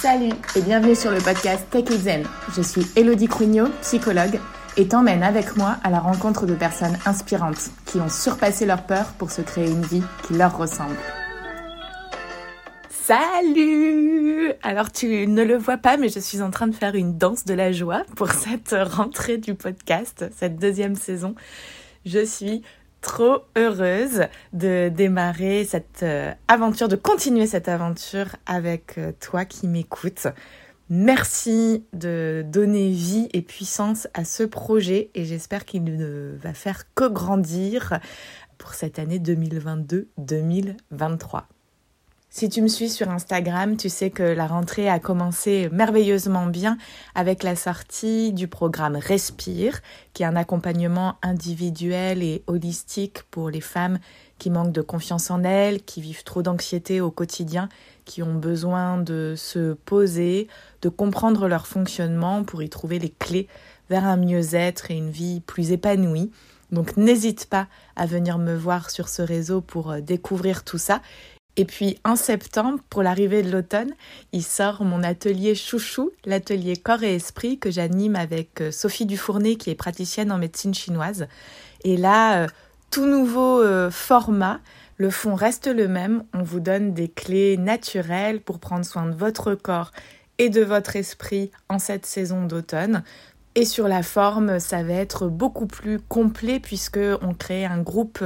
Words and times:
Salut 0.00 0.32
et 0.56 0.62
bienvenue 0.62 0.94
sur 0.94 1.10
le 1.10 1.18
podcast 1.18 1.66
Tech. 1.68 1.84
Je 2.56 2.62
suis 2.62 2.86
Elodie 2.96 3.28
Crugnot, 3.28 3.68
psychologue, 3.82 4.40
et 4.78 4.88
t'emmène 4.88 5.22
avec 5.22 5.58
moi 5.58 5.76
à 5.84 5.90
la 5.90 6.00
rencontre 6.00 6.46
de 6.46 6.54
personnes 6.54 6.96
inspirantes 7.04 7.68
qui 7.84 7.98
ont 7.98 8.08
surpassé 8.08 8.64
leur 8.64 8.86
peur 8.86 9.12
pour 9.18 9.30
se 9.30 9.42
créer 9.42 9.70
une 9.70 9.82
vie 9.82 10.02
qui 10.26 10.32
leur 10.32 10.56
ressemble. 10.56 10.96
Salut 12.88 14.54
Alors 14.62 14.90
tu 14.90 15.26
ne 15.26 15.44
le 15.44 15.58
vois 15.58 15.76
pas, 15.76 15.98
mais 15.98 16.08
je 16.08 16.18
suis 16.18 16.40
en 16.40 16.50
train 16.50 16.68
de 16.68 16.74
faire 16.74 16.94
une 16.94 17.18
danse 17.18 17.44
de 17.44 17.52
la 17.52 17.70
joie 17.70 18.04
pour 18.16 18.30
cette 18.30 18.74
rentrée 18.74 19.36
du 19.36 19.54
podcast, 19.54 20.24
cette 20.34 20.56
deuxième 20.56 20.94
saison. 20.94 21.34
Je 22.06 22.24
suis 22.24 22.62
trop 23.00 23.44
heureuse 23.56 24.24
de 24.52 24.88
démarrer 24.88 25.64
cette 25.64 26.02
euh, 26.02 26.34
aventure, 26.48 26.88
de 26.88 26.96
continuer 26.96 27.46
cette 27.46 27.68
aventure 27.68 28.34
avec 28.46 28.98
euh, 28.98 29.12
toi 29.20 29.44
qui 29.44 29.68
m'écoutes. 29.68 30.26
Merci 30.88 31.84
de 31.92 32.44
donner 32.46 32.90
vie 32.90 33.28
et 33.32 33.42
puissance 33.42 34.08
à 34.12 34.24
ce 34.24 34.42
projet 34.42 35.10
et 35.14 35.24
j'espère 35.24 35.64
qu'il 35.64 35.84
ne 35.84 36.36
va 36.42 36.52
faire 36.52 36.92
que 36.94 37.06
grandir 37.06 38.00
pour 38.58 38.74
cette 38.74 38.98
année 38.98 39.20
2022-2023. 39.20 41.44
Si 42.32 42.48
tu 42.48 42.62
me 42.62 42.68
suis 42.68 42.88
sur 42.88 43.10
Instagram, 43.10 43.76
tu 43.76 43.88
sais 43.88 44.10
que 44.10 44.22
la 44.22 44.46
rentrée 44.46 44.88
a 44.88 45.00
commencé 45.00 45.68
merveilleusement 45.72 46.46
bien 46.46 46.78
avec 47.16 47.42
la 47.42 47.56
sortie 47.56 48.32
du 48.32 48.46
programme 48.46 48.94
Respire, 48.94 49.80
qui 50.14 50.22
est 50.22 50.26
un 50.26 50.36
accompagnement 50.36 51.16
individuel 51.22 52.22
et 52.22 52.44
holistique 52.46 53.24
pour 53.32 53.50
les 53.50 53.60
femmes 53.60 53.98
qui 54.38 54.48
manquent 54.48 54.70
de 54.70 54.80
confiance 54.80 55.28
en 55.32 55.42
elles, 55.42 55.82
qui 55.82 56.00
vivent 56.00 56.22
trop 56.22 56.40
d'anxiété 56.42 57.00
au 57.00 57.10
quotidien, 57.10 57.68
qui 58.04 58.22
ont 58.22 58.36
besoin 58.36 58.98
de 58.98 59.34
se 59.36 59.72
poser, 59.72 60.46
de 60.82 60.88
comprendre 60.88 61.48
leur 61.48 61.66
fonctionnement 61.66 62.44
pour 62.44 62.62
y 62.62 62.68
trouver 62.68 63.00
les 63.00 63.10
clés 63.10 63.48
vers 63.90 64.04
un 64.04 64.16
mieux-être 64.16 64.92
et 64.92 64.96
une 64.96 65.10
vie 65.10 65.40
plus 65.40 65.72
épanouie. 65.72 66.30
Donc 66.70 66.96
n'hésite 66.96 67.46
pas 67.46 67.66
à 67.96 68.06
venir 68.06 68.38
me 68.38 68.54
voir 68.54 68.90
sur 68.90 69.08
ce 69.08 69.22
réseau 69.22 69.60
pour 69.60 69.90
euh, 69.90 70.00
découvrir 70.00 70.62
tout 70.62 70.78
ça. 70.78 71.02
Et 71.56 71.64
puis 71.64 71.98
en 72.04 72.16
septembre, 72.16 72.78
pour 72.88 73.02
l'arrivée 73.02 73.42
de 73.42 73.50
l'automne, 73.50 73.92
il 74.32 74.42
sort 74.42 74.84
mon 74.84 75.02
atelier 75.02 75.54
chouchou, 75.54 76.10
l'atelier 76.24 76.76
corps 76.76 77.02
et 77.02 77.14
esprit 77.14 77.58
que 77.58 77.70
j'anime 77.70 78.16
avec 78.16 78.60
euh, 78.60 78.70
Sophie 78.70 79.06
Dufournet 79.06 79.56
qui 79.56 79.70
est 79.70 79.74
praticienne 79.74 80.32
en 80.32 80.38
médecine 80.38 80.74
chinoise. 80.74 81.26
Et 81.84 81.96
là, 81.96 82.44
euh, 82.44 82.46
tout 82.90 83.06
nouveau 83.06 83.60
euh, 83.60 83.90
format, 83.90 84.60
le 84.96 85.10
fond 85.10 85.34
reste 85.34 85.66
le 85.66 85.88
même, 85.88 86.24
on 86.34 86.42
vous 86.42 86.60
donne 86.60 86.92
des 86.92 87.08
clés 87.08 87.56
naturelles 87.56 88.40
pour 88.40 88.58
prendre 88.58 88.84
soin 88.84 89.06
de 89.06 89.14
votre 89.14 89.54
corps 89.54 89.92
et 90.38 90.50
de 90.50 90.62
votre 90.62 90.96
esprit 90.96 91.50
en 91.68 91.78
cette 91.78 92.06
saison 92.06 92.44
d'automne. 92.44 93.02
Et 93.56 93.64
sur 93.64 93.88
la 93.88 94.02
forme, 94.02 94.60
ça 94.60 94.82
va 94.82 94.92
être 94.92 95.26
beaucoup 95.26 95.66
plus 95.66 95.98
complet 96.00 96.60
puisque 96.60 97.00
on 97.20 97.34
crée 97.34 97.64
un 97.64 97.82
groupe 97.82 98.22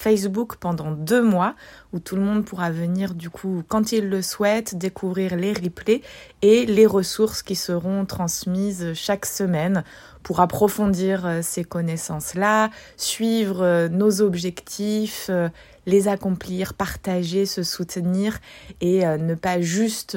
Facebook 0.00 0.56
pendant 0.56 0.92
deux 0.92 1.22
mois 1.22 1.54
où 1.92 1.98
tout 1.98 2.16
le 2.16 2.22
monde 2.22 2.46
pourra 2.46 2.70
venir 2.70 3.14
du 3.14 3.28
coup 3.28 3.62
quand 3.68 3.92
il 3.92 4.08
le 4.08 4.22
souhaite 4.22 4.78
découvrir 4.78 5.36
les 5.36 5.52
replays 5.52 6.00
et 6.40 6.64
les 6.64 6.86
ressources 6.86 7.42
qui 7.42 7.54
seront 7.54 8.06
transmises 8.06 8.94
chaque 8.94 9.26
semaine 9.26 9.84
pour 10.22 10.40
approfondir 10.40 11.26
euh, 11.26 11.40
ces 11.42 11.64
connaissances-là, 11.64 12.70
suivre 12.96 13.62
euh, 13.62 13.88
nos 13.88 14.22
objectifs, 14.22 15.26
euh, 15.28 15.48
les 15.86 16.08
accomplir, 16.08 16.72
partager, 16.74 17.44
se 17.44 17.62
soutenir 17.62 18.38
et 18.80 19.04
ne 19.04 19.34
pas 19.34 19.60
juste 19.60 20.16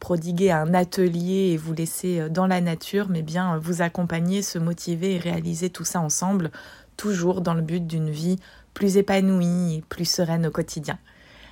prodiguer 0.00 0.50
un 0.50 0.72
atelier 0.72 1.52
et 1.52 1.56
vous 1.56 1.74
laisser 1.74 2.30
dans 2.30 2.46
la 2.46 2.62
nature, 2.62 3.08
mais 3.10 3.22
bien 3.22 3.58
vous 3.58 3.82
accompagner, 3.82 4.40
se 4.40 4.58
motiver 4.58 5.14
et 5.14 5.18
réaliser 5.18 5.68
tout 5.68 5.84
ça 5.84 6.00
ensemble, 6.00 6.50
toujours 6.96 7.42
dans 7.42 7.54
le 7.54 7.60
but 7.60 7.86
d'une 7.86 8.10
vie 8.10 8.38
plus 8.74 8.96
épanouie 8.96 9.76
et 9.76 9.84
plus 9.88 10.04
sereine 10.04 10.46
au 10.46 10.50
quotidien. 10.50 10.98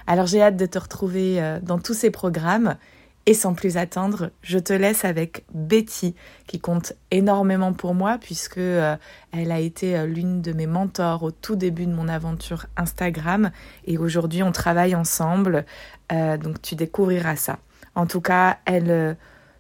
Alors 0.06 0.27
j'ai 0.27 0.43
hâte 0.43 0.56
de 0.56 0.66
te 0.66 0.78
retrouver 0.78 1.41
euh, 1.41 1.60
dans 1.62 1.78
tous 1.78 1.94
ces 1.94 2.10
programmes 2.10 2.77
et 3.25 3.34
sans 3.34 3.55
plus 3.55 3.77
attendre, 3.77 4.31
je 4.43 4.59
te 4.59 4.72
laisse 4.72 5.05
avec 5.05 5.44
Betty 5.55 6.16
qui 6.49 6.59
compte 6.59 6.93
énormément 7.12 7.72
pour 7.72 7.94
moi 7.94 8.19
puisque 8.21 8.59
euh, 8.59 8.97
elle 9.31 9.53
a 9.53 9.61
été 9.61 9.97
euh, 9.97 10.06
l'une 10.06 10.43
de 10.43 10.53
mes 10.53 10.66
mentors 10.66 11.22
au 11.22 11.31
tout 11.31 11.55
début 11.55 11.87
de 11.87 11.94
mon 11.94 12.09
aventure 12.09 12.66
Instagram 12.77 13.53
et 13.87 13.97
aujourd'hui 13.97 14.43
on 14.43 14.53
travaille 14.53 14.94
ensemble 14.94 15.65
donc 16.11 16.61
tu 16.61 16.75
découvriras 16.75 17.37
ça. 17.37 17.59
En 17.94 18.06
tout 18.06 18.21
cas, 18.21 18.59
elle 18.66 19.16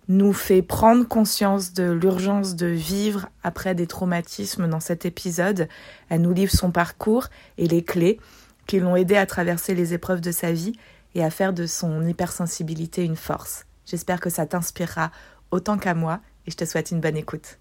nous 0.08 0.32
fait 0.32 0.62
prendre 0.62 1.06
conscience 1.06 1.72
de 1.72 1.90
l'urgence 1.90 2.56
de 2.56 2.66
vivre 2.66 3.28
après 3.42 3.74
des 3.74 3.86
traumatismes 3.86 4.68
dans 4.68 4.80
cet 4.80 5.04
épisode. 5.04 5.68
Elle 6.08 6.22
nous 6.22 6.32
livre 6.32 6.52
son 6.52 6.70
parcours 6.70 7.28
et 7.58 7.68
les 7.68 7.84
clés 7.84 8.18
qui 8.66 8.80
l'ont 8.80 8.96
aidé 8.96 9.16
à 9.16 9.26
traverser 9.26 9.74
les 9.74 9.94
épreuves 9.94 10.20
de 10.20 10.32
sa 10.32 10.52
vie 10.52 10.72
et 11.14 11.24
à 11.24 11.30
faire 11.30 11.52
de 11.52 11.66
son 11.66 12.06
hypersensibilité 12.06 13.04
une 13.04 13.16
force. 13.16 13.66
J'espère 13.86 14.20
que 14.20 14.30
ça 14.30 14.46
t'inspirera 14.46 15.10
autant 15.50 15.78
qu'à 15.78 15.94
moi 15.94 16.20
et 16.46 16.50
je 16.50 16.56
te 16.56 16.64
souhaite 16.64 16.90
une 16.90 17.00
bonne 17.00 17.16
écoute. 17.16 17.58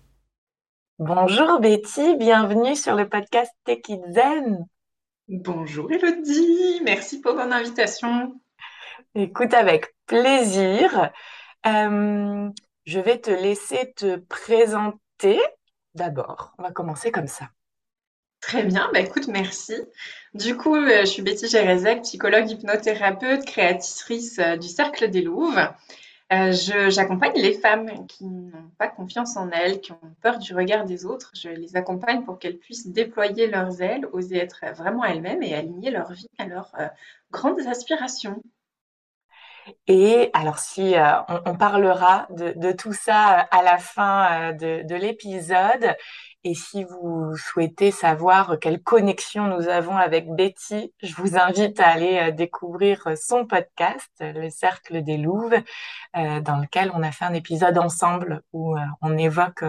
Bonjour 0.99 1.59
Betty, 1.59 2.15
bienvenue 2.17 2.75
sur 2.75 2.95
le 2.95 3.09
podcast 3.09 3.51
Tech 3.65 3.81
Zen. 4.11 4.65
Bonjour 5.27 5.91
Elodie, 5.91 6.81
merci 6.83 7.21
pour 7.21 7.33
ton 7.33 7.51
invitation. 7.51 8.39
Écoute 9.15 9.53
avec 9.53 9.95
plaisir. 10.05 11.11
Euh, 11.65 12.49
je 12.85 12.99
vais 12.99 13.19
te 13.19 13.29
laisser 13.29 13.93
te 13.95 14.17
présenter 14.17 15.39
d'abord. 15.93 16.53
On 16.57 16.63
va 16.63 16.71
commencer 16.71 17.11
comme 17.11 17.27
ça. 17.27 17.49
Très 18.39 18.63
bien, 18.63 18.89
bah 18.91 19.01
écoute, 19.01 19.27
merci. 19.27 19.75
Du 20.33 20.57
coup, 20.57 20.75
euh, 20.75 21.01
je 21.01 21.05
suis 21.05 21.21
Betty 21.21 21.47
Gérezek, 21.47 22.01
psychologue 22.01 22.49
hypnothérapeute, 22.49 23.45
créatrice 23.45 24.39
euh, 24.39 24.55
du 24.57 24.67
Cercle 24.67 25.09
des 25.09 25.21
Louves. 25.21 25.59
J'accompagne 26.31 27.33
les 27.35 27.53
femmes 27.53 28.07
qui 28.07 28.23
n'ont 28.23 28.71
pas 28.77 28.87
confiance 28.87 29.35
en 29.35 29.51
elles, 29.51 29.81
qui 29.81 29.91
ont 29.91 30.15
peur 30.21 30.39
du 30.39 30.55
regard 30.55 30.85
des 30.85 31.05
autres. 31.05 31.31
Je 31.35 31.49
les 31.49 31.75
accompagne 31.75 32.23
pour 32.23 32.39
qu'elles 32.39 32.57
puissent 32.57 32.87
déployer 32.87 33.47
leurs 33.47 33.81
ailes, 33.81 34.07
oser 34.13 34.37
être 34.37 34.63
vraiment 34.73 35.03
elles-mêmes 35.03 35.43
et 35.43 35.53
aligner 35.53 35.91
leur 35.91 36.13
vie 36.13 36.29
à 36.37 36.45
leurs 36.45 36.71
grandes 37.31 37.67
aspirations. 37.67 38.41
Et 39.87 40.29
alors, 40.33 40.59
si 40.59 40.95
euh, 40.95 41.21
on, 41.45 41.55
parlera 41.55 42.27
de, 42.29 42.71
tout 42.71 42.93
ça 42.93 43.39
euh, 43.39 43.43
à 43.51 43.63
la 43.63 43.77
fin 43.77 44.51
euh, 44.51 44.83
de, 44.83 44.95
l'épisode, 44.95 45.95
et 46.43 46.53
si 46.55 46.83
vous 46.83 47.35
souhaitez 47.37 47.91
savoir 47.91 48.57
quelle 48.59 48.81
connexion 48.81 49.47
nous 49.47 49.67
avons 49.67 49.97
avec 49.97 50.29
Betty, 50.29 50.93
je 51.01 51.15
vous 51.15 51.37
invite 51.37 51.79
à 51.79 51.89
aller 51.89 52.31
découvrir 52.31 53.03
son 53.15 53.45
podcast, 53.45 54.09
Le 54.19 54.49
Cercle 54.49 55.03
des 55.03 55.17
Louves, 55.17 55.55
dans 56.15 56.59
lequel 56.59 56.91
on 56.95 57.03
a 57.03 57.11
fait 57.11 57.25
un 57.25 57.35
épisode 57.35 57.77
ensemble 57.77 58.41
où 58.53 58.75
on 59.03 59.17
évoque 59.19 59.63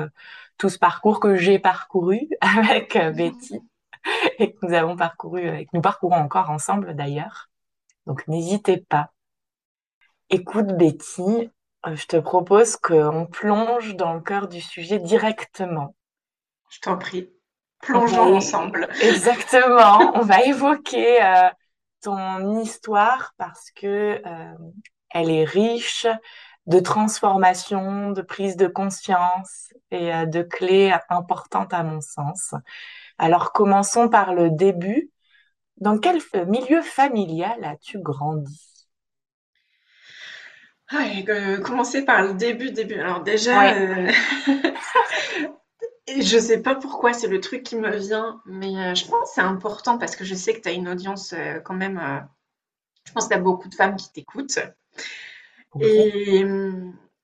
tout 0.57 0.71
ce 0.71 0.79
parcours 0.79 1.21
que 1.21 1.37
j'ai 1.37 1.59
parcouru 1.59 2.27
avec 2.41 2.97
Betty 2.97 3.61
et 4.39 4.55
que 4.55 4.67
nous 4.67 4.73
avons 4.73 4.97
parcouru, 4.97 5.47
et 5.47 5.67
que 5.67 5.71
nous 5.75 5.83
parcourons 5.83 6.17
encore 6.17 6.49
ensemble 6.49 6.95
d'ailleurs. 6.95 7.51
Donc 8.07 8.27
n'hésitez 8.29 8.79
pas. 8.79 9.13
Écoute, 10.35 10.69
Betty, 10.79 11.51
euh, 11.87 11.95
je 11.95 12.07
te 12.07 12.17
propose 12.17 12.77
qu'on 12.77 13.27
plonge 13.27 13.97
dans 13.97 14.15
le 14.15 14.23
cœur 14.23 14.49
du 14.49 14.63
sujet 14.63 14.99
directement. 14.99 15.95
Je 16.71 16.81
t'en 16.81 16.97
prie. 16.97 17.31
Plongeons 17.83 18.37
ensemble. 18.37 18.89
Exactement. 19.03 20.17
on 20.17 20.23
va 20.23 20.43
évoquer 20.45 21.23
euh, 21.23 21.51
ton 22.01 22.59
histoire 22.63 23.35
parce 23.37 23.71
que 23.73 24.23
euh, 24.27 24.55
elle 25.11 25.31
est 25.31 25.45
riche 25.45 26.07
de 26.65 26.81
transformation, 26.81 28.13
de 28.13 28.23
prise 28.23 28.57
de 28.57 28.69
conscience 28.69 29.75
et 29.91 30.13
de 30.27 30.43
clés 30.43 30.95
importantes 31.11 31.75
à 31.75 31.83
mon 31.83 32.01
sens. 32.01 32.55
Alors 33.19 33.53
commençons 33.53 34.09
par 34.09 34.33
le 34.33 34.49
début. 34.49 35.11
Dans 35.77 35.99
quel 35.99 36.21
milieu 36.47 36.81
familial 36.81 37.63
as-tu 37.65 37.99
grandi? 37.99 38.72
Euh, 40.95 41.59
commencer 41.59 42.05
par 42.05 42.23
le 42.23 42.35
début, 42.35 42.71
début. 42.71 42.99
Alors 42.99 43.23
déjà, 43.23 43.75
euh, 43.75 44.11
je 46.09 46.39
sais 46.39 46.61
pas 46.61 46.75
pourquoi 46.75 47.13
c'est 47.13 47.29
le 47.29 47.41
truc 47.41 47.63
qui 47.63 47.77
me 47.77 47.97
vient, 47.97 48.41
mais 48.47 48.77
euh, 48.77 48.95
je 48.95 49.07
pense 49.07 49.31
que 49.31 49.35
c'est 49.35 49.41
important 49.41 49.99
parce 49.99 50.17
que 50.17 50.25
je 50.25 50.35
sais 50.35 50.55
que 50.55 50.61
tu 50.61 50.69
as 50.69 50.73
une 50.73 50.89
audience 50.89 51.35
quand 51.65 51.75
même. 51.75 52.01
je 53.07 53.13
pense 53.13 53.25
qu'il 53.27 53.37
y 53.37 53.41
a 53.41 53.43
beaucoup 53.43 53.69
de 53.69 53.75
femmes 53.75 53.97
qui 53.97 54.13
t'écoutent. 54.13 54.59
Et 55.81 56.45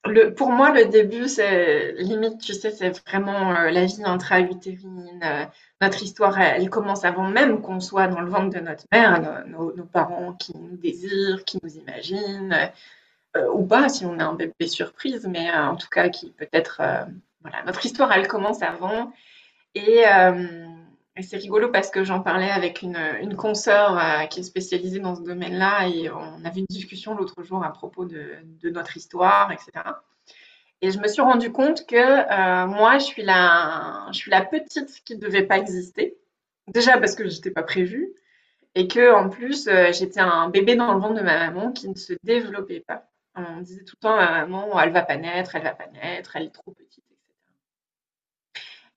le, 0.05 0.32
pour 0.32 0.50
moi, 0.50 0.73
le 0.73 0.87
début, 0.87 1.29
c'est 1.29 1.93
limite, 1.99 2.41
tu 2.41 2.55
sais, 2.55 2.70
c'est 2.70 3.05
vraiment 3.06 3.53
la 3.53 3.85
vie 3.85 4.03
intra-utérine. 4.05 5.50
notre 5.82 6.03
histoire, 6.03 6.38
elle, 6.41 6.70
commence 6.70 7.05
avant 7.05 7.29
même 7.29 7.61
qu'on 7.61 7.81
soit 7.81 8.06
dans 8.06 8.20
le 8.20 8.31
ventre 8.31 8.56
de 8.56 8.61
notre 8.61 8.85
mère, 8.91 9.44
nos, 9.47 9.75
nos 9.76 9.85
parents 9.85 10.32
qui 10.32 10.56
nous 10.56 10.79
désirent, 10.79 11.44
qui 11.44 11.59
nous 11.62 11.76
imaginent 11.76 12.70
ou 13.53 13.65
pas 13.67 13.89
si 13.89 14.05
on 14.05 14.19
a 14.19 14.25
un 14.25 14.35
bébé 14.35 14.67
surprise, 14.67 15.27
mais 15.31 15.53
en 15.53 15.77
tout 15.77 15.89
cas 15.89 16.09
qui 16.09 16.31
peut-être, 16.31 16.81
voilà, 17.43 17.63
notre 17.67 17.85
histoire 17.85 18.11
elle 18.13 18.27
commence 18.27 18.63
avant 18.63 19.13
et 19.75 20.05
c'est 21.23 21.37
rigolo 21.37 21.71
parce 21.71 21.91
que 21.91 22.05
j'en 22.05 22.21
parlais 22.21 22.51
avec 22.51 22.83
une, 22.83 22.99
une 23.21 23.37
consoeur 23.37 23.99
euh, 23.99 24.27
qui 24.27 24.41
est 24.41 24.45
spécialisée 24.45 25.01
dans 25.01 25.15
ce 25.15 25.23
domaine-là 25.23 25.89
et 25.89 26.11
on 26.11 26.45
avait 26.45 26.61
une 26.61 26.67
discussion 26.69 27.15
l'autre 27.15 27.43
jour 27.43 27.65
à 27.65 27.73
propos 27.73 28.05
de, 28.05 28.37
notre 28.65 28.97
histoire, 28.97 29.51
etc. 29.53 29.71
Et 30.81 30.91
je 30.91 30.99
me 30.99 31.09
suis 31.09 31.23
rendu 31.23 31.51
compte 31.51 31.87
que 31.87 31.97
euh, 31.97 32.67
moi, 32.67 32.99
je 32.99 33.05
suis, 33.05 33.23
la, 33.23 34.07
je 34.13 34.19
suis 34.19 34.31
la 34.31 34.45
petite 34.45 35.03
qui 35.05 35.17
ne 35.17 35.21
devait 35.21 35.43
pas 35.43 35.59
exister. 35.59 36.17
Déjà 36.69 36.99
parce 36.99 37.15
que 37.15 37.29
je 37.29 37.35
n'étais 37.35 37.51
pas 37.51 37.63
prévue 37.63 38.13
et 38.75 38.87
que 38.87 39.13
en 39.13 39.29
plus, 39.29 39.67
euh, 39.67 39.91
j'étais 39.93 40.21
un 40.21 40.49
bébé 40.51 40.77
dans 40.77 40.93
le 40.93 41.01
ventre 41.01 41.15
de 41.15 41.23
ma 41.23 41.39
maman 41.39 41.73
qui 41.73 41.89
ne 41.89 41.97
se 41.97 42.13
développait 42.23 42.85
pas. 42.87 43.09
On 43.38 43.61
disait 43.61 43.85
tout 43.85 43.96
le 43.96 44.08
temps 44.08 44.17
à 44.17 44.31
ma 44.31 44.46
maman, 44.46 44.81
elle 44.81 44.93
va 44.93 45.02
pas 45.02 45.17
naître, 45.17 45.55
elle 45.55 45.62
va 45.62 45.75
pas 45.75 45.87
naître, 45.87 46.37
elle 46.37 46.44
est 46.44 46.55
trop 46.55 46.73
petite 46.73 47.05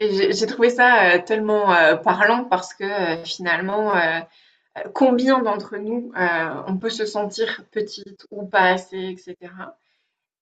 j'ai 0.01 0.47
trouvé 0.47 0.69
ça 0.69 1.13
euh, 1.13 1.19
tellement 1.23 1.73
euh, 1.73 1.95
parlant 1.95 2.45
parce 2.45 2.73
que 2.73 2.83
euh, 2.83 3.23
finalement, 3.23 3.93
combien 4.93 5.39
d'entre 5.39 5.77
nous, 5.77 6.11
on 6.67 6.77
peut 6.77 6.89
se 6.89 7.05
sentir 7.05 7.63
petite 7.71 8.25
ou 8.31 8.45
pas 8.45 8.71
assez, 8.71 9.09
etc. 9.09 9.35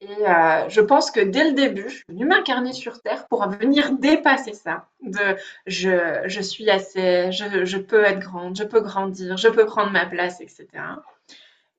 Et 0.01 0.23
je 0.69 0.81
pense 0.81 1.11
que 1.11 1.19
dès 1.19 1.49
le 1.49 1.53
début, 1.53 1.89
je 1.89 1.95
suis 1.95 2.05
venue 2.07 2.25
m'incarner 2.25 2.71
sur 2.73 3.01
Terre 3.01 3.27
pour 3.27 3.47
venir 3.49 3.91
dépasser 3.93 4.53
ça. 4.53 4.87
De 5.01 5.35
je, 5.65 6.41
suis 6.41 6.69
assez, 6.69 7.31
je, 7.31 7.77
peux 7.77 8.03
être 8.03 8.19
grande, 8.19 8.55
je 8.55 8.63
peux 8.63 8.81
grandir, 8.81 9.35
je 9.37 9.47
peux 9.47 9.65
prendre 9.65 9.91
ma 9.91 10.05
place, 10.05 10.39
etc. 10.41 10.67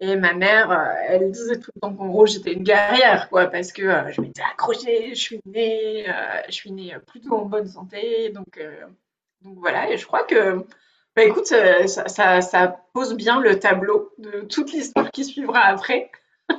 Et 0.03 0.17
ma 0.17 0.33
mère, 0.33 0.71
euh, 0.71 0.95
elle 1.09 1.31
disait 1.31 1.59
tout 1.59 1.71
le 1.75 1.81
temps 1.81 1.95
qu'en 1.95 2.09
gros, 2.09 2.27
j'étais 2.27 2.55
une 2.55 2.63
guerrière, 2.63 3.29
quoi, 3.29 3.47
parce 3.47 3.71
que 3.71 3.83
euh, 3.83 4.11
je 4.11 4.23
m'étais 4.23 4.41
accrochée, 4.41 5.15
je 5.15 5.21
suis 5.21 5.41
née, 5.45 6.09
euh, 6.09 6.41
je 6.49 6.53
suis 6.53 6.73
née 6.73 6.97
plutôt 7.07 7.35
en 7.35 7.45
bonne 7.45 7.69
santé. 7.69 8.31
Donc, 8.31 8.59
donc 9.43 9.59
voilà, 9.59 9.91
et 9.91 9.99
je 9.99 10.07
crois 10.07 10.25
que, 10.25 10.65
bah, 11.15 11.25
écoute, 11.25 11.47
ça, 11.47 11.87
ça, 11.87 12.41
ça, 12.41 12.81
pose 12.95 13.15
bien 13.15 13.41
le 13.41 13.59
tableau 13.59 14.11
de 14.17 14.41
toute 14.41 14.73
l'histoire 14.73 15.11
qui 15.11 15.25
suivra 15.25 15.61
après. 15.61 16.11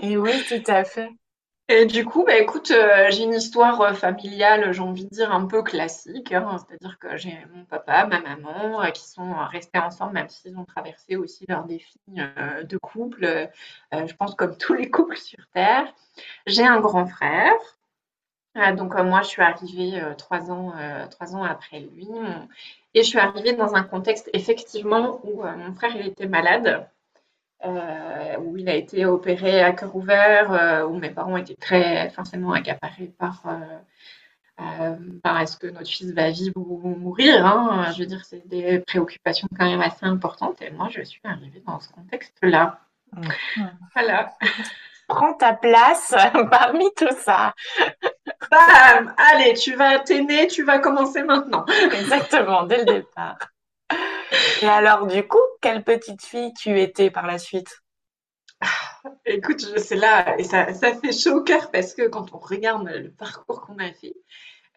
Et 0.04 0.18
oui, 0.18 0.32
tout 0.48 0.72
à 0.72 0.84
fait. 0.84 1.10
Et 1.74 1.86
du 1.86 2.04
coup, 2.04 2.26
bah, 2.26 2.38
écoute, 2.38 2.70
euh, 2.72 3.08
j'ai 3.12 3.24
une 3.24 3.34
histoire 3.34 3.80
euh, 3.80 3.94
familiale, 3.94 4.74
j'ai 4.74 4.82
envie 4.82 5.06
de 5.06 5.10
dire 5.10 5.32
un 5.32 5.46
peu 5.46 5.64
classique. 5.64 6.34
Hein. 6.34 6.58
C'est-à-dire 6.58 7.00
que 7.00 7.16
j'ai 7.16 7.34
mon 7.54 7.64
papa, 7.64 8.06
ma 8.08 8.20
maman, 8.20 8.84
euh, 8.84 8.90
qui 8.90 9.08
sont 9.08 9.34
restés 9.50 9.80
ensemble, 9.80 10.12
même 10.14 10.28
s'ils 10.28 10.58
ont 10.58 10.66
traversé 10.66 11.16
aussi 11.16 11.46
leurs 11.48 11.64
défis 11.64 12.02
de 12.08 12.78
couple. 12.78 13.50
je 13.94 14.14
pense 14.16 14.36
comme 14.36 14.58
tous 14.58 14.74
les 14.74 14.90
couples 14.90 15.16
sur 15.16 15.48
Terre. 15.54 15.86
J'ai 16.46 16.66
un 16.66 16.82
grand 16.82 17.06
frère. 17.06 17.54
donc 18.76 18.94
moi, 18.96 19.22
je 19.22 19.28
suis 19.28 19.42
arrivée 19.42 20.02
trois 20.18 20.52
ans, 20.52 20.74
après 21.44 21.80
lui. 21.80 22.10
Et 22.94 23.04
je 23.04 23.08
suis 23.08 23.20
arrivée 23.20 23.54
dans 23.54 23.76
un 23.76 23.84
contexte 23.84 24.30
effectivement 24.34 25.22
où 25.24 25.44
mon 25.44 25.74
frère 25.74 25.96
était 25.96 26.28
malade. 26.28 26.86
Euh, 27.64 28.38
où 28.40 28.58
il 28.58 28.68
a 28.70 28.74
été 28.74 29.06
opéré 29.06 29.62
à 29.62 29.72
cœur 29.72 29.96
ouvert, 29.96 30.52
euh, 30.52 30.84
où 30.88 30.98
mes 30.98 31.12
parents 31.12 31.38
étaient 31.38 31.56
très 31.56 32.10
forcément 32.10 32.54
accaparés 32.54 33.14
par, 33.20 33.44
euh, 33.46 34.96
est-ce 35.40 35.58
que 35.58 35.68
notre 35.68 35.90
fils 35.90 36.12
va 36.12 36.32
vivre 36.32 36.58
ou 36.58 36.96
mourir. 36.96 37.46
Hein. 37.46 37.92
Je 37.94 38.00
veux 38.00 38.08
dire, 38.08 38.26
c'est 38.26 38.48
des 38.48 38.80
préoccupations 38.80 39.48
quand 39.58 39.70
même 39.70 39.82
assez 39.82 40.06
importantes. 40.06 40.60
Et 40.62 40.72
moi, 40.72 40.88
je 40.90 41.04
suis 41.04 41.22
arrivée 41.24 41.62
dans 41.66 41.80
ce 41.80 41.90
contexte-là. 41.90 42.80
Mmh. 43.14 43.28
Voilà. 43.94 44.36
Prends 45.08 45.34
ta 45.34 45.54
place 45.54 46.16
parmi 46.50 46.86
tout 46.96 47.14
ça. 47.20 47.54
Bam 48.50 49.14
Allez, 49.18 49.54
tu 49.54 49.76
vas 49.76 50.00
t'aimer, 50.00 50.48
tu 50.48 50.64
vas 50.64 50.80
commencer 50.80 51.22
maintenant. 51.22 51.66
Exactement, 51.94 52.64
dès 52.64 52.80
le 52.80 52.86
départ. 52.86 53.38
Et 54.62 54.68
alors, 54.68 55.08
du 55.08 55.28
coup, 55.28 55.40
quelle 55.62 55.84
petite 55.84 56.24
fille 56.24 56.54
tu 56.54 56.80
étais 56.80 57.12
par 57.12 57.28
la 57.28 57.38
suite? 57.38 57.82
Écoute, 59.26 59.62
c'est 59.78 59.96
là, 59.96 60.38
et 60.38 60.44
ça, 60.44 60.66
fait 60.74 61.12
chaud 61.12 61.38
au 61.38 61.44
cœur 61.44 61.72
parce 61.72 61.94
que 61.94 62.08
quand 62.08 62.34
on 62.34 62.38
regarde 62.38 62.88
le 62.88 63.12
parcours 63.12 63.62
qu'on 63.62 63.80
a 63.80 63.92
fait, 63.92 64.16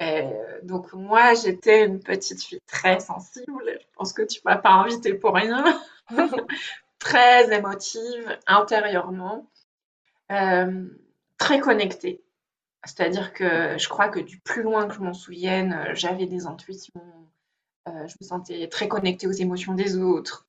euh, 0.01 0.61
donc 0.63 0.93
moi, 0.93 1.35
j'étais 1.35 1.85
une 1.85 2.01
petite 2.01 2.43
fille 2.43 2.61
très 2.67 3.01
sensible. 3.01 3.65
Je 3.67 3.87
pense 3.97 4.13
que 4.13 4.23
tu 4.23 4.41
m'as 4.45 4.57
pas 4.57 4.71
invitée 4.71 5.15
pour 5.15 5.35
rien. 5.35 5.65
très 6.99 7.55
émotive 7.55 8.39
intérieurement, 8.47 9.51
euh, 10.33 10.89
très 11.39 11.61
connectée. 11.61 12.23
C'est-à-dire 12.85 13.33
que 13.33 13.77
je 13.79 13.89
crois 13.89 14.09
que 14.09 14.21
du 14.21 14.41
plus 14.41 14.63
loin 14.63 14.89
que 14.89 14.95
je 14.95 15.01
m'en 15.01 15.15
souvienne, 15.15 15.89
j'avais 15.93 16.27
des 16.27 16.47
intuitions, 16.47 16.93
euh, 17.87 18.07
je 18.07 18.15
me 18.21 18.27
sentais 18.27 18.69
très 18.69 18.89
connectée 18.89 19.27
aux 19.27 19.33
émotions 19.33 19.75
des 19.75 19.99
autres. 19.99 20.47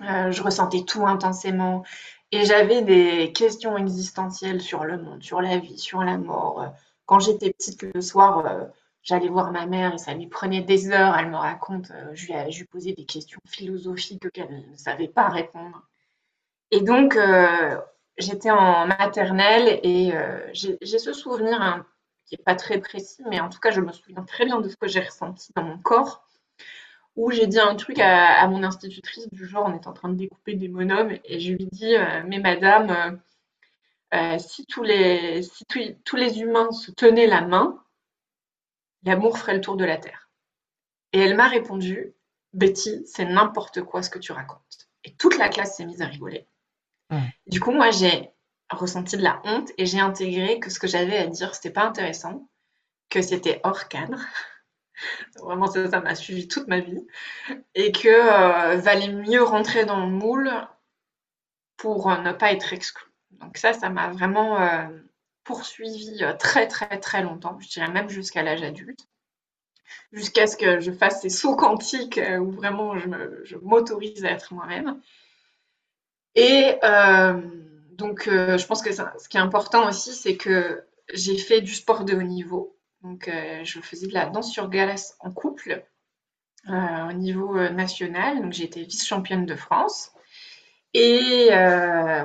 Euh, 0.00 0.30
je 0.30 0.42
ressentais 0.42 0.82
tout 0.84 1.06
intensément. 1.06 1.84
Et 2.32 2.44
j'avais 2.44 2.82
des 2.82 3.32
questions 3.32 3.76
existentielles 3.76 4.60
sur 4.60 4.84
le 4.84 4.98
monde, 4.98 5.22
sur 5.22 5.40
la 5.40 5.58
vie, 5.58 5.78
sur 5.78 6.02
la 6.02 6.18
mort. 6.18 6.72
Quand 7.06 7.20
j'étais 7.20 7.52
petite, 7.52 7.82
le 7.82 8.00
soir, 8.00 8.46
euh, 8.46 8.64
j'allais 9.02 9.28
voir 9.28 9.52
ma 9.52 9.66
mère 9.66 9.94
et 9.94 9.98
ça 9.98 10.14
lui 10.14 10.26
prenait 10.26 10.62
des 10.62 10.90
heures. 10.90 11.16
Elle 11.16 11.30
me 11.30 11.36
raconte, 11.36 11.92
je, 12.14 12.32
lui, 12.32 12.64
posais 12.64 12.92
des 12.92 13.04
questions 13.04 13.40
philosophiques 13.46 14.30
qu'elle 14.32 14.64
ne 14.70 14.76
savait 14.76 15.08
pas 15.08 15.28
répondre. 15.28 15.82
Et 16.70 16.80
donc, 16.80 17.16
j'étais 18.16 18.50
en 18.50 18.86
maternelle 18.86 19.80
et 19.84 20.12
j'ai 20.52 20.98
ce 20.98 21.12
souvenir 21.12 21.60
hein, 21.60 21.86
qui 22.26 22.34
n'est 22.34 22.42
pas 22.42 22.56
très 22.56 22.78
précis, 22.78 23.22
mais 23.28 23.38
en 23.38 23.48
tout 23.48 23.60
cas, 23.60 23.70
je 23.70 23.80
me 23.80 23.92
souviens 23.92 24.24
très 24.24 24.46
bien 24.46 24.60
de 24.60 24.68
ce 24.68 24.76
que 24.76 24.88
j'ai 24.88 25.00
ressenti 25.00 25.52
dans 25.54 25.62
mon 25.62 25.78
corps 25.78 26.24
où 27.16 27.30
j'ai 27.30 27.46
dit 27.46 27.60
un 27.60 27.74
truc 27.76 27.98
à, 28.00 28.46
mon 28.48 28.62
institutrice 28.62 29.28
du 29.30 29.46
genre, 29.46 29.66
on 29.66 29.74
est 29.74 29.86
en 29.86 29.92
train 29.92 30.08
de 30.08 30.16
découper 30.16 30.54
des 30.54 30.68
monômes, 30.68 31.16
et 31.24 31.40
je 31.40 31.52
lui 31.52 31.66
dis, 31.66 31.94
euh, 31.94 32.22
mais 32.26 32.38
madame, 32.40 32.90
euh, 32.90 34.16
euh, 34.16 34.38
si, 34.38 34.66
tous 34.66 34.82
les, 34.82 35.42
si 35.42 35.64
tous 36.04 36.16
les 36.16 36.40
humains 36.40 36.72
se 36.72 36.90
tenaient 36.90 37.26
la 37.26 37.42
main, 37.42 37.82
l'amour 39.04 39.38
ferait 39.38 39.54
le 39.54 39.60
tour 39.60 39.76
de 39.76 39.84
la 39.84 39.96
Terre. 39.96 40.28
Et 41.12 41.20
elle 41.20 41.36
m'a 41.36 41.48
répondu, 41.48 42.14
Betty, 42.52 43.04
c'est 43.06 43.24
n'importe 43.24 43.82
quoi 43.82 44.02
ce 44.02 44.10
que 44.10 44.18
tu 44.18 44.32
racontes. 44.32 44.88
Et 45.04 45.14
toute 45.14 45.38
la 45.38 45.48
classe 45.48 45.76
s'est 45.76 45.86
mise 45.86 46.02
à 46.02 46.06
rigoler. 46.06 46.48
Du 47.46 47.60
coup, 47.60 47.70
moi, 47.70 47.92
j'ai 47.92 48.30
ressenti 48.70 49.16
de 49.16 49.22
la 49.22 49.40
honte 49.44 49.70
et 49.78 49.86
j'ai 49.86 50.00
intégré 50.00 50.58
que 50.58 50.68
ce 50.68 50.80
que 50.80 50.88
j'avais 50.88 51.18
à 51.18 51.26
dire, 51.28 51.54
c'était 51.54 51.70
pas 51.70 51.84
intéressant, 51.84 52.48
que 53.08 53.22
c'était 53.22 53.60
hors 53.62 53.86
cadre 53.86 54.18
Vraiment, 55.36 55.66
ça, 55.66 56.00
m'a 56.00 56.14
suivi 56.14 56.48
toute 56.48 56.68
ma 56.68 56.80
vie. 56.80 57.06
Et 57.74 57.92
que 57.92 58.08
euh, 58.08 58.76
valait 58.76 59.12
mieux 59.12 59.42
rentrer 59.42 59.84
dans 59.84 60.04
le 60.04 60.10
moule 60.10 60.50
pour 61.76 62.10
euh, 62.10 62.18
ne 62.18 62.32
pas 62.32 62.52
être 62.52 62.72
exclu. 62.72 63.04
Donc 63.32 63.58
ça, 63.58 63.72
ça 63.72 63.90
m'a 63.90 64.08
vraiment 64.08 64.60
euh, 64.60 64.86
poursuivi 65.42 66.22
très 66.38 66.68
très 66.68 66.98
très 67.00 67.22
longtemps. 67.22 67.58
Je 67.60 67.68
dirais 67.68 67.90
même 67.90 68.08
jusqu'à 68.08 68.42
l'âge 68.42 68.62
adulte. 68.62 69.06
Jusqu'à 70.12 70.46
ce 70.46 70.56
que 70.56 70.80
je 70.80 70.92
fasse 70.92 71.22
ces 71.22 71.28
sauts 71.28 71.56
quantiques 71.56 72.20
où 72.40 72.50
vraiment 72.52 72.96
je 72.96 73.56
m'autorise 73.56 74.24
à 74.24 74.30
être 74.30 74.54
moi-même. 74.54 75.00
Et 76.36 76.78
donc, 77.92 78.24
je 78.26 78.66
pense 78.66 78.82
que 78.82 78.92
ce 78.92 79.28
qui 79.28 79.36
est 79.36 79.40
important 79.40 79.88
aussi, 79.88 80.12
c'est 80.14 80.36
que 80.36 80.84
j'ai 81.12 81.36
fait 81.36 81.60
du 81.60 81.74
sport 81.74 82.04
de 82.04 82.14
haut 82.14 82.22
niveau. 82.22 82.73
Donc, 83.04 83.28
euh, 83.28 83.62
je 83.64 83.80
faisais 83.80 84.06
de 84.06 84.14
la 84.14 84.26
danse 84.26 84.50
sur 84.50 84.70
glace 84.70 85.14
en 85.20 85.30
couple 85.30 85.84
euh, 86.70 87.08
au 87.08 87.12
niveau 87.12 87.56
euh, 87.56 87.68
national. 87.68 88.40
Donc, 88.40 88.52
j'étais 88.54 88.82
vice-championne 88.82 89.44
de 89.44 89.54
France. 89.54 90.10
Et 90.94 91.48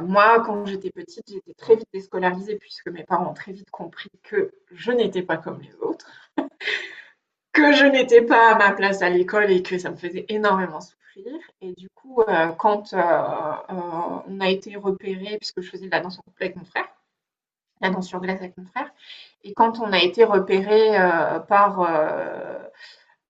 moi, 0.04 0.44
quand 0.46 0.66
j'étais 0.66 0.92
petite, 0.92 1.28
j'étais 1.28 1.56
très 1.56 1.76
vite 1.76 1.88
déscolarisée 1.92 2.56
puisque 2.56 2.88
mes 2.90 3.04
parents 3.04 3.32
ont 3.32 3.34
très 3.34 3.52
vite 3.52 3.72
compris 3.72 4.12
que 4.22 4.54
je 4.72 4.92
n'étais 4.92 5.24
pas 5.24 5.38
comme 5.38 5.60
les 5.60 5.74
autres, 5.82 6.08
que 7.52 7.74
je 7.74 7.86
n'étais 7.86 8.22
pas 8.22 8.54
à 8.54 8.58
ma 8.60 8.72
place 8.74 9.02
à 9.02 9.10
l'école 9.10 9.52
et 9.52 9.64
que 9.64 9.80
ça 9.80 9.90
me 9.90 9.96
faisait 9.96 10.26
énormément 10.30 10.82
souffrir. 10.82 11.34
Et 11.62 11.74
du 11.74 11.90
coup, 11.90 12.24
quand 12.60 12.94
on 12.94 14.40
a 14.40 14.50
été 14.50 14.76
repéré, 14.76 15.38
puisque 15.40 15.62
je 15.62 15.70
faisais 15.72 15.88
de 15.88 15.92
la 15.92 16.02
danse 16.02 16.20
en 16.20 16.22
couple 16.22 16.44
avec 16.44 16.56
mon 16.56 16.66
frère, 16.66 16.88
la 17.82 17.90
danse 17.90 18.08
sur 18.08 18.20
glace 18.20 18.40
avec 18.40 18.58
mon 18.58 18.66
frère. 18.66 18.90
Et 19.44 19.54
quand 19.54 19.80
on 19.80 19.92
a 19.92 20.00
été 20.00 20.24
repéré 20.24 21.00
euh, 21.00 21.40
par 21.40 21.82
euh, 21.82 22.60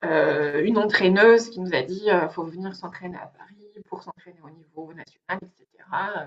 euh, 0.05 0.63
une 0.63 0.77
entraîneuse 0.77 1.49
qui 1.49 1.59
nous 1.59 1.73
a 1.73 1.81
dit 1.81 2.03
il 2.05 2.29
faut 2.31 2.43
venir 2.43 2.75
s'entraîner 2.75 3.17
à 3.17 3.27
Paris 3.27 3.67
pour 3.87 4.03
s'entraîner 4.03 4.39
au 4.43 4.49
niveau 4.49 4.93
national, 4.93 5.39
etc. 5.41 5.67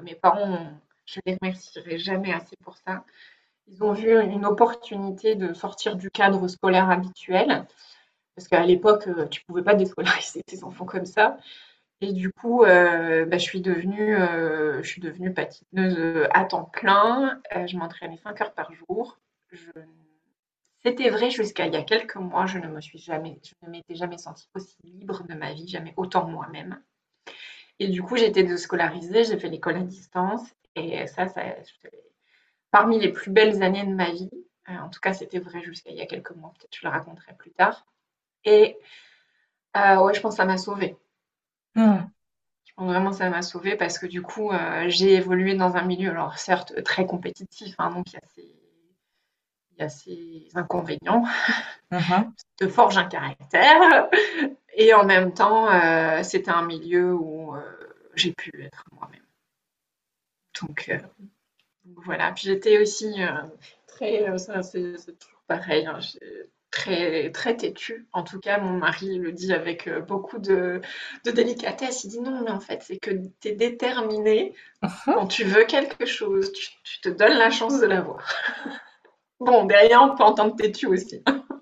Mes 0.03 0.15
parents, 0.15 0.67
je 1.05 1.21
ne 1.25 1.33
les 1.33 1.39
remercierai 1.41 1.99
jamais 1.99 2.33
assez 2.33 2.57
pour 2.63 2.77
ça. 2.77 3.05
Ils 3.69 3.83
ont 3.85 3.93
vu 3.93 4.19
une 4.21 4.47
opportunité 4.47 5.35
de 5.35 5.53
sortir 5.53 5.97
du 5.97 6.11
cadre 6.11 6.49
scolaire 6.49 6.91
habituel. 6.91 7.67
Parce 8.35 8.49
qu'à 8.49 8.65
l'époque, 8.65 9.05
tu 9.31 9.41
ne 9.41 9.47
pouvais 9.47 9.63
pas 9.63 9.75
déscolariser 9.75 10.43
tes 10.43 10.65
enfants 10.65 10.87
comme 10.87 11.05
ça. 11.05 11.37
Et 12.03 12.13
du 12.13 12.31
coup, 12.33 12.65
bah, 12.65 13.39
je 13.39 13.39
suis 13.39 13.63
devenue, 13.63 14.15
je 14.15 14.87
suis 14.87 15.01
devenue 15.01 15.33
patineuse 15.33 16.29
à 16.33 16.45
temps 16.45 16.65
plein. 16.65 17.41
je 17.67 17.77
m'entraînais 17.77 18.19
5 18.19 18.41
heures 18.43 18.53
par 18.53 18.73
jour. 18.75 19.19
C'était 20.85 21.11
vrai 21.11 21.31
jusqu'à 21.31 21.67
il 21.67 21.73
y 21.73 21.77
a 21.77 21.83
quelques 21.83 22.17
mois, 22.17 22.47
je 22.47 22.59
ne 22.59 22.67
me 22.67 22.81
suis 22.81 22.99
jamais, 22.99 23.39
je 23.45 23.55
ne 23.63 23.71
m'étais 23.71 23.95
jamais 23.95 24.19
sentie 24.19 24.49
aussi 24.55 24.77
libre 24.83 25.23
de 25.29 25.35
ma 25.35 25.53
vie, 25.53 25.69
jamais 25.69 25.95
autant 25.97 26.27
moi-même. 26.27 26.83
Et 27.79 27.89
du 27.89 28.03
coup, 28.03 28.17
été 28.17 28.43
déscolarisée, 28.43 29.25
j'ai 29.25 29.39
fait 29.39 29.49
l'école 29.49 29.77
à 29.77 29.81
distance. 29.81 30.43
Et 30.75 31.07
ça, 31.07 31.29
ça 31.29 31.43
parmi 32.71 32.99
les 32.99 33.13
plus 33.13 33.31
belles 33.31 33.63
années 33.63 33.85
de 33.85 33.95
ma 33.95 34.11
vie. 34.11 34.31
Euh, 34.69 34.79
en 34.79 34.89
tout 34.89 35.01
cas, 35.01 35.13
c'était 35.13 35.39
vrai 35.39 35.63
jusqu'à 35.63 35.91
il 35.91 35.97
y 35.97 36.01
a 36.01 36.07
quelques 36.07 36.33
mois. 36.33 36.53
Peut-être 36.59 36.77
je 36.77 36.87
le 36.87 36.91
raconterai 36.91 37.35
plus 37.35 37.53
tard. 37.53 37.87
Et 38.45 38.77
euh, 39.77 40.01
ouais, 40.03 40.15
je 40.15 40.21
pense 40.21 40.35
que 40.35 40.37
ça 40.39 40.45
m'a 40.45 40.59
sauvée. 40.59 40.97
Je 41.75 42.73
pense 42.77 42.87
vraiment 42.87 43.11
que 43.11 43.17
ça 43.17 43.29
m'a 43.29 43.43
sauvée 43.43 43.77
parce 43.77 43.99
que 43.99 44.07
du 44.07 44.23
coup, 44.23 44.51
euh, 44.51 44.85
j'ai 44.89 45.15
évolué 45.15 45.55
dans 45.55 45.77
un 45.77 45.83
milieu, 45.83 46.11
alors 46.11 46.39
certes, 46.39 46.83
très 46.85 47.07
compétitif. 47.07 47.75
Hein, 47.79 47.91
donc, 47.91 48.13
il 48.13 48.15
y 48.15 48.17
a 48.17 48.27
ces 48.35 48.63
il 49.77 49.81
y 49.81 49.85
a 49.85 49.89
ses 49.89 50.49
inconvénients, 50.55 51.25
uh-huh. 51.91 52.31
te 52.57 52.69
forge 52.69 52.99
un 52.99 53.05
caractère. 53.05 54.09
Et 54.75 54.95
en 54.95 55.05
même 55.05 55.35
temps, 55.35 55.71
euh, 55.71 56.23
c'était 56.23 56.51
un 56.51 56.65
milieu 56.65 57.15
où 57.15 57.55
euh, 57.55 57.61
j'ai 58.15 58.33
pu 58.33 58.63
être 58.63 58.85
moi-même. 58.93 59.21
Donc, 60.61 60.89
euh, 60.89 60.99
voilà. 62.05 62.33
Puis 62.33 62.45
j'étais 62.45 62.79
aussi 62.79 63.17
très, 63.87 64.39
ça 64.39 64.63
c'est 64.63 65.19
toujours 65.19 65.43
pareil, 65.47 65.87
hein, 65.87 65.99
très, 66.73 67.31
très 67.31 67.57
têtue. 67.57 68.09
En 68.13 68.25
tout 68.25 68.41
cas, 68.41 68.59
mon 68.59 68.73
mari 68.73 69.19
le 69.19 69.31
dit 69.31 69.53
avec 69.53 69.89
beaucoup 70.09 70.41
de, 70.41 70.81
délicatesse. 71.25 72.03
Il 72.03 72.09
dit 72.09 72.21
non, 72.21 72.43
mais 72.43 72.51
en 72.51 72.59
fait, 72.59 72.83
c'est 72.83 72.97
que 72.97 73.13
tu 73.41 73.49
es 73.49 73.53
déterminé. 73.53 74.55
Uh-huh. 74.83 75.15
Quand 75.15 75.27
tu 75.29 75.45
veux 75.45 75.65
quelque 75.65 76.07
chose, 76.07 76.51
tu, 76.53 76.71
tu 76.83 77.01
te 77.01 77.09
donnes 77.09 77.39
la 77.39 77.51
chance 77.51 77.79
de 77.79 77.87
l'avoir. 77.87 78.27
Bon, 79.45 79.65
derrière, 79.65 80.01
on 80.03 80.15
peut 80.15 80.23
entendre 80.23 80.55
têtu 80.55 80.87
aussi. 80.87 81.25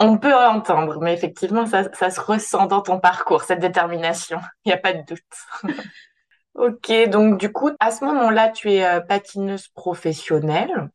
On 0.00 0.18
peut 0.18 0.34
entendre, 0.34 1.00
mais 1.00 1.14
effectivement, 1.14 1.66
ça, 1.66 1.84
se 2.10 2.20
ressent 2.20 2.66
dans 2.66 2.82
ton 2.82 2.98
parcours, 2.98 3.42
cette 3.42 3.60
détermination. 3.60 4.40
Il 4.64 4.70
n'y 4.70 4.74
a 4.74 4.76
pas 4.76 4.92
de 4.92 5.02
doute. 5.06 5.20
ok, 6.54 7.08
donc 7.10 7.38
du 7.38 7.52
coup, 7.52 7.70
à 7.78 7.92
ce 7.92 8.04
moment-là, 8.04 8.48
tu 8.48 8.72
es 8.72 8.84
euh, 8.84 9.00
patineuse 9.00 9.68
professionnelle. 9.68 10.90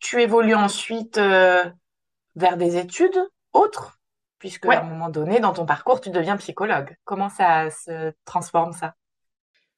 Tu 0.00 0.20
évolues 0.20 0.56
ensuite 0.56 1.16
euh, 1.18 1.64
vers 2.38 2.56
des 2.56 2.76
études 2.76 3.18
autres, 3.52 3.98
puisque 4.38 4.66
à 4.66 4.80
un 4.80 4.84
moment 4.84 5.10
donné, 5.10 5.40
dans 5.40 5.52
ton 5.52 5.66
parcours, 5.66 6.00
tu 6.00 6.10
deviens 6.10 6.36
psychologue. 6.36 6.96
Comment 7.04 7.28
ça 7.28 7.70
se 7.70 8.12
transforme 8.24 8.72
ça? 8.72 8.94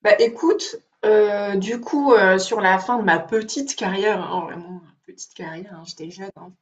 Bah 0.02 0.14
écoute, 0.18 0.76
euh, 1.04 1.56
du 1.56 1.80
coup, 1.80 2.14
sur 2.38 2.60
la 2.60 2.78
fin 2.78 2.98
de 2.98 3.02
ma 3.02 3.18
petite 3.18 3.76
carrière, 3.76 4.22
hein, 4.22 4.44
vraiment 4.44 4.80
petite 5.06 5.34
carrière, 5.34 5.74
hein, 5.74 5.82
j'étais 5.86 6.10
jeune. 6.10 6.30
Hein. 6.36 6.52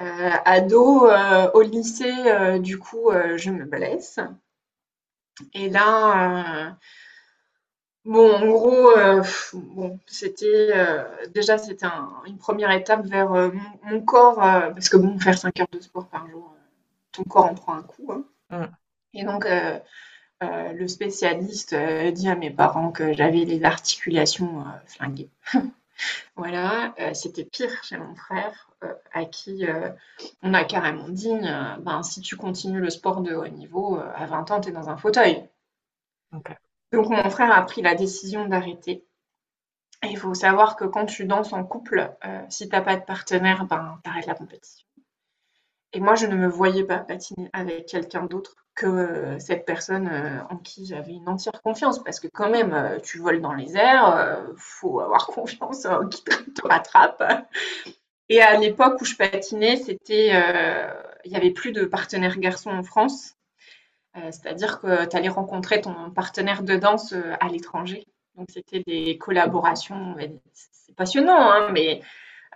Euh, 0.00 0.30
ado, 0.44 1.08
euh, 1.08 1.50
au 1.54 1.62
lycée, 1.62 2.12
euh, 2.26 2.58
du 2.58 2.78
coup, 2.78 3.10
je 3.36 3.50
me 3.50 3.64
blesse. 3.64 4.18
Et 5.52 5.68
là, 5.68 6.76
bon, 8.06 8.32
en 8.32 8.46
gros, 8.46 8.90
bon, 9.52 9.98
c'était 10.06 10.72
déjà 11.34 11.58
c'était 11.58 11.86
une 12.26 12.38
première 12.38 12.70
étape 12.70 13.06
vers 13.06 13.30
mon, 13.84 14.00
corps, 14.00 14.36
parce 14.36 14.88
que 14.88 14.96
bon, 14.96 15.18
faire 15.18 15.36
5 15.36 15.60
heures 15.60 15.68
de 15.72 15.80
sport 15.80 16.08
par 16.08 16.28
jour, 16.28 16.54
ton 17.12 17.24
corps 17.24 17.46
en 17.46 17.54
prend 17.54 17.74
un 17.74 17.82
coup. 17.82 18.12
Hein. 18.12 18.24
Mm. 18.50 18.66
Et 19.14 19.24
donc, 19.24 19.46
le 20.40 20.88
spécialiste 20.88 21.74
dit 22.12 22.28
à 22.28 22.36
mes 22.36 22.50
parents 22.50 22.90
que 22.90 23.12
j'avais 23.12 23.44
les 23.44 23.64
articulations 23.64 24.64
flinguées. 24.86 25.30
Voilà, 26.36 26.94
euh, 27.00 27.14
c'était 27.14 27.44
pire 27.44 27.82
chez 27.82 27.96
mon 27.96 28.14
frère, 28.14 28.70
euh, 28.84 28.94
à 29.12 29.24
qui 29.24 29.66
euh, 29.66 29.90
on 30.42 30.54
a 30.54 30.64
carrément 30.64 31.08
dit 31.08 31.32
ben, 31.80 32.02
si 32.02 32.20
tu 32.20 32.36
continues 32.36 32.80
le 32.80 32.90
sport 32.90 33.22
de 33.22 33.34
haut 33.34 33.48
niveau, 33.48 33.98
à 33.98 34.26
20 34.26 34.50
ans, 34.50 34.60
tu 34.60 34.68
es 34.68 34.72
dans 34.72 34.88
un 34.90 34.96
fauteuil. 34.96 35.48
Donc, 36.96 37.10
mon 37.10 37.28
frère 37.28 37.52
a 37.52 37.60
pris 37.60 37.82
la 37.82 37.94
décision 37.94 38.46
d'arrêter. 38.46 39.04
il 40.02 40.16
faut 40.16 40.32
savoir 40.32 40.76
que 40.76 40.86
quand 40.86 41.04
tu 41.04 41.26
danses 41.26 41.52
en 41.52 41.62
couple, 41.62 42.10
si 42.48 42.70
tu 42.70 42.74
n'as 42.74 42.80
pas 42.80 42.96
de 42.96 43.04
partenaire, 43.04 43.66
ben, 43.66 44.00
tu 44.02 44.08
arrêtes 44.08 44.26
la 44.26 44.34
compétition. 44.34 44.86
Et 45.92 46.00
moi, 46.00 46.14
je 46.14 46.26
ne 46.26 46.34
me 46.36 46.48
voyais 46.48 46.84
pas 46.84 46.98
patiner 46.98 47.50
avec 47.52 47.84
quelqu'un 47.84 48.24
d'autre 48.24 48.56
que 48.74 48.86
euh, 48.86 49.38
cette 49.38 49.66
personne 49.66 50.08
euh, 50.08 50.40
en 50.48 50.56
qui 50.56 50.86
j'avais 50.86 51.12
une 51.12 51.28
entière 51.28 51.60
confiance. 51.62 52.02
Parce 52.02 52.18
que 52.18 52.28
quand 52.28 52.48
même, 52.48 52.72
euh, 52.72 52.98
tu 52.98 53.18
voles 53.18 53.42
dans 53.42 53.52
les 53.52 53.76
airs, 53.76 54.42
faut 54.56 55.00
avoir 55.00 55.26
confiance 55.34 55.86
qui 56.10 56.24
te 56.24 56.66
rattrape. 56.66 57.22
Et 58.30 58.40
à 58.40 58.58
l'époque 58.58 59.02
où 59.02 59.04
je 59.04 59.16
patinais, 59.16 59.76
c'était, 59.76 60.28
il 61.24 61.30
n'y 61.30 61.36
avait 61.36 61.50
plus 61.50 61.72
de 61.72 61.84
partenaires 61.84 62.38
garçons 62.38 62.70
en 62.70 62.82
France. 62.82 63.35
C'est-à-dire 64.30 64.80
que 64.80 65.06
tu 65.06 65.16
allais 65.16 65.28
rencontrer 65.28 65.80
ton 65.80 66.10
partenaire 66.10 66.62
de 66.62 66.76
danse 66.76 67.14
à 67.40 67.48
l'étranger. 67.48 68.06
Donc 68.36 68.48
c'était 68.50 68.82
des 68.86 69.18
collaborations. 69.18 70.16
C'est 70.52 70.94
passionnant, 70.96 71.50
hein, 71.50 71.70
mais 71.72 72.00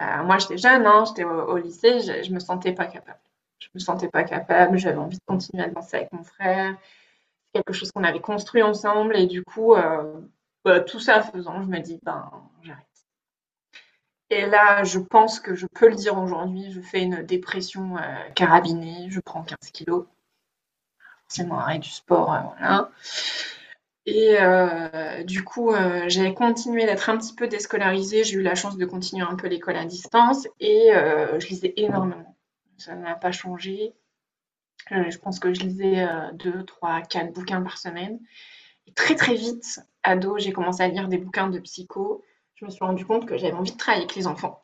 moi 0.01 0.39
j'étais 0.39 0.59
jeune, 0.59 0.87
hein, 0.87 1.05
j'étais 1.07 1.25
au, 1.25 1.57
lycée, 1.57 2.01
je 2.01 2.29
ne 2.29 2.35
me 2.35 2.41
sentais 2.41 2.73
pas 2.73 2.87
capable 2.87 3.21
je 3.61 3.69
me 3.75 3.79
sentais 3.79 4.09
pas 4.09 4.25
capable, 4.25 4.79
j'avais 4.79 4.99
envie 4.99 5.19
de 5.19 5.25
continuer 5.27 5.63
à 5.63 5.69
danser 5.69 5.97
avec 5.99 6.13
mon 6.13 6.25
frère. 6.25 6.77
C'est 6.81 7.59
quelque 7.59 7.73
chose 7.73 7.93
qu'on 7.93 8.05
avait 8.05 8.21
construit 8.21 8.63
ensemble 8.63 9.17
et 9.17 9.27
du 9.27 9.45
coup, 9.45 9.75
euh, 9.75 10.21
bah, 10.65 10.81
tout 10.81 11.01
ça 11.01 11.23
faisant, 11.23 11.63
je 11.63 11.69
me 11.69 11.79
dis, 11.79 11.99
ben, 12.03 12.31
j'arrête. 12.63 12.87
Et 14.31 14.47
là, 14.47 14.85
je 14.85 14.99
pense 14.99 15.41
que 15.41 15.55
je 15.55 15.67
peux 15.67 15.89
le 15.89 15.97
dire 15.97 16.17
aujourd'hui, 16.19 16.71
je 16.73 16.81
fais 16.81 17.03
une 17.03 17.23
dépression 17.23 17.97
euh, 17.97 18.31
carabinée, 18.35 19.09
je 19.11 19.21
prends 19.21 19.43
15 19.43 19.57
kilos. 19.73 20.07
Forcément, 21.31 21.59
arrêt 21.59 21.79
du 21.79 21.89
sport, 21.89 22.35
euh, 22.35 22.41
voilà. 22.59 22.91
Et 24.07 25.25
du 25.25 25.45
coup, 25.45 25.73
j'ai 26.09 26.35
continué 26.35 26.85
d'être 26.85 27.09
un 27.09 27.17
petit 27.17 27.35
peu 27.35 27.47
déscolarisée. 27.47 28.25
J'ai 28.25 28.37
eu 28.37 28.43
la 28.43 28.57
chance 28.57 28.77
de 28.77 28.85
continuer 28.85 29.25
un 29.25 29.37
peu 29.37 29.47
l'école 29.47 29.77
à 29.77 29.85
distance 29.85 30.49
et 30.59 30.91
je 30.93 31.47
lisais 31.47 31.75
énormément 31.77 32.31
ça 32.81 32.95
n'a 32.95 33.15
pas 33.15 33.31
changé. 33.31 33.95
Euh, 34.93 35.11
je 35.11 35.19
pense 35.19 35.39
que 35.39 35.53
je 35.53 35.61
lisais 35.61 36.09
2, 36.35 36.65
3, 36.65 37.03
4 37.03 37.33
bouquins 37.33 37.63
par 37.63 37.79
semaine. 37.79 38.19
Et 38.87 38.93
très 38.93 39.15
très 39.15 39.35
vite, 39.35 39.81
ado, 40.03 40.39
j'ai 40.39 40.53
commencé 40.53 40.83
à 40.83 40.89
lire 40.89 41.09
des 41.09 41.19
bouquins 41.19 41.49
de 41.49 41.59
psycho. 41.61 42.25
Je 42.55 42.65
me 42.65 42.71
suis 42.71 42.85
rendu 42.85 43.05
compte 43.05 43.27
que 43.27 43.37
j'avais 43.37 43.53
envie 43.53 43.73
de 43.73 43.77
travailler 43.77 44.05
avec 44.05 44.17
les 44.17 44.27
enfants. 44.27 44.63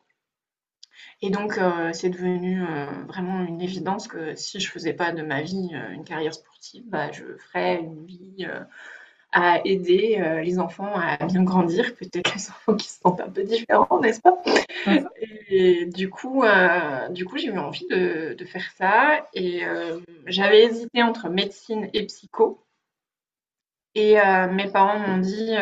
Et 1.21 1.29
donc, 1.29 1.57
euh, 1.57 1.91
c'est 1.93 2.09
devenu 2.09 2.63
euh, 2.63 2.85
vraiment 3.07 3.43
une 3.43 3.61
évidence 3.61 4.07
que 4.07 4.35
si 4.35 4.59
je 4.59 4.67
ne 4.67 4.71
faisais 4.71 4.93
pas 4.93 5.11
de 5.11 5.21
ma 5.21 5.41
vie 5.41 5.71
une 5.91 6.03
carrière 6.03 6.33
sportive, 6.33 6.83
bah, 6.87 7.11
je 7.11 7.23
ferais 7.37 7.79
une 7.79 8.05
vie 8.05 8.47
à 9.31 9.61
aider 9.65 10.17
euh, 10.19 10.41
les 10.41 10.59
enfants 10.59 10.93
à 10.95 11.17
bien 11.25 11.43
grandir, 11.43 11.95
peut-être 11.95 12.33
les 12.33 12.49
enfants 12.49 12.75
qui 12.75 12.87
se 12.87 12.99
sentent 12.99 13.19
un 13.19 13.29
peu 13.29 13.43
différents, 13.43 13.99
n'est-ce 13.99 14.21
pas? 14.21 14.41
Et 15.49 15.85
du 15.85 16.09
coup, 16.09 16.43
euh, 16.43 17.09
du 17.09 17.25
coup 17.25 17.37
j'ai 17.37 17.47
eu 17.47 17.57
envie 17.57 17.87
de, 17.87 18.35
faire 18.45 18.71
ça. 18.77 19.25
Et 19.33 19.65
euh, 19.65 19.99
j'avais 20.25 20.63
hésité 20.63 21.03
entre 21.03 21.29
médecine 21.29 21.89
et 21.93 22.05
psycho. 22.05 22.63
Et 23.95 24.17
mes 24.51 24.69
parents 24.69 24.99
m'ont 24.99 25.17
dit, 25.17 25.55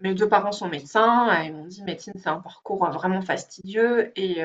mes 0.00 0.14
deux 0.14 0.28
parents 0.28 0.52
sont 0.52 0.68
médecins, 0.68 1.42
ils 1.42 1.52
m'ont 1.52 1.66
dit 1.66 1.82
médecine 1.82 2.14
c'est 2.16 2.28
un 2.28 2.40
parcours 2.40 2.84
vraiment 2.90 3.22
fastidieux 3.22 4.12
et 4.18 4.42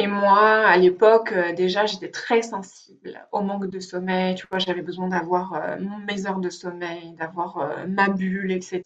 et 0.00 0.06
moi, 0.06 0.66
à 0.66 0.78
l'époque, 0.78 1.32
euh, 1.32 1.52
déjà, 1.52 1.84
j'étais 1.84 2.10
très 2.10 2.40
sensible 2.40 3.20
au 3.32 3.42
manque 3.42 3.66
de 3.66 3.80
sommeil. 3.80 4.34
Tu 4.34 4.46
vois, 4.48 4.58
j'avais 4.58 4.80
besoin 4.80 5.08
d'avoir 5.08 5.52
euh, 5.52 5.76
mes 6.08 6.26
heures 6.26 6.38
de 6.38 6.48
sommeil, 6.48 7.12
d'avoir 7.18 7.58
euh, 7.58 7.86
ma 7.86 8.08
bulle, 8.08 8.50
etc. 8.50 8.82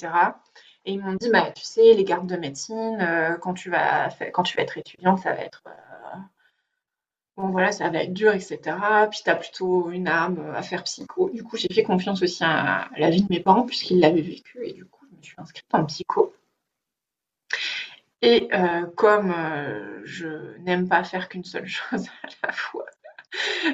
Et 0.84 0.94
ils 0.94 1.00
m'ont 1.00 1.12
dit, 1.14 1.30
bah, 1.30 1.52
tu 1.52 1.62
sais, 1.62 1.94
les 1.94 2.02
gardes 2.02 2.26
de 2.26 2.36
médecine, 2.36 2.98
quand, 3.40 3.54
tu 3.54 3.70
vas 3.70 4.08
quand 4.32 4.42
tu 4.42 4.56
vas 4.56 4.64
être 4.64 4.76
étudiant, 4.76 5.16
ça 5.16 5.32
va 5.32 5.42
être... 5.42 5.62
bon, 7.36 7.50
voilà, 7.50 7.70
ça 7.70 7.88
va 7.90 8.02
être 8.02 8.12
dur, 8.12 8.32
etc. 8.32 8.58
Puis 9.10 9.20
tu 9.24 9.30
as 9.30 9.36
plutôt 9.36 9.90
une 9.90 10.08
âme 10.08 10.52
à 10.56 10.62
faire 10.62 10.82
psycho. 10.82 11.30
Du 11.30 11.44
coup, 11.44 11.56
j'ai 11.56 11.72
fait 11.72 11.84
confiance 11.84 12.22
aussi 12.22 12.42
à 12.44 12.88
la 12.98 13.10
vie 13.10 13.22
de 13.22 13.28
mes 13.30 13.40
parents, 13.40 13.62
puisqu'ils 13.62 14.00
l'avaient 14.00 14.20
vécu. 14.20 14.66
Et 14.66 14.72
du 14.72 14.84
je 15.24 15.30
suis 15.30 15.40
inscrite 15.40 15.66
en 15.72 15.84
psycho. 15.86 16.34
Et 18.22 18.48
euh, 18.54 18.86
comme 18.96 19.32
euh, 19.32 20.00
je 20.04 20.56
n'aime 20.60 20.88
pas 20.88 21.04
faire 21.04 21.28
qu'une 21.28 21.44
seule 21.44 21.66
chose 21.68 22.06
à 22.22 22.46
la 22.46 22.52
fois, 22.52 22.86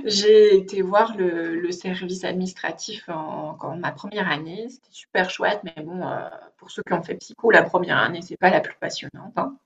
j'ai 0.04 0.56
été 0.56 0.82
voir 0.82 1.16
le, 1.16 1.70
service 1.70 2.24
administratif 2.24 3.08
en, 3.08 3.76
ma 3.76 3.92
première 3.92 4.28
année. 4.28 4.68
C'était 4.68 4.88
super 4.90 5.30
chouette, 5.30 5.60
mais 5.64 5.82
bon, 5.82 6.06
euh, 6.06 6.28
pour 6.56 6.70
ceux 6.70 6.82
qui 6.82 6.92
ont 6.92 7.02
fait 7.02 7.14
psycho, 7.14 7.50
la 7.50 7.62
première 7.62 7.98
année, 7.98 8.22
c'est 8.22 8.36
pas 8.36 8.50
la 8.50 8.60
plus 8.60 8.76
passionnante. 8.80 9.34
Hein. 9.36 9.56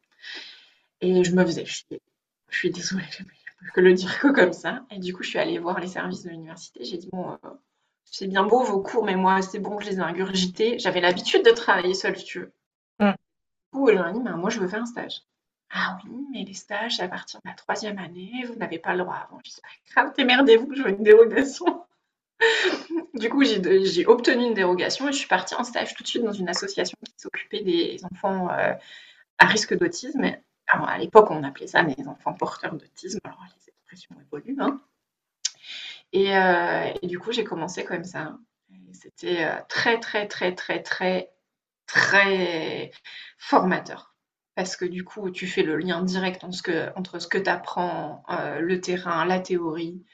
Et 1.00 1.24
je 1.24 1.32
me 1.34 1.44
faisais 1.44 1.64
chier. 1.64 2.00
Je 2.50 2.58
suis 2.58 2.70
désolée, 2.70 3.04
je 3.10 3.72
peux 3.72 3.80
le 3.80 3.94
dire 3.94 4.18
que 4.18 4.28
comme 4.34 4.52
ça. 4.52 4.84
Et 4.90 4.98
du 4.98 5.14
coup, 5.14 5.22
je 5.22 5.30
suis 5.30 5.38
allée 5.38 5.58
voir 5.58 5.80
les 5.80 5.88
services 5.88 6.24
de 6.24 6.30
l'université. 6.30 6.84
J'ai 6.84 6.98
dit, 6.98 7.08
bon, 7.10 7.38
c'est 8.04 8.26
bien 8.26 8.44
beau 8.44 8.62
vos 8.62 8.80
cours, 8.80 9.04
mais 9.04 9.16
moi, 9.16 9.42
c'est 9.42 9.58
bon, 9.58 9.80
je 9.80 9.90
les 9.90 9.96
ai 9.96 10.00
ingurgités. 10.00 10.78
J'avais 10.78 11.00
l'habitude 11.00 11.44
de 11.44 11.50
travailler 11.50 11.94
seule, 11.94 12.16
si 12.16 12.24
tu 12.24 12.40
veux. 12.40 12.52
Mm. 13.00 13.10
Du 13.12 13.78
coup, 13.78 13.88
elle 13.88 13.98
m'a 13.98 14.12
dit, 14.12 14.20
moi, 14.20 14.50
je 14.50 14.60
veux 14.60 14.68
faire 14.68 14.82
un 14.82 14.86
stage. 14.86 15.22
Ah 15.70 15.98
oui, 16.04 16.26
mais 16.32 16.44
les 16.44 16.54
stages, 16.54 17.00
à 17.00 17.08
partir 17.08 17.40
de 17.44 17.48
la 17.48 17.56
troisième 17.56 17.98
année, 17.98 18.44
vous 18.46 18.54
n'avez 18.54 18.78
pas 18.78 18.92
le 18.92 19.02
droit 19.02 19.16
avant. 19.16 19.40
Je 19.44 19.50
dis, 19.50 19.56
pas 19.94 20.02
grave, 20.02 20.14
démerdez-vous, 20.16 20.74
je 20.74 20.82
veux 20.82 20.90
une 20.90 21.02
dérogation. 21.02 21.84
du 23.14 23.28
coup, 23.28 23.42
j'ai 23.44 24.06
obtenu 24.06 24.44
une 24.44 24.54
dérogation 24.54 25.08
et 25.08 25.12
je 25.12 25.18
suis 25.18 25.28
partie 25.28 25.54
en 25.54 25.64
stage 25.64 25.94
tout 25.94 26.02
de 26.02 26.08
suite 26.08 26.22
dans 26.22 26.32
une 26.32 26.48
association 26.48 26.96
qui 27.04 27.14
s'occupait 27.16 27.62
des 27.62 27.98
enfants 28.12 28.50
euh, 28.50 28.74
à 29.38 29.46
risque 29.46 29.76
d'autisme. 29.76 30.22
à 30.68 30.98
l'époque, 30.98 31.30
on 31.30 31.42
appelait 31.42 31.66
ça 31.66 31.82
des 31.82 32.06
enfants 32.06 32.34
porteurs 32.34 32.74
d'autisme. 32.74 33.18
Alors, 33.24 33.44
les 33.56 33.68
expressions 33.68 34.16
évoluent. 34.20 34.60
Hein. 34.60 34.80
Euh, 36.14 36.92
et, 37.02 37.06
du 37.06 37.18
coup, 37.18 37.32
j'ai 37.32 37.44
commencé 37.44 37.84
comme 37.84 38.04
ça. 38.04 38.36
C'était 38.92 39.44
euh, 39.44 39.56
très, 39.68 39.98
très, 39.98 40.28
très, 40.28 40.54
très, 40.54 40.82
très, 40.82 41.30
très 41.86 42.90
formateur. 43.38 44.14
Parce 44.54 44.76
que 44.76 44.84
du 44.84 45.02
coup, 45.02 45.30
tu 45.30 45.48
fais 45.48 45.64
le 45.64 45.76
lien 45.76 46.02
direct 46.02 46.44
entre 46.44 47.18
ce 47.18 47.26
que, 47.26 47.38
tu 47.38 47.50
apprends, 47.50 48.22
euh, 48.30 48.60
le 48.60 48.80
terrain, 48.80 49.24
la 49.24 49.40
théorie. 49.40 50.04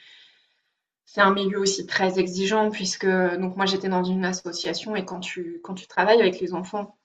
C'est 1.05 1.21
un 1.21 1.35
milieu 1.35 1.59
aussi 1.59 1.87
très 1.87 2.19
exigeant 2.19 2.71
puisque 2.71 3.07
donc 3.07 3.57
moi 3.57 3.67
j'étais 3.67 3.89
dans 3.89 4.05
une 4.05 4.25
association 4.25 4.95
et 4.95 5.05
quand 5.05 5.19
tu, 5.19 5.61
quand 5.65 5.75
tu 5.75 5.89
travailles 5.89 6.21
avec 6.21 6.39
les 6.39 6.55
enfants 6.55 6.97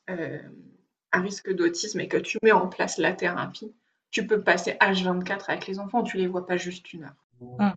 à 1.11 1.19
risque 1.19 1.51
d'autisme 1.51 1.99
et 2.01 2.07
que 2.07 2.17
tu 2.17 2.37
mets 2.43 2.51
en 2.51 2.67
place 2.67 2.99
la 2.99 3.13
thérapie, 3.13 3.73
tu 4.11 4.27
peux 4.27 4.43
passer 4.43 4.77
H24 4.79 5.45
avec 5.47 5.65
les 5.65 5.79
enfants, 5.79 6.03
tu 6.03 6.17
les 6.17 6.27
vois 6.27 6.45
pas 6.45 6.55
juste 6.55 6.93
une 6.93 7.05
heure. 7.05 7.25
Mmh. 7.41 7.71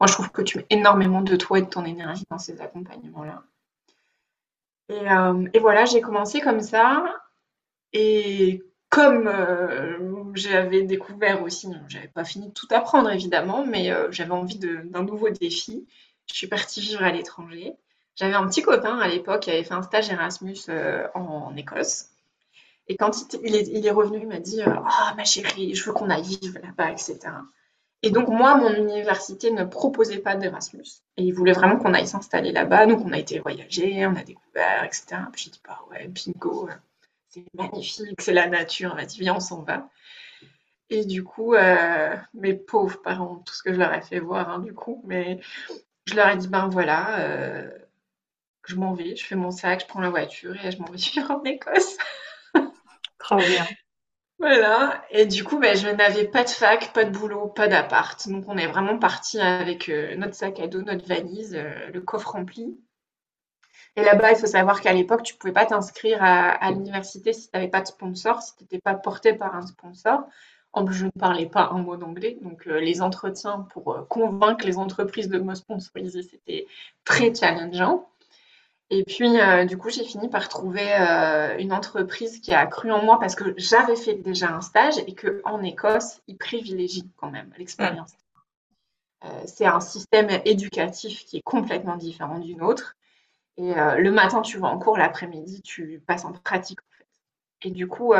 Moi, 0.00 0.06
je 0.08 0.12
trouve 0.12 0.30
que 0.30 0.42
tu 0.42 0.58
mets 0.58 0.66
énormément 0.70 1.22
de 1.22 1.36
toi 1.36 1.58
et 1.58 1.62
de 1.62 1.68
ton 1.68 1.84
énergie 1.84 2.24
dans 2.30 2.38
ces 2.38 2.60
accompagnements-là. 2.60 3.42
Et, 4.88 5.10
euh, 5.10 5.48
voilà, 5.60 5.84
j'ai 5.84 6.00
commencé 6.00 6.40
comme 6.40 6.60
ça. 6.60 7.04
Et 7.92 8.62
comme 8.90 9.26
euh, 9.26 9.98
j'avais 10.34 10.82
découvert 10.82 11.42
aussi, 11.42 11.68
j'avais 11.88 12.08
pas 12.08 12.24
fini 12.24 12.48
de 12.48 12.52
tout 12.52 12.68
apprendre 12.70 13.10
évidemment, 13.10 13.64
mais 13.66 13.90
euh, 13.90 14.10
j'avais 14.12 14.32
envie 14.32 14.58
d'un 14.58 15.02
nouveau 15.02 15.30
défi, 15.30 15.86
je 16.26 16.34
suis 16.34 16.46
partie 16.46 16.80
vivre 16.80 17.02
à 17.02 17.10
l'étranger. 17.10 17.74
J'avais 18.16 18.34
un 18.34 18.46
petit 18.46 18.62
copain 18.62 18.98
à 18.98 19.08
l'époque 19.08 19.42
qui 19.42 19.50
avait 19.50 19.64
fait 19.64 19.74
un 19.74 19.82
stage 19.82 20.10
Erasmus 20.10 20.56
en, 21.14 21.54
Écosse. 21.56 22.06
Et 22.88 22.96
quand 22.96 23.34
il, 23.42 23.86
est, 23.86 23.90
revenu, 23.90 24.20
il 24.20 24.28
m'a 24.28 24.38
dit 24.38 24.62
Ah, 24.64 25.12
ma 25.16 25.24
chérie, 25.24 25.74
je 25.74 25.84
veux 25.84 25.92
qu'on 25.92 26.08
aille 26.08 26.22
vivre 26.22 26.58
là-bas, 26.62 26.92
etc. 26.92 27.18
Et 28.02 28.10
donc, 28.10 28.28
moi, 28.28 28.56
mon 28.56 28.72
université 28.74 29.50
ne 29.50 29.64
proposait 29.64 30.18
pas 30.18 30.36
d'Erasmus. 30.36 31.02
Et 31.16 31.22
ils 31.22 31.32
voulaient 31.32 31.52
vraiment 31.52 31.78
qu'on 31.78 31.94
aille 31.94 32.06
s'installer 32.06 32.52
là-bas. 32.52 32.86
Donc, 32.86 33.04
on 33.04 33.12
a 33.12 33.18
été 33.18 33.38
voyager, 33.40 34.06
on 34.06 34.14
a 34.16 34.22
découvert, 34.22 34.84
etc. 34.84 35.22
Puis 35.32 35.44
j'ai 35.44 35.50
dit, 35.50 35.60
bah 35.66 35.80
ouais, 35.90 36.08
bingo, 36.08 36.68
c'est 37.28 37.44
magnifique, 37.54 38.20
c'est 38.20 38.32
la 38.32 38.48
nature. 38.48 38.96
Dit, 39.06 39.20
viens, 39.20 39.36
on 39.36 39.40
s'en 39.40 39.62
va. 39.62 39.88
Et 40.90 41.04
du 41.04 41.24
coup, 41.24 41.54
euh, 41.54 42.16
mes 42.34 42.54
pauvres 42.54 43.02
parents, 43.02 43.42
tout 43.44 43.54
ce 43.54 43.62
que 43.62 43.72
je 43.72 43.78
leur 43.78 43.92
ai 43.92 44.02
fait 44.02 44.20
voir, 44.20 44.48
hein, 44.50 44.58
du 44.60 44.72
coup, 44.72 45.02
mais 45.06 45.40
je 46.06 46.14
leur 46.14 46.28
ai 46.28 46.36
dit, 46.36 46.48
ben 46.48 46.68
voilà, 46.68 47.20
euh, 47.20 47.70
je 48.66 48.76
m'en 48.76 48.94
vais, 48.94 49.16
je 49.16 49.24
fais 49.24 49.36
mon 49.36 49.50
sac, 49.50 49.80
je 49.80 49.86
prends 49.86 50.00
la 50.00 50.10
voiture 50.10 50.54
et 50.64 50.70
je 50.70 50.78
m'en 50.78 50.86
vais 50.90 50.96
vivre 50.96 51.30
en 51.30 51.42
Écosse. 51.44 51.96
Trop 53.18 53.36
bien. 53.36 53.66
Voilà, 54.38 55.02
et 55.10 55.24
du 55.24 55.44
coup, 55.44 55.58
ben, 55.58 55.74
je 55.74 55.88
n'avais 55.88 56.26
pas 56.26 56.44
de 56.44 56.50
fac, 56.50 56.92
pas 56.92 57.04
de 57.04 57.10
boulot, 57.10 57.48
pas 57.48 57.68
d'appart. 57.68 58.28
Donc, 58.28 58.44
on 58.48 58.58
est 58.58 58.66
vraiment 58.66 58.98
parti 58.98 59.40
avec 59.40 59.88
euh, 59.88 60.14
notre 60.16 60.34
sac 60.34 60.60
à 60.60 60.66
dos, 60.66 60.82
notre 60.82 61.06
valise, 61.06 61.54
euh, 61.54 61.90
le 61.92 62.02
coffre 62.02 62.32
rempli. 62.32 62.78
Et 63.96 64.02
là-bas, 64.02 64.32
il 64.32 64.36
faut 64.36 64.46
savoir 64.46 64.82
qu'à 64.82 64.92
l'époque, 64.92 65.22
tu 65.22 65.34
ne 65.34 65.38
pouvais 65.38 65.54
pas 65.54 65.64
t'inscrire 65.64 66.18
à, 66.22 66.70
l'université 66.70 67.32
si 67.32 67.48
tu 67.48 67.56
n'avais 67.56 67.68
pas 67.68 67.80
de 67.80 67.86
sponsor, 67.86 68.42
si 68.42 68.54
tu 68.56 68.64
n'étais 68.64 68.78
pas 68.78 68.94
porté 68.94 69.32
par 69.32 69.54
un 69.54 69.66
sponsor. 69.66 70.26
En 70.74 70.84
plus, 70.84 70.94
je 70.94 71.06
ne 71.06 71.10
parlais 71.18 71.46
pas 71.46 71.70
un 71.72 71.78
mot 71.78 71.96
d'anglais, 71.96 72.36
donc 72.42 72.66
euh, 72.66 72.78
les 72.78 73.00
entretiens 73.00 73.66
pour 73.72 74.06
convaincre 74.08 74.66
les 74.66 74.76
entreprises 74.76 75.28
de 75.30 75.38
me 75.38 75.54
sponsoriser, 75.54 76.22
c'était 76.22 76.66
très 77.04 77.34
challengeant. 77.34 78.06
Et 78.88 79.02
puis, 79.02 79.40
euh, 79.40 79.64
du 79.64 79.76
coup, 79.76 79.90
j'ai 79.90 80.04
fini 80.04 80.28
par 80.28 80.48
trouver 80.48 80.86
euh, 80.94 81.58
une 81.58 81.72
entreprise 81.72 82.38
qui 82.40 82.54
a 82.54 82.66
cru 82.66 82.92
en 82.92 83.02
moi 83.02 83.18
parce 83.18 83.34
que 83.34 83.52
j'avais 83.56 83.96
fait 83.96 84.14
déjà 84.14 84.50
un 84.50 84.60
stage 84.60 84.94
et 85.06 85.14
qu'en 85.14 85.62
Écosse, 85.62 86.20
ils 86.28 86.36
privilégient 86.36 87.10
quand 87.16 87.30
même 87.30 87.50
l'expérience. 87.58 88.12
Euh, 89.24 89.28
c'est 89.46 89.66
un 89.66 89.80
système 89.80 90.28
éducatif 90.44 91.24
qui 91.24 91.38
est 91.38 91.42
complètement 91.42 91.96
différent 91.96 92.38
du 92.38 92.54
nôtre. 92.54 92.94
Et 93.58 93.72
le 93.72 94.10
matin, 94.10 94.42
tu 94.42 94.58
vas 94.58 94.68
en 94.68 94.78
cours, 94.78 94.98
l'après-midi, 94.98 95.62
tu 95.62 96.02
passes 96.06 96.26
en 96.26 96.32
pratique. 96.32 96.78
En 96.78 96.98
fait. 96.98 97.68
Et 97.68 97.70
du 97.70 97.88
coup, 97.88 98.12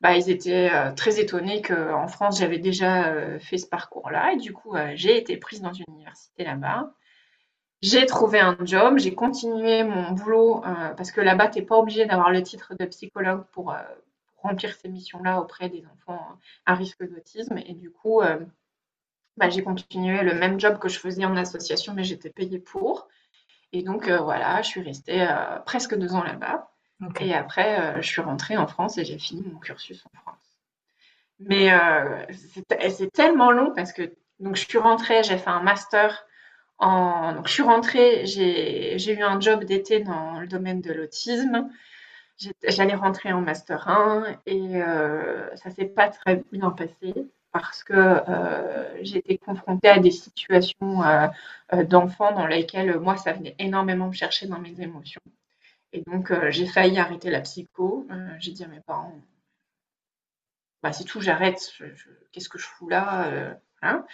bah, 0.00 0.16
ils 0.16 0.30
étaient 0.30 0.70
très 0.94 1.20
étonnés 1.20 1.60
qu'en 1.60 2.08
France, 2.08 2.38
j'avais 2.38 2.56
déjà 2.56 3.38
fait 3.40 3.58
ce 3.58 3.66
parcours-là. 3.66 4.32
Et 4.32 4.38
du 4.38 4.54
coup, 4.54 4.74
j'ai 4.94 5.18
été 5.18 5.36
prise 5.36 5.60
dans 5.60 5.74
une 5.74 5.84
université 5.88 6.44
là-bas. 6.44 6.94
J'ai 7.84 8.06
trouvé 8.06 8.40
un 8.40 8.56
job, 8.64 8.96
j'ai 8.96 9.14
continué 9.14 9.84
mon 9.84 10.12
boulot 10.12 10.64
euh, 10.64 10.94
parce 10.94 11.12
que 11.12 11.20
là-bas, 11.20 11.48
tu 11.48 11.58
n'es 11.58 11.66
pas 11.66 11.76
obligé 11.76 12.06
d'avoir 12.06 12.30
le 12.30 12.42
titre 12.42 12.74
de 12.74 12.86
psychologue 12.86 13.44
pour, 13.52 13.72
euh, 13.72 13.82
remplir 14.38 14.74
ces 14.74 14.88
missions-là 14.88 15.38
auprès 15.38 15.68
des 15.68 15.84
enfants 15.92 16.26
à 16.64 16.74
risque 16.74 17.06
d'autisme. 17.06 17.58
Et 17.58 17.74
du 17.74 17.90
coup, 17.90 18.22
euh, 18.22 18.38
bah, 19.36 19.50
j'ai 19.50 19.62
continué 19.62 20.22
le 20.22 20.32
même 20.32 20.58
job 20.58 20.78
que 20.78 20.88
je 20.88 20.98
faisais 20.98 21.26
en 21.26 21.36
association, 21.36 21.92
mais 21.92 22.04
j'étais 22.04 22.30
payée 22.30 22.58
pour. 22.58 23.06
Et 23.72 23.82
donc, 23.82 24.08
voilà, 24.08 24.62
je 24.62 24.68
suis 24.68 24.80
restée 24.80 25.28
presque 25.66 25.94
deux 25.94 26.14
ans 26.14 26.24
là-bas. 26.24 26.70
Et 27.20 27.34
après, 27.34 28.00
je 28.00 28.08
suis 28.08 28.22
rentrée 28.22 28.56
en 28.56 28.66
France 28.66 28.96
et 28.96 29.04
j'ai 29.04 29.18
fini 29.18 29.42
mon 29.42 29.58
cursus 29.58 30.02
en 30.06 30.20
France. 30.20 30.58
Mais 31.38 31.70
c'est 32.88 33.12
tellement 33.12 33.50
long 33.50 33.74
parce 33.74 33.92
que 33.92 34.14
donc, 34.40 34.56
je 34.56 34.64
suis 34.66 34.78
rentrée, 34.78 35.22
j'ai 35.22 35.36
fait 35.36 35.50
un 35.50 35.60
master 35.62 36.24
donc, 37.34 37.48
je 37.48 37.52
suis 37.52 37.62
rentrée, 37.62 38.26
j'ai 38.26 39.12
eu 39.12 39.22
un 39.22 39.40
job 39.40 39.64
d'été 39.64 40.00
dans 40.00 40.40
le 40.40 40.46
domaine 40.46 40.80
de 40.80 40.92
l'autisme. 40.92 41.70
J'allais 42.66 42.94
rentrer 42.94 43.32
en 43.32 43.40
master 43.40 43.88
1 43.88 44.24
et 44.46 44.82
euh, 44.82 45.54
ça 45.56 45.70
s'est 45.70 45.86
pas 45.86 46.08
très 46.08 46.42
bien 46.52 46.70
passé 46.70 47.14
parce 47.54 47.84
que 47.84 47.94
euh, 47.94 48.96
été 49.00 49.38
confrontée 49.38 49.88
à 49.88 50.00
des 50.00 50.10
situations 50.10 51.04
euh, 51.04 51.28
euh, 51.72 51.84
d'enfants 51.84 52.32
dans 52.32 52.48
lesquelles 52.48 52.98
moi 52.98 53.16
ça 53.16 53.32
venait 53.32 53.54
énormément 53.60 54.08
me 54.08 54.12
chercher 54.12 54.48
dans 54.48 54.58
mes 54.58 54.80
émotions. 54.80 55.20
Et 55.92 56.02
donc 56.02 56.32
j'ai 56.50 56.66
failli 56.66 56.98
arrêter 56.98 57.30
la 57.30 57.40
psycho. 57.40 58.08
j'ai 58.40 58.50
dit 58.50 58.64
à 58.64 58.66
mes 58.66 58.80
parents, 58.80 59.16
bah, 60.82 60.92
c'est 60.92 61.04
tout, 61.04 61.20
j'arrête. 61.20 61.72
Qu'est-ce 62.32 62.48
que 62.48 62.58
je 62.58 62.66
fous 62.66 62.88
là 62.88 63.56
Hein. 63.84 64.04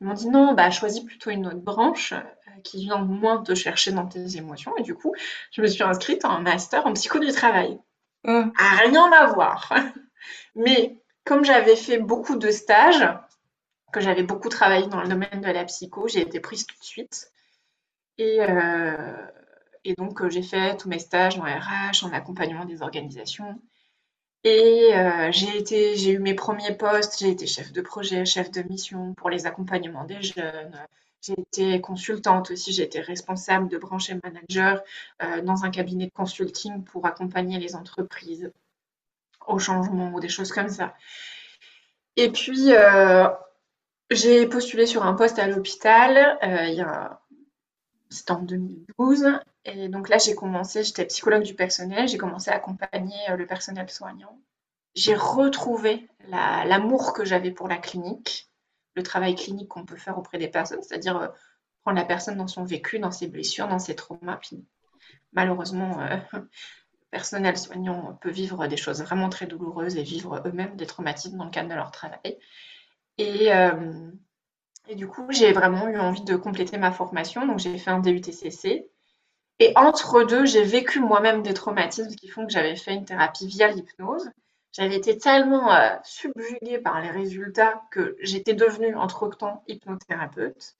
Ils 0.00 0.06
m'ont 0.06 0.14
dit 0.14 0.28
non, 0.28 0.54
bah, 0.54 0.70
choisis 0.70 1.04
plutôt 1.04 1.30
une 1.30 1.46
autre 1.46 1.60
branche 1.60 2.12
euh, 2.12 2.60
qui 2.64 2.84
vient 2.84 2.98
moins 2.98 3.42
te 3.42 3.54
chercher 3.54 3.92
dans 3.92 4.06
tes 4.06 4.36
émotions. 4.36 4.76
Et 4.76 4.82
du 4.82 4.94
coup, 4.94 5.14
je 5.52 5.62
me 5.62 5.66
suis 5.66 5.82
inscrite 5.82 6.24
en 6.24 6.40
master 6.40 6.86
en 6.86 6.92
psycho 6.92 7.18
du 7.18 7.32
travail. 7.32 7.78
Mmh. 8.24 8.50
rien 8.58 9.12
à 9.12 9.26
voir. 9.32 9.72
Mais 10.54 10.98
comme 11.24 11.44
j'avais 11.44 11.76
fait 11.76 11.98
beaucoup 11.98 12.36
de 12.36 12.50
stages, 12.50 13.06
que 13.92 14.00
j'avais 14.00 14.22
beaucoup 14.22 14.48
travaillé 14.48 14.86
dans 14.86 15.00
le 15.00 15.08
domaine 15.08 15.40
de 15.40 15.50
la 15.50 15.64
psycho, 15.64 16.08
j'ai 16.08 16.20
été 16.20 16.40
prise 16.40 16.66
tout 16.66 16.78
de 16.78 16.84
suite. 16.84 17.30
Et, 18.18 18.40
euh, 18.40 19.26
et 19.84 19.94
donc, 19.94 20.20
euh, 20.20 20.30
j'ai 20.30 20.42
fait 20.42 20.76
tous 20.76 20.88
mes 20.88 20.98
stages 20.98 21.38
en 21.38 21.42
RH, 21.42 22.04
en 22.04 22.12
accompagnement 22.12 22.64
des 22.64 22.82
organisations. 22.82 23.60
Et 24.44 24.90
euh, 24.94 25.30
j'ai 25.32 25.58
été, 25.58 25.96
j'ai 25.96 26.12
eu 26.12 26.18
mes 26.18 26.34
premiers 26.34 26.74
postes, 26.74 27.18
j'ai 27.18 27.30
été 27.30 27.46
chef 27.46 27.72
de 27.72 27.80
projet, 27.82 28.24
chef 28.24 28.50
de 28.50 28.62
mission 28.62 29.14
pour 29.14 29.28
les 29.28 29.46
accompagnements 29.46 30.04
des 30.04 30.22
jeunes. 30.22 30.86
J'ai 31.20 31.38
été 31.38 31.80
consultante 31.82 32.50
aussi, 32.50 32.72
j'ai 32.72 32.84
été 32.84 33.00
responsable 33.00 33.68
de 33.68 33.76
branche 33.76 34.08
et 34.08 34.18
manager 34.24 34.82
euh, 35.22 35.42
dans 35.42 35.64
un 35.64 35.70
cabinet 35.70 36.06
de 36.06 36.12
consulting 36.12 36.82
pour 36.84 37.04
accompagner 37.06 37.58
les 37.58 37.76
entreprises 37.76 38.50
au 39.46 39.58
changement 39.58 40.12
ou 40.14 40.20
des 40.20 40.30
choses 40.30 40.52
comme 40.52 40.70
ça. 40.70 40.94
Et 42.16 42.30
puis, 42.30 42.72
euh, 42.72 43.28
j'ai 44.10 44.46
postulé 44.46 44.86
sur 44.86 45.04
un 45.04 45.12
poste 45.14 45.38
à 45.38 45.46
l'hôpital 45.46 46.38
c'était 48.10 48.32
en 48.32 48.42
2012. 48.42 49.26
Et 49.64 49.88
donc 49.88 50.08
là, 50.08 50.18
j'ai 50.18 50.34
commencé, 50.34 50.84
j'étais 50.84 51.04
psychologue 51.06 51.42
du 51.42 51.54
personnel, 51.54 52.08
j'ai 52.08 52.18
commencé 52.18 52.50
à 52.50 52.54
accompagner 52.54 53.16
euh, 53.28 53.36
le 53.36 53.46
personnel 53.46 53.88
soignant. 53.90 54.40
J'ai 54.94 55.14
retrouvé 55.14 56.08
l'amour 56.28 57.12
que 57.12 57.24
j'avais 57.24 57.50
pour 57.50 57.68
la 57.68 57.76
clinique, 57.76 58.50
le 58.94 59.02
travail 59.02 59.34
clinique 59.34 59.68
qu'on 59.68 59.84
peut 59.84 59.96
faire 59.96 60.18
auprès 60.18 60.38
des 60.38 60.48
personnes, 60.48 60.82
c'est-à-dire 60.82 61.16
euh, 61.18 61.28
prendre 61.82 61.98
la 61.98 62.04
personne 62.04 62.36
dans 62.36 62.48
son 62.48 62.64
vécu, 62.64 62.98
dans 62.98 63.12
ses 63.12 63.28
blessures, 63.28 63.68
dans 63.68 63.78
ses 63.78 63.94
traumas. 63.94 64.36
Puis 64.38 64.64
malheureusement, 65.32 66.00
euh, 66.00 66.16
le 66.32 66.48
personnel 67.10 67.56
soignant 67.58 68.18
peut 68.22 68.30
vivre 68.30 68.66
des 68.66 68.76
choses 68.76 69.02
vraiment 69.02 69.28
très 69.28 69.46
douloureuses 69.46 69.96
et 69.96 70.02
vivre 70.02 70.42
eux-mêmes 70.46 70.76
des 70.76 70.86
traumatismes 70.86 71.36
dans 71.36 71.44
le 71.44 71.50
cadre 71.50 71.68
de 71.68 71.74
leur 71.74 71.90
travail. 71.90 72.38
Et, 73.18 73.50
Et 74.88 74.94
du 74.96 75.06
coup, 75.06 75.26
j'ai 75.30 75.52
vraiment 75.52 75.88
eu 75.88 75.98
envie 75.98 76.24
de 76.24 76.36
compléter 76.36 76.78
ma 76.78 76.90
formation, 76.90 77.46
donc 77.46 77.58
j'ai 77.58 77.78
fait 77.78 77.90
un 77.90 78.00
DUTCC. 78.00 78.90
Et 79.60 79.72
entre 79.76 80.24
deux, 80.24 80.46
j'ai 80.46 80.64
vécu 80.64 81.00
moi-même 81.00 81.42
des 81.42 81.52
traumatismes 81.52 82.14
qui 82.16 82.28
font 82.28 82.46
que 82.46 82.52
j'avais 82.52 82.76
fait 82.76 82.94
une 82.94 83.04
thérapie 83.04 83.46
via 83.46 83.68
l'hypnose. 83.68 84.30
J'avais 84.72 84.96
été 84.96 85.18
tellement 85.18 85.70
euh, 85.70 85.90
subjuguée 86.02 86.78
par 86.78 87.00
les 87.02 87.10
résultats 87.10 87.82
que 87.90 88.16
j'étais 88.20 88.54
devenue 88.54 88.96
entre-temps 88.96 89.62
hypnothérapeute. 89.68 90.76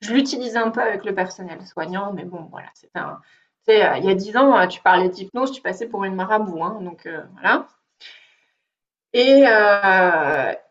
Je 0.00 0.12
l'utilisais 0.12 0.58
un 0.58 0.70
peu 0.70 0.80
avec 0.80 1.04
le 1.04 1.14
personnel 1.14 1.64
soignant, 1.64 2.12
mais 2.12 2.24
bon, 2.24 2.48
voilà, 2.50 2.68
c'était 2.74 2.98
un... 2.98 3.20
Euh, 3.68 3.96
il 3.98 4.04
y 4.04 4.10
a 4.10 4.14
dix 4.14 4.36
ans, 4.36 4.58
euh, 4.58 4.66
tu 4.66 4.82
parlais 4.82 5.08
d'hypnose, 5.08 5.52
tu 5.52 5.62
passais 5.62 5.86
pour 5.86 6.04
une 6.04 6.16
marabout, 6.16 6.62
hein, 6.62 6.78
donc 6.80 7.08
voilà. 7.34 7.68
Et, 9.16 9.44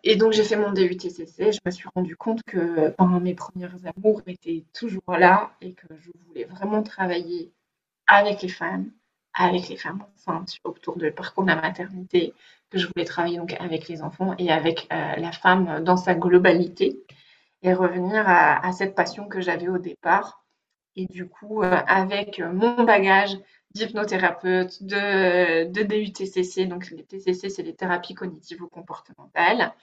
et, 0.03 0.15
donc 0.17 0.33
j'ai 0.33 0.43
fait 0.43 0.57
mon 0.57 0.73
DUTCC, 0.73 1.53
je 1.53 1.59
me 1.65 1.71
suis 1.71 1.87
rendu 1.95 2.17
compte 2.17 2.43
que 2.43 2.89
pendant 2.89 3.21
mes 3.21 3.35
premières 3.35 3.75
amours 3.95 4.21
étaient 4.27 4.65
toujours 4.73 5.17
là 5.17 5.51
et 5.61 5.71
que 5.71 5.87
je 5.97 6.11
voulais 6.27 6.43
vraiment 6.43 6.83
travailler 6.83 7.53
avec 8.07 8.41
les 8.41 8.49
femmes, 8.49 8.91
avec 9.33 9.69
les 9.69 9.77
femmes 9.77 10.03
enceintes 10.13 10.57
autour 10.63 10.97
de 10.97 11.09
parcours 11.09 11.43
de 11.43 11.49
la 11.49 11.55
maternité, 11.55 12.33
que 12.69 12.77
je 12.77 12.87
voulais 12.87 13.05
travailler 13.05 13.37
donc 13.37 13.55
avec 13.59 13.87
les 13.87 14.01
enfants 14.01 14.35
et 14.37 14.51
avec 14.51 14.87
euh, 14.91 15.15
la 15.15 15.31
femme 15.31 15.83
dans 15.83 15.97
sa 15.97 16.15
globalité 16.15 17.03
et 17.61 17.73
revenir 17.73 18.23
à, 18.27 18.71
cette 18.73 18.93
passion 18.93 19.27
que 19.27 19.39
j'avais 19.39 19.69
au 19.69 19.77
départ. 19.77 20.43
Et 20.95 21.05
du 21.05 21.27
coup, 21.27 21.63
euh, 21.63 21.79
avec 21.87 22.39
mon 22.39 22.83
bagage 22.83 23.37
d'hypnothérapeute, 23.75 24.83
de, 24.83 25.65
de 25.65 25.83
DUTCC, 25.83 26.67
donc 26.67 26.89
les 26.91 27.03
TCC, 27.03 27.49
c'est 27.49 27.63
les 27.63 27.75
thérapies 27.75 28.13
cognitivo-comportementales, 28.13 29.73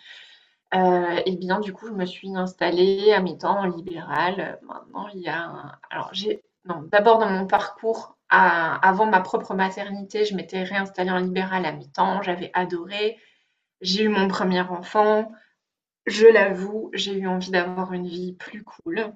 euh, 0.75 1.21
et 1.27 1.37
bien 1.37 1.61
du 1.61 1.73
coup, 1.73 1.87
je 1.89 1.93
me 1.93 2.07
suis 2.07 2.35
installée 2.37 3.13
à 3.13 3.21
mi-temps 3.21 3.59
en 3.61 3.65
libéral. 3.67 4.59
Maintenant, 4.63 5.09
il 5.15 5.21
y 5.21 5.29
a 5.29 5.43
un... 5.43 5.73
Alors, 5.91 6.11
j'ai... 6.13 6.43
Non, 6.67 6.83
d'abord 6.93 7.19
dans 7.19 7.29
mon 7.31 7.47
parcours 7.47 8.17
avant 8.29 9.07
ma 9.07 9.21
propre 9.21 9.55
maternité, 9.55 10.25
je 10.25 10.37
m'étais 10.37 10.63
réinstallée 10.63 11.11
en 11.11 11.19
libéral 11.19 11.65
à 11.67 11.73
mi-temps, 11.73 12.23
j'avais 12.23 12.51
adoré. 12.55 13.19
J'ai 13.81 14.05
eu 14.05 14.09
mon 14.09 14.29
premier 14.29 14.61
enfant. 14.61 15.33
Je 16.07 16.27
l'avoue, 16.27 16.91
j'ai 16.95 17.15
eu 17.15 17.27
envie 17.29 17.51
d'avoir 17.51 17.93
une 17.93 18.07
vie 18.07 18.35
plus 18.35 18.65
cool 18.65 19.13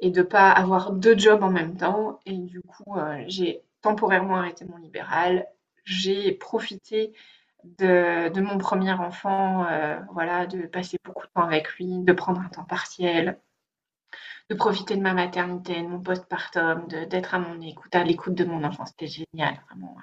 et 0.00 0.10
de 0.10 0.22
pas 0.22 0.50
avoir 0.50 0.92
deux 0.92 1.16
jobs 1.18 1.42
en 1.42 1.50
même 1.50 1.76
temps. 1.76 2.20
Et 2.26 2.36
du 2.38 2.60
coup, 2.62 2.96
euh, 2.98 3.24
j'ai 3.28 3.62
temporairement 3.84 4.36
arrêté 4.36 4.64
mon 4.64 4.78
libéral. 4.78 5.46
J'ai 5.84 6.32
profité 6.32 7.12
de, 7.64 8.40
mon 8.40 8.58
premier 8.58 8.92
enfant, 8.92 9.66
euh, 9.66 9.98
voilà, 10.12 10.46
de 10.46 10.66
passer 10.66 10.98
beaucoup 11.04 11.26
de 11.26 11.32
temps 11.32 11.44
avec 11.44 11.70
lui, 11.74 12.02
de 12.02 12.12
prendre 12.12 12.40
un 12.40 12.48
temps 12.48 12.64
partiel, 12.64 13.38
de 14.50 14.54
profiter 14.54 14.96
de 14.96 15.02
ma 15.02 15.14
maternité, 15.14 15.80
de 15.82 15.86
mon 15.86 16.00
postpartum, 16.00 16.86
d'être 16.88 17.34
à 17.34 17.38
mon 17.38 17.60
écoute, 17.60 17.94
à 17.94 18.04
l'écoute 18.04 18.34
de 18.34 18.44
mon 18.44 18.64
enfant. 18.64 18.86
C'était 18.86 19.06
génial, 19.06 19.60
vraiment. 19.68 19.96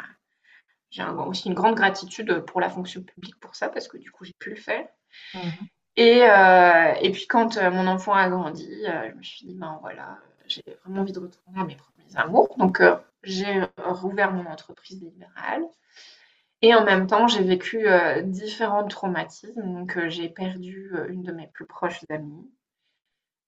J'ai 0.92 1.04
aussi 1.04 1.48
une 1.48 1.54
grande 1.54 1.76
gratitude 1.76 2.42
pour 2.42 2.62
la 2.62 2.70
fonction 2.70 3.02
publique 3.02 3.40
pour 3.40 3.56
ça, 3.56 3.70
parce 3.70 3.88
que 3.88 3.98
du 3.98 4.12
coup, 4.12 4.26
j'ai 4.26 4.36
pu 4.38 4.50
le 4.52 4.56
faire. 4.58 4.86
Mhm. 5.34 5.68
Et, 5.98 6.24
euh, 6.24 6.94
et, 7.02 7.12
puis, 7.12 7.28
quand 7.28 7.58
euh, 7.58 7.70
mon 7.70 7.88
enfant 7.88 8.14
a 8.14 8.30
grandi, 8.30 8.70
euh, 8.88 9.10
je 9.10 9.16
me 9.16 9.24
suis 9.24 9.46
dit, 9.46 9.56
ben 9.56 9.78
voilà, 9.82 10.18
j'ai 10.48 10.64
vraiment 10.84 11.02
envie 11.02 11.12
de 11.12 11.20
retourner 11.20 11.60
à 11.60 11.64
mes 11.66 11.76
premiers 11.76 12.16
amours. 12.16 12.56
Donc, 12.58 12.82
j'ai 13.24 13.62
rouvert 13.78 14.34
mon 14.34 14.46
entreprise 14.46 15.02
libérale. 15.02 15.64
Et 16.64 16.76
en 16.76 16.84
même 16.86 17.08
temps, 17.08 17.28
j'ai 17.28 17.44
vécu 17.44 17.88
différents 18.24 18.88
traumatismes. 18.88 19.64
Donc, 19.64 19.98
j'ai 20.10 20.30
perdu 20.30 20.92
une 21.10 21.24
de 21.24 21.32
mes 21.32 21.48
plus 21.48 21.66
proches 21.66 22.02
amies. 22.10 22.52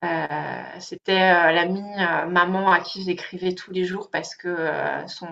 Euh, 0.03 0.79
c'était 0.79 1.13
euh, 1.13 1.51
l'amie 1.53 1.79
euh, 1.79 2.25
maman 2.25 2.69
à 2.69 2.81
qui 2.81 3.03
j'écrivais 3.03 3.55
tous 3.55 3.71
les 3.71 3.85
jours 3.85 4.09
parce 4.11 4.35
que 4.35 4.53
son 5.07 5.29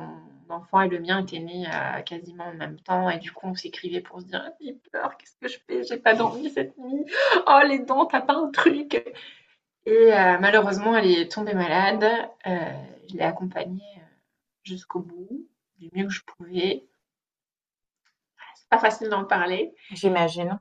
enfant 0.48 0.82
et 0.82 0.88
le 0.88 1.00
mien 1.00 1.22
étaient 1.22 1.40
nés 1.40 1.66
quasiment 2.06 2.46
en 2.46 2.54
même 2.54 2.80
temps 2.80 3.10
et 3.10 3.18
du 3.20 3.32
coup 3.32 3.48
on 3.48 3.56
s'écrivait 3.56 4.02
pour 4.02 4.22
se 4.22 4.26
dire 4.26 4.44
j'ai 4.62 4.78
peur, 4.92 5.18
qu'est-ce 5.18 5.36
que 5.42 5.48
je 5.48 5.58
fais, 5.68 5.84
j'ai 5.84 5.98
pas 5.98 6.14
dormi 6.14 6.50
cette 6.50 6.78
nuit, 6.78 7.06
oh 7.48 7.60
les 7.68 7.80
dents, 7.80 8.06
t'as 8.06 8.22
pas 8.22 8.36
un 8.36 8.50
truc. 8.52 9.02
Et 9.86 10.12
malheureusement 10.42 10.96
elle 10.96 11.10
est 11.10 11.32
tombée 11.32 11.54
malade, 11.54 12.06
je 12.46 13.16
l'ai 13.16 13.24
accompagnée 13.24 14.02
jusqu'au 14.64 15.00
bout 15.00 15.48
du 15.78 15.90
mieux 15.94 16.06
que 16.08 16.14
je 16.14 16.24
pouvais. 16.24 16.86
C'est 18.56 18.70
pas 18.70 18.80
facile 18.80 19.10
d'en 19.10 19.26
parler. 19.26 19.74
J'imagine. 19.92 20.60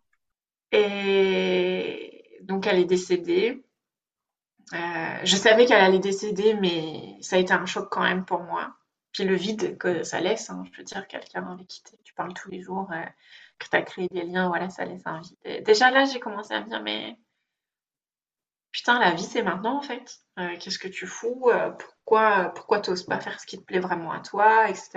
Et 0.72 2.40
donc 2.42 2.66
elle 2.66 2.78
est 2.78 2.84
décédée. 2.84 3.64
Euh, 4.72 5.18
je 5.24 5.36
savais 5.36 5.66
qu'elle 5.66 5.80
allait 5.80 5.98
décéder, 5.98 6.54
mais 6.54 7.16
ça 7.20 7.36
a 7.36 7.38
été 7.38 7.52
un 7.52 7.66
choc 7.66 7.88
quand 7.90 8.02
même 8.02 8.24
pour 8.24 8.40
moi. 8.40 8.76
Puis 9.12 9.24
le 9.24 9.34
vide 9.34 9.76
que 9.78 10.04
ça 10.04 10.20
laisse, 10.20 10.50
hein, 10.50 10.62
je 10.72 10.78
veux 10.78 10.84
dire, 10.84 11.06
quelqu'un 11.08 11.44
avec 11.50 11.66
qui 11.66 11.82
tu 12.04 12.14
parles 12.14 12.32
tous 12.34 12.48
les 12.50 12.62
jours, 12.62 12.88
euh, 12.92 13.04
que 13.58 13.68
tu 13.68 13.76
as 13.76 13.82
créé 13.82 14.08
des 14.08 14.22
liens, 14.22 14.48
voilà, 14.48 14.70
ça 14.70 14.84
laisse 14.84 15.02
un 15.06 15.20
vide. 15.20 15.64
déjà 15.64 15.90
là, 15.90 16.04
j'ai 16.04 16.20
commencé 16.20 16.54
à 16.54 16.60
me 16.60 16.68
dire, 16.68 16.82
mais 16.82 17.18
putain, 18.70 19.00
la 19.00 19.12
vie 19.12 19.24
c'est 19.24 19.42
maintenant 19.42 19.78
en 19.78 19.82
fait. 19.82 20.20
Euh, 20.38 20.56
qu'est-ce 20.58 20.78
que 20.78 20.88
tu 20.88 21.06
fous 21.08 21.50
Pourquoi, 22.10 22.52
pourquoi 22.56 22.80
tu 22.80 22.90
n'oses 22.90 23.04
pas 23.04 23.20
faire 23.20 23.38
ce 23.38 23.46
qui 23.46 23.56
te 23.56 23.62
plaît 23.62 23.78
vraiment 23.78 24.10
à 24.10 24.18
toi, 24.18 24.68
etc. 24.68 24.90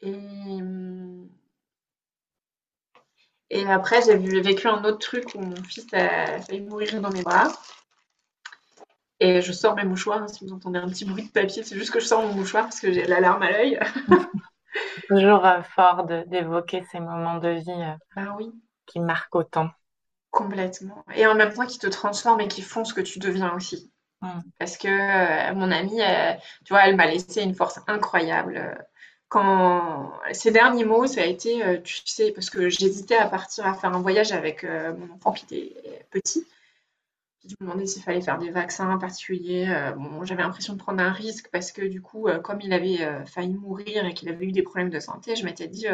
Et, 0.00 0.16
et 3.50 3.66
après, 3.66 4.00
j'ai 4.00 4.16
vécu 4.16 4.66
un 4.66 4.82
autre 4.84 4.96
truc 4.96 5.34
où 5.34 5.40
mon 5.40 5.62
fils 5.64 5.86
a 5.92 6.40
failli 6.40 6.62
mourir 6.62 6.98
dans 7.02 7.10
mes 7.10 7.20
bras. 7.20 7.48
Et 9.20 9.42
je 9.42 9.52
sors 9.52 9.74
mes 9.74 9.84
mouchoirs. 9.84 10.22
Hein, 10.22 10.28
si 10.28 10.46
vous 10.46 10.54
entendez 10.54 10.78
un 10.78 10.88
petit 10.88 11.04
bruit 11.04 11.24
de 11.24 11.32
papier, 11.32 11.62
c'est 11.62 11.76
juste 11.76 11.90
que 11.90 12.00
je 12.00 12.06
sors 12.06 12.22
mon 12.22 12.32
mouchoir 12.32 12.64
parce 12.64 12.80
que 12.80 12.90
j'ai 12.90 13.04
la 13.04 13.20
larme 13.20 13.42
à 13.42 13.50
l'œil. 13.50 13.78
Toujours 15.08 15.44
euh, 15.44 15.60
fort 15.74 16.04
d'évoquer 16.04 16.82
ces 16.90 17.00
moments 17.00 17.36
de 17.36 17.50
vie 17.50 18.16
euh, 18.16 18.24
oui. 18.38 18.50
qui 18.86 19.00
marquent 19.00 19.36
autant. 19.36 19.68
Complètement. 20.30 21.04
Et 21.14 21.26
en 21.26 21.34
même 21.34 21.52
temps 21.52 21.66
qui 21.66 21.78
te 21.78 21.88
transforment 21.88 22.40
et 22.40 22.48
qui 22.48 22.62
font 22.62 22.86
ce 22.86 22.94
que 22.94 23.02
tu 23.02 23.18
deviens 23.18 23.52
aussi. 23.52 23.92
Mm. 24.22 24.40
Parce 24.58 24.76
que 24.76 24.88
euh, 24.88 25.54
mon 25.54 25.70
amie, 25.70 26.00
tu 26.64 26.72
vois, 26.72 26.86
elle 26.86 26.96
m'a 26.96 27.06
laissé 27.06 27.42
une 27.42 27.54
force 27.54 27.80
incroyable. 27.86 28.84
Quand 29.28 30.12
ces 30.32 30.50
derniers 30.50 30.84
mots, 30.84 31.06
ça 31.06 31.20
a 31.20 31.24
été, 31.24 31.82
tu 31.82 32.02
sais, 32.06 32.32
parce 32.32 32.50
que 32.50 32.68
j'hésitais 32.70 33.16
à 33.16 33.28
partir 33.28 33.66
à 33.66 33.74
faire 33.74 33.94
un 33.94 34.00
voyage 34.00 34.32
avec 34.32 34.64
mon 34.64 35.14
enfant 35.14 35.32
qui 35.32 35.44
était 35.44 36.06
petit. 36.10 36.46
Je 37.48 37.54
me 37.60 37.66
demandais 37.66 37.86
s'il 37.86 38.02
fallait 38.02 38.20
faire 38.20 38.38
des 38.38 38.50
vaccins 38.50 38.98
particuliers. 38.98 39.68
Euh, 39.68 39.92
bon, 39.92 40.24
j'avais 40.24 40.42
l'impression 40.42 40.74
de 40.74 40.78
prendre 40.78 41.02
un 41.02 41.12
risque 41.12 41.48
parce 41.50 41.72
que 41.72 41.82
du 41.82 42.02
coup, 42.02 42.28
euh, 42.28 42.40
comme 42.40 42.60
il 42.60 42.72
avait 42.72 43.02
euh, 43.02 43.24
failli 43.24 43.54
mourir 43.54 44.04
et 44.04 44.12
qu'il 44.12 44.28
avait 44.28 44.44
eu 44.44 44.52
des 44.52 44.62
problèmes 44.62 44.90
de 44.90 44.98
santé, 44.98 45.34
je 45.36 45.44
m'étais 45.44 45.68
dit, 45.68 45.86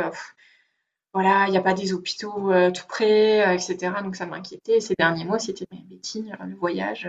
voilà, 1.12 1.44
il 1.46 1.52
n'y 1.52 1.56
a 1.56 1.62
pas 1.62 1.74
des 1.74 1.92
hôpitaux 1.92 2.50
tout 2.72 2.86
près, 2.88 3.54
etc. 3.54 3.92
Donc 4.02 4.16
ça 4.16 4.26
m'inquiétait. 4.26 4.80
Ces 4.80 4.94
derniers 4.98 5.24
mois, 5.24 5.38
c'était 5.38 5.66
mais 5.70 5.78
Betty, 5.88 6.28
le 6.44 6.56
voyage, 6.56 7.08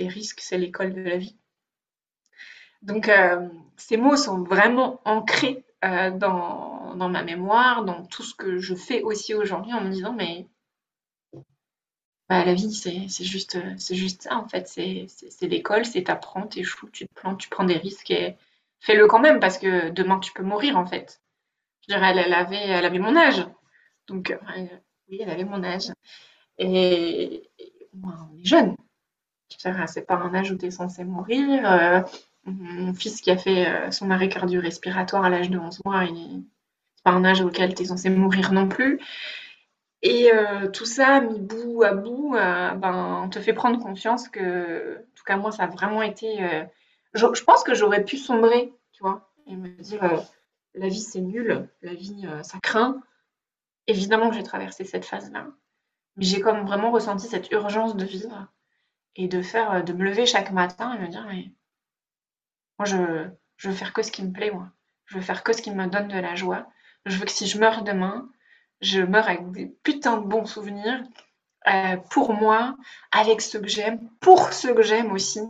les 0.00 0.08
risques, 0.08 0.40
c'est 0.40 0.58
l'école 0.58 0.94
de 0.94 1.02
la 1.02 1.16
vie. 1.16 1.36
Donc 2.82 3.10
ces 3.76 3.96
mots 3.96 4.16
sont 4.16 4.42
vraiment 4.42 5.00
ancrés 5.04 5.64
dans, 5.82 6.94
dans 6.96 7.08
ma 7.08 7.22
mémoire, 7.22 7.84
dans 7.84 8.04
tout 8.06 8.22
ce 8.22 8.34
que 8.34 8.58
je 8.58 8.74
fais 8.74 9.02
aussi 9.02 9.34
aujourd'hui 9.34 9.72
en 9.74 9.82
me 9.82 9.90
disant, 9.90 10.14
mais 10.14 10.46
bah, 12.30 12.44
la 12.44 12.54
vie, 12.54 12.72
c'est 12.72 13.08
juste, 13.24 13.58
juste 13.92 14.22
ça, 14.22 14.36
en 14.36 14.46
fait. 14.46 14.68
C'est 14.68 15.08
l'école, 15.48 15.84
c'est 15.84 16.04
t'apprends, 16.04 16.46
t'échoues, 16.46 16.88
tu 16.88 17.08
te 17.08 17.12
plantes, 17.12 17.40
tu 17.40 17.48
prends 17.48 17.64
des 17.64 17.76
risques 17.76 18.12
et 18.12 18.36
fais-le 18.78 19.08
quand 19.08 19.18
même 19.18 19.40
parce 19.40 19.58
que 19.58 19.90
demain, 19.90 20.20
tu 20.20 20.32
peux 20.32 20.44
mourir, 20.44 20.78
en 20.78 20.86
fait. 20.86 21.20
Je 21.82 21.94
dirais, 21.94 22.12
elle, 22.16 22.32
avait, 22.32 22.68
elle 22.68 22.84
avait 22.84 23.00
mon 23.00 23.16
âge. 23.16 23.44
Donc, 24.06 24.38
oui, 25.08 25.18
elle 25.20 25.30
avait 25.30 25.44
mon 25.44 25.64
âge. 25.64 25.90
Et, 26.58 27.50
on 28.00 28.38
est 28.38 28.44
jeune. 28.44 28.76
C'est 29.58 30.06
pas 30.06 30.14
un 30.14 30.34
âge 30.34 30.50
où 30.50 30.56
tu 30.56 30.66
es 30.66 30.70
censé 30.70 31.04
mourir. 31.04 31.70
Euh, 31.70 32.00
mon 32.44 32.94
fils 32.94 33.20
qui 33.20 33.30
a 33.30 33.36
fait 33.36 33.66
euh, 33.66 33.90
son 33.90 34.10
arrêt 34.10 34.28
cardio-respiratoire 34.28 35.24
à 35.24 35.30
l'âge 35.30 35.50
de 35.50 35.58
11 35.58 35.84
mois, 35.84 36.04
c'est 36.06 37.02
pas 37.04 37.10
un 37.10 37.24
âge 37.24 37.40
auquel 37.40 37.74
tu 37.74 37.82
es 37.82 37.86
censé 37.86 38.10
mourir 38.10 38.52
non 38.52 38.68
plus. 38.68 39.00
Et 40.02 40.32
euh, 40.32 40.68
tout 40.68 40.86
ça 40.86 41.20
mis 41.20 41.38
bout 41.38 41.82
à 41.82 41.92
bout, 41.92 42.32
ben, 42.32 43.22
on 43.24 43.28
te 43.28 43.38
fait 43.38 43.52
prendre 43.52 43.78
conscience 43.78 44.28
que, 44.28 44.98
en 44.98 45.14
tout 45.14 45.24
cas 45.24 45.36
moi, 45.36 45.52
ça 45.52 45.64
a 45.64 45.66
vraiment 45.66 46.02
été... 46.02 46.42
Euh, 46.42 46.64
je, 47.12 47.44
pense 47.44 47.62
que 47.64 47.74
j'aurais 47.74 48.04
pu 48.04 48.16
sombrer, 48.16 48.72
tu 48.92 49.02
vois, 49.02 49.30
et 49.46 49.56
me 49.56 49.68
dire, 49.68 50.00
la 50.74 50.88
vie 50.88 51.00
c'est 51.00 51.20
nul, 51.20 51.68
la 51.82 51.92
vie 51.92 52.26
ça 52.42 52.58
craint. 52.62 53.02
Évidemment 53.86 54.30
que 54.30 54.36
j'ai 54.36 54.42
traversé 54.42 54.84
cette 54.84 55.04
phase-là, 55.04 55.48
mais 56.16 56.24
j'ai 56.24 56.40
comme 56.40 56.64
vraiment 56.64 56.92
ressenti 56.92 57.26
cette 57.26 57.50
urgence 57.50 57.96
de 57.96 58.04
vivre 58.04 58.46
et 59.16 59.28
de 59.28 59.42
faire, 59.42 59.84
de 59.84 59.92
me 59.92 60.04
lever 60.04 60.26
chaque 60.26 60.50
matin 60.52 60.94
et 60.94 60.98
me 60.98 61.08
dire, 61.08 61.26
mais 61.28 61.50
moi 62.78 62.86
je, 62.86 63.28
je 63.56 63.68
veux 63.68 63.74
faire 63.74 63.92
que 63.92 64.02
ce 64.02 64.10
qui 64.10 64.22
me 64.24 64.32
plaît, 64.32 64.50
moi. 64.50 64.68
Je 65.06 65.16
veux 65.16 65.22
faire 65.22 65.42
que 65.42 65.52
ce 65.52 65.60
qui 65.60 65.70
me 65.70 65.86
donne 65.86 66.08
de 66.08 66.18
la 66.18 66.34
joie. 66.34 66.66
Je 67.04 67.16
veux 67.18 67.24
que 67.24 67.32
si 67.32 67.46
je 67.46 67.58
meurs 67.58 67.82
demain, 67.82 68.28
je 68.80 69.02
meurs 69.02 69.28
avec 69.28 69.50
des 69.50 69.66
putains 69.66 70.18
de 70.18 70.26
bons 70.26 70.46
souvenirs, 70.46 71.02
euh, 71.68 71.96
pour 72.10 72.32
moi, 72.32 72.76
avec 73.12 73.42
ce 73.42 73.58
que 73.58 73.68
j'aime, 73.68 74.00
pour 74.20 74.52
ce 74.52 74.68
que 74.68 74.82
j'aime 74.82 75.12
aussi. 75.12 75.40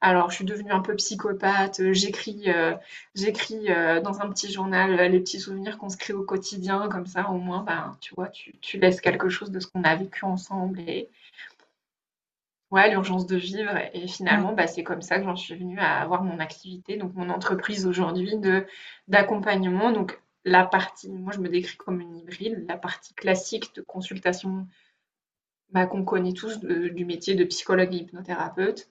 Alors, 0.00 0.30
je 0.30 0.36
suis 0.36 0.44
devenue 0.44 0.70
un 0.70 0.80
peu 0.80 0.94
psychopathe. 0.94 1.92
J'écris, 1.92 2.44
euh, 2.46 2.76
j'écris 3.16 3.70
euh, 3.70 4.00
dans 4.00 4.20
un 4.20 4.28
petit 4.30 4.52
journal 4.52 4.94
les 5.10 5.18
petits 5.18 5.40
souvenirs 5.40 5.78
qu'on 5.78 5.88
se 5.88 5.96
crée 5.96 6.12
au 6.12 6.22
quotidien, 6.22 6.88
comme 6.88 7.06
ça, 7.06 7.28
au 7.30 7.38
moins, 7.38 7.64
ben, 7.64 7.96
tu 8.00 8.14
vois, 8.14 8.28
tu, 8.28 8.56
tu 8.60 8.78
laisses 8.78 9.00
quelque 9.00 9.28
chose 9.28 9.50
de 9.50 9.58
ce 9.58 9.66
qu'on 9.66 9.82
a 9.82 9.96
vécu 9.96 10.24
ensemble 10.24 10.78
ouais, 12.70 12.90
l'urgence 12.90 13.26
de 13.26 13.36
vivre. 13.36 13.76
Et 13.94 14.06
finalement, 14.08 14.52
bah, 14.52 14.66
c'est 14.66 14.82
comme 14.84 15.02
ça 15.02 15.18
que 15.18 15.24
j'en 15.24 15.36
suis 15.36 15.56
venue 15.56 15.78
à 15.78 16.00
avoir 16.00 16.22
mon 16.22 16.38
activité, 16.38 16.96
donc 16.96 17.14
mon 17.14 17.30
entreprise 17.30 17.86
aujourd'hui 17.86 18.36
de 18.36 18.66
d'accompagnement. 19.08 19.92
Donc 19.92 20.20
la 20.44 20.66
partie, 20.66 21.08
moi 21.10 21.32
je 21.34 21.40
me 21.40 21.48
décris 21.48 21.76
comme 21.76 22.00
une 22.00 22.16
hybride, 22.16 22.64
la 22.68 22.76
partie 22.76 23.14
classique 23.14 23.74
de 23.74 23.82
consultation 23.82 24.66
bah, 25.70 25.86
qu'on 25.86 26.04
connaît 26.04 26.32
tous 26.32 26.60
du 26.60 27.04
métier 27.04 27.34
de 27.34 27.44
psychologue 27.44 27.94
et 27.94 27.98
hypnothérapeute. 27.98 28.88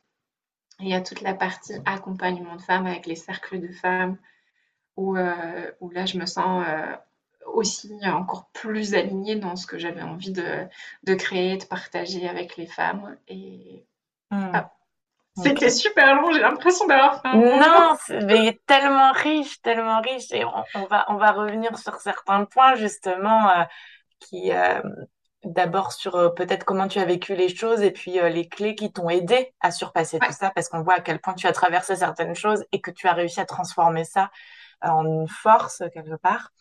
Et 0.80 0.84
il 0.84 0.90
y 0.90 0.94
a 0.94 1.02
toute 1.02 1.22
la 1.22 1.34
partie 1.34 1.74
accompagnement 1.86 2.56
de 2.56 2.62
femmes 2.62 2.86
avec 2.86 3.08
les 3.08 3.16
cercles 3.16 3.60
de 3.60 3.70
femmes, 3.72 4.18
où, 4.96 5.18
euh, 5.18 5.72
où 5.80 5.90
là 5.90 6.06
je 6.06 6.18
me 6.20 6.26
sens 6.26 6.66
euh, 6.68 6.96
aussi 7.54 7.92
encore 8.06 8.50
plus 8.54 8.94
alignée 8.94 9.36
dans 9.36 9.56
ce 9.56 9.66
que 9.66 9.78
j'avais 9.78 10.02
envie 10.02 10.32
de, 10.32 10.68
de, 11.04 11.14
créer, 11.16 11.58
de 11.58 11.66
partager 11.66 12.28
avec 12.28 12.58
les 12.58 12.68
femmes. 12.68 13.18
Et 13.28 13.86
ah, 14.32 14.72
c'était 15.36 15.70
super 15.70 16.16
long, 16.16 16.32
j'ai 16.32 16.40
l'impression 16.40 16.88
d'avoir 16.88 17.22
fait 17.22 17.28
un 17.28 17.36
Non, 17.36 17.98
mais 18.26 18.60
tellement 18.66 19.12
riche, 19.12 19.62
tellement 19.62 20.02
riche. 20.02 20.32
Et 20.32 20.44
on, 20.46 20.86
va, 20.86 21.06
on 21.10 21.16
va 21.16 21.32
revenir 21.32 21.78
sur 21.78 22.00
certains 22.00 22.46
points, 22.46 22.76
justement, 22.76 23.50
euh, 23.50 23.64
qui. 24.20 24.52
Euh, 24.52 24.82
d'abord 25.44 25.94
sur 25.94 26.16
euh, 26.16 26.30
peut-être 26.30 26.66
comment 26.66 26.88
tu 26.88 27.00
as 27.00 27.06
vécu 27.06 27.36
les 27.36 27.48
choses 27.48 27.82
et 27.82 27.92
puis 27.92 28.14
les 28.14 28.50
clés 28.50 28.76
qui 28.76 28.92
t'ont 28.92 29.10
aidé 29.10 29.54
à 29.62 29.72
surpasser 29.72 30.20
tout 30.20 30.34
ça 30.34 30.50
parce 30.50 30.68
qu'on 30.68 30.82
voit 30.82 30.96
à 30.96 31.00
quel 31.00 31.22
point 31.22 31.36
tu 31.36 31.48
as 31.48 31.54
traversé 31.54 31.96
certaines 31.96 32.36
choses 32.36 32.66
et 32.74 32.82
que 32.82 32.92
tu 32.92 33.08
as 33.08 33.14
réussi 33.14 33.40
à 33.40 33.46
transformer 33.46 34.04
ça 34.04 34.30
en 34.82 35.06
une 35.06 35.28
force 35.28 35.84
quelque 35.94 36.16
part. 36.16 36.52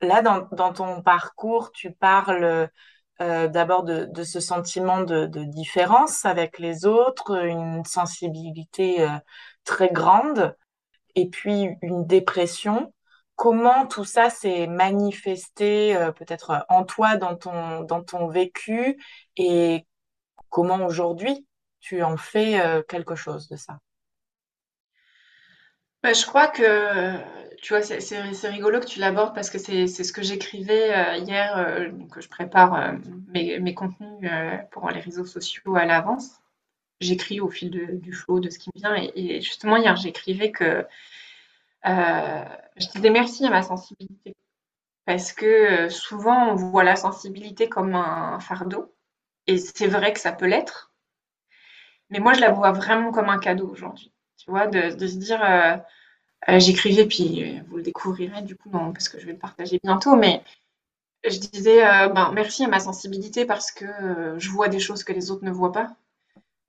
Là, 0.00 0.22
dans, 0.22 0.48
dans 0.52 0.72
ton 0.72 1.02
parcours, 1.02 1.72
tu 1.72 1.92
parles 1.92 2.68
euh, 3.20 3.48
d'abord 3.48 3.82
de, 3.82 4.04
de, 4.04 4.22
ce 4.22 4.38
sentiment 4.38 5.02
de, 5.02 5.26
de, 5.26 5.42
différence 5.42 6.24
avec 6.24 6.60
les 6.60 6.86
autres, 6.86 7.44
une 7.44 7.84
sensibilité 7.84 9.02
euh, 9.02 9.08
très 9.64 9.88
grande, 9.88 10.54
et 11.16 11.28
puis 11.28 11.70
une 11.82 12.06
dépression. 12.06 12.94
Comment 13.34 13.86
tout 13.86 14.04
ça 14.04 14.30
s'est 14.30 14.68
manifesté 14.68 15.96
euh, 15.96 16.12
peut-être 16.12 16.64
en 16.68 16.84
toi, 16.84 17.16
dans 17.16 17.36
ton, 17.36 17.82
dans 17.82 18.04
ton 18.04 18.28
vécu, 18.28 19.02
et 19.36 19.84
comment 20.48 20.86
aujourd'hui 20.86 21.44
tu 21.80 22.02
en 22.04 22.16
fais 22.16 22.60
quelque 22.88 23.16
chose 23.16 23.48
de 23.48 23.56
ça? 23.56 23.78
Bah, 26.02 26.12
Je 26.12 26.26
crois 26.26 26.48
que 26.48 27.18
tu 27.60 27.72
vois, 27.72 27.82
c'est 27.82 28.48
rigolo 28.48 28.80
que 28.80 28.86
tu 28.86 29.00
l'abordes 29.00 29.34
parce 29.34 29.50
que 29.50 29.58
c'est 29.58 29.86
ce 29.88 30.12
que 30.12 30.22
j'écrivais 30.22 30.94
euh, 30.94 31.16
hier, 31.16 31.56
euh, 31.58 31.90
que 32.10 32.20
je 32.20 32.28
prépare 32.28 32.74
euh, 32.74 32.92
mes, 33.28 33.58
mes, 33.58 33.74
contenus 33.74 34.30
pour 34.70 34.88
les 34.90 35.00
réseaux 35.00 35.26
sociaux 35.26 35.74
à 35.76 35.84
l'avance. 35.84 36.40
J'écris 37.00 37.40
au 37.40 37.48
fil 37.48 38.00
du 38.00 38.12
flow 38.12 38.40
de 38.40 38.50
ce 38.50 38.58
qui 38.58 38.70
me 38.74 38.80
vient. 38.80 39.10
Et, 39.14 39.40
justement, 39.40 39.76
hier, 39.76 39.96
j'écrivais 39.96 40.50
que 40.52 40.86
je 41.84 42.90
disais 42.94 43.10
merci 43.10 43.46
à 43.46 43.50
ma 43.50 43.62
sensibilité. 43.62 44.34
Parce 45.04 45.32
que 45.32 45.88
souvent, 45.88 46.50
on 46.50 46.54
voit 46.54 46.84
la 46.84 46.96
sensibilité 46.96 47.68
comme 47.68 47.94
un 47.94 48.40
fardeau. 48.40 48.94
Et 49.46 49.58
c'est 49.58 49.86
vrai 49.86 50.12
que 50.12 50.20
ça 50.20 50.32
peut 50.32 50.46
l'être. 50.46 50.92
Mais 52.10 52.20
moi, 52.20 52.34
je 52.34 52.40
la 52.40 52.50
vois 52.50 52.72
vraiment 52.72 53.10
comme 53.10 53.30
un 53.30 53.38
cadeau 53.38 53.68
aujourd'hui. 53.68 54.12
Tu 54.38 54.50
vois, 54.50 54.66
de, 54.66 55.06
se 55.06 55.16
dire 55.16 55.42
euh, 56.48 56.58
j'écrivais, 56.60 57.06
puis 57.06 57.44
euh, 57.44 57.60
vous 57.68 57.76
le 57.78 57.82
découvrirez 57.82 58.42
du 58.42 58.56
coup, 58.56 58.70
non, 58.70 58.92
parce 58.92 59.08
que 59.08 59.18
je 59.18 59.26
vais 59.26 59.32
le 59.32 59.38
partager 59.38 59.80
bientôt, 59.82 60.16
mais 60.16 60.42
je 61.24 61.38
disais 61.38 61.84
euh, 61.84 62.08
ben, 62.08 62.30
merci 62.32 62.64
à 62.64 62.68
ma 62.68 62.80
sensibilité 62.80 63.44
parce 63.44 63.72
que 63.72 64.36
je 64.38 64.50
vois 64.50 64.68
des 64.68 64.80
choses 64.80 65.04
que 65.04 65.12
les 65.12 65.30
autres 65.30 65.44
ne 65.44 65.50
voient 65.50 65.72
pas. 65.72 65.96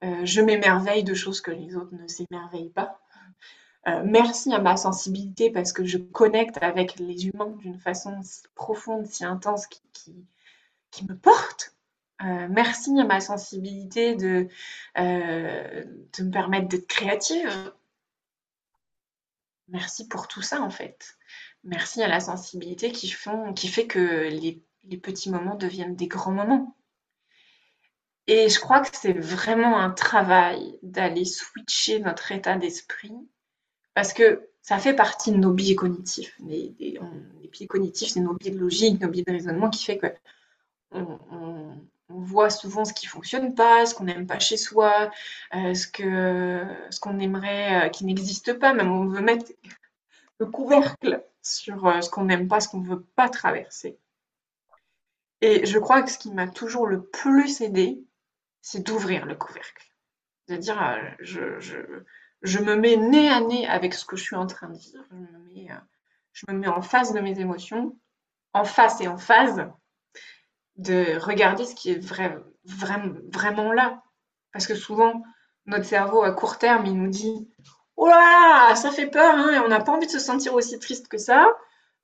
je 0.02 0.40
m'émerveille 0.40 1.04
de 1.04 1.14
choses 1.14 1.40
que 1.40 1.50
les 1.52 1.76
autres 1.76 1.94
ne 1.94 2.06
s'émerveillent 2.08 2.70
pas. 2.70 3.00
merci 4.04 4.52
à 4.52 4.58
ma 4.60 4.76
sensibilité 4.76 5.50
parce 5.50 5.72
que 5.72 5.84
je 5.84 5.98
connecte 5.98 6.58
avec 6.62 6.98
les 6.98 7.28
humains 7.28 7.54
d'une 7.58 7.78
façon 7.78 8.20
si 8.22 8.42
profonde, 8.54 9.06
si 9.06 9.24
intense, 9.24 9.66
qui, 9.68 10.14
qui 10.90 11.06
me 11.06 11.16
porte. 11.16 11.74
Merci 12.20 12.98
à 12.98 13.04
ma 13.04 13.20
sensibilité 13.20 14.14
de, 14.14 14.48
de 14.96 16.22
me 16.22 16.30
permettre 16.30 16.68
d'être 16.68 16.86
créative, 16.86 17.72
Merci 19.70 20.08
pour 20.08 20.28
tout 20.28 20.42
ça, 20.42 20.60
en 20.62 20.70
fait. 20.70 21.16
Merci 21.62 22.02
à 22.02 22.08
la 22.08 22.20
sensibilité 22.20 22.90
qui, 22.92 23.08
font, 23.08 23.52
qui 23.52 23.68
fait 23.68 23.86
que 23.86 24.28
les, 24.28 24.62
petits 24.96 25.30
moments 25.30 25.54
deviennent 25.54 25.94
des 25.94 26.08
grands 26.08 26.32
moments. 26.32 26.76
Et 28.26 28.48
je 28.48 28.60
crois 28.60 28.80
que 28.80 28.96
c'est 28.96 29.12
vraiment 29.12 29.78
un 29.78 29.90
travail 29.90 30.78
d'aller 30.82 31.24
switcher 31.24 32.00
notre 32.00 32.32
état 32.32 32.56
d'esprit 32.56 33.14
parce 33.94 34.12
que 34.12 34.48
ça 34.62 34.78
fait 34.78 34.94
partie 34.94 35.32
de 35.32 35.36
nos 35.36 35.52
biais 35.52 35.74
cognitifs. 35.74 36.34
Les, 36.46 36.74
biais 37.52 37.66
cognitifs, 37.66 38.10
c'est 38.10 38.20
nos 38.20 38.34
biais 38.34 38.50
de 38.50 38.58
logique, 38.58 39.00
nos 39.00 39.08
biais 39.08 39.24
de 39.24 39.32
raisonnement 39.32 39.70
qui 39.70 39.84
fait 39.84 39.98
que 39.98 40.06
on, 40.92 41.76
voit 42.18 42.50
souvent 42.50 42.84
ce 42.84 42.92
qui 42.92 43.06
fonctionne 43.06 43.54
pas, 43.54 43.86
ce 43.86 43.94
qu'on 43.94 44.04
n'aime 44.04 44.26
pas 44.26 44.38
chez 44.38 44.56
soi, 44.56 45.10
euh, 45.54 45.74
ce 45.74 47.00
qu'on 47.00 47.18
aimerait 47.18 47.86
euh, 47.86 47.88
qui 47.88 48.04
n'existe 48.04 48.58
pas. 48.58 48.74
Même 48.74 48.90
on 48.90 49.06
veut 49.06 49.20
mettre 49.20 49.52
le 50.38 50.46
couvercle 50.46 51.24
sur 51.42 51.86
euh, 51.86 52.00
ce 52.00 52.10
qu'on 52.10 52.24
n'aime 52.24 52.48
pas, 52.48 52.60
ce 52.60 52.68
qu'on 52.68 52.80
ne 52.80 52.88
veut 52.88 53.02
pas 53.16 53.28
traverser. 53.28 53.98
Et 55.40 55.64
je 55.64 55.78
crois 55.78 56.02
que 56.02 56.10
ce 56.10 56.18
qui 56.18 56.32
m'a 56.32 56.48
toujours 56.48 56.86
le 56.86 57.02
plus 57.02 57.60
aidé, 57.60 58.02
c'est 58.60 58.84
d'ouvrir 58.84 59.24
le 59.24 59.34
couvercle. 59.34 59.90
C'est-à-dire, 60.46 60.98
je, 61.20 61.58
je, 61.60 61.76
je, 62.42 62.58
me 62.58 62.74
mets 62.74 62.96
nez 62.96 63.30
à 63.30 63.40
nez 63.40 63.66
avec 63.66 63.94
ce 63.94 64.04
que 64.04 64.16
je 64.16 64.22
suis 64.22 64.36
en 64.36 64.46
train 64.46 64.68
de 64.68 64.76
dire. 64.76 65.02
Je 65.10 65.16
me 65.16 65.38
mets, 65.54 65.68
je 66.32 66.44
me 66.48 66.58
mets 66.58 66.68
en 66.68 66.82
face 66.82 67.14
de 67.14 67.20
mes 67.20 67.38
émotions, 67.40 67.96
en 68.52 68.64
face 68.64 69.00
et 69.00 69.08
en 69.08 69.16
phase 69.16 69.70
de 70.80 71.18
regarder 71.18 71.66
ce 71.66 71.74
qui 71.74 71.90
est 71.90 71.98
vrai, 71.98 72.38
vraiment 72.64 73.72
là. 73.72 74.02
Parce 74.52 74.66
que 74.66 74.74
souvent, 74.74 75.22
notre 75.66 75.84
cerveau 75.84 76.22
à 76.22 76.32
court 76.32 76.58
terme, 76.58 76.86
il 76.86 76.94
nous 76.94 77.10
dit 77.10 77.48
Oh 77.96 78.06
là 78.06 78.68
là, 78.68 78.74
ça 78.76 78.90
fait 78.90 79.08
peur, 79.08 79.34
hein, 79.34 79.52
et 79.52 79.58
on 79.58 79.68
n'a 79.68 79.80
pas 79.80 79.92
envie 79.92 80.06
de 80.06 80.12
se 80.12 80.18
sentir 80.18 80.54
aussi 80.54 80.78
triste 80.78 81.08
que 81.08 81.18
ça. 81.18 81.46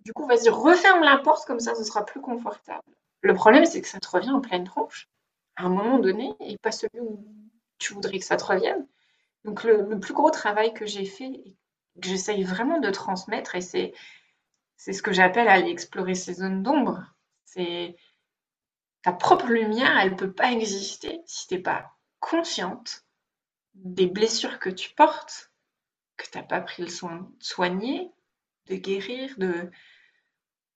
Du 0.00 0.12
coup, 0.12 0.26
vas-y, 0.26 0.50
referme 0.50 1.02
la 1.02 1.18
porte, 1.18 1.46
comme 1.46 1.58
ça, 1.58 1.74
ce 1.74 1.84
sera 1.84 2.04
plus 2.04 2.20
confortable. 2.20 2.82
Le 3.22 3.34
problème, 3.34 3.64
c'est 3.64 3.80
que 3.80 3.88
ça 3.88 3.98
te 3.98 4.08
revient 4.08 4.30
en 4.30 4.40
pleine 4.40 4.64
tronche, 4.64 5.08
à 5.56 5.64
un 5.64 5.68
moment 5.70 5.98
donné, 5.98 6.34
et 6.40 6.58
pas 6.58 6.70
celui 6.70 7.00
où 7.00 7.24
tu 7.78 7.94
voudrais 7.94 8.18
que 8.18 8.24
ça 8.24 8.36
te 8.36 8.44
revienne. 8.44 8.86
Donc, 9.44 9.64
le, 9.64 9.98
plus 9.98 10.12
gros 10.12 10.30
travail 10.30 10.74
que 10.74 10.84
j'ai 10.84 11.06
fait, 11.06 11.24
et 11.24 11.56
que 12.00 12.08
j'essaye 12.08 12.44
vraiment 12.44 12.78
de 12.78 12.90
transmettre, 12.90 13.54
et 13.54 13.62
c'est, 13.62 13.94
c'est 14.76 14.92
ce 14.92 15.02
que 15.02 15.12
j'appelle 15.12 15.48
aller 15.48 15.70
explorer 15.70 16.14
ces 16.14 16.34
zones 16.34 16.62
d'ombre. 16.62 17.06
C'est 17.46 17.96
ta 19.06 19.12
propre 19.12 19.46
lumière, 19.46 19.96
elle 20.00 20.16
peut 20.16 20.32
pas 20.32 20.50
exister 20.50 21.22
si 21.26 21.46
tu 21.46 21.54
n'es 21.54 21.60
pas 21.60 21.96
consciente 22.18 23.06
des 23.74 24.08
blessures 24.08 24.58
que 24.58 24.68
tu 24.68 24.92
portes, 24.94 25.52
que 26.16 26.28
tu 26.28 26.36
n'as 26.36 26.42
pas 26.42 26.60
pris 26.60 26.82
le 26.82 26.88
soin 26.88 27.18
de 27.38 27.44
soigner, 27.44 28.10
de 28.66 28.74
guérir, 28.74 29.32
de 29.38 29.70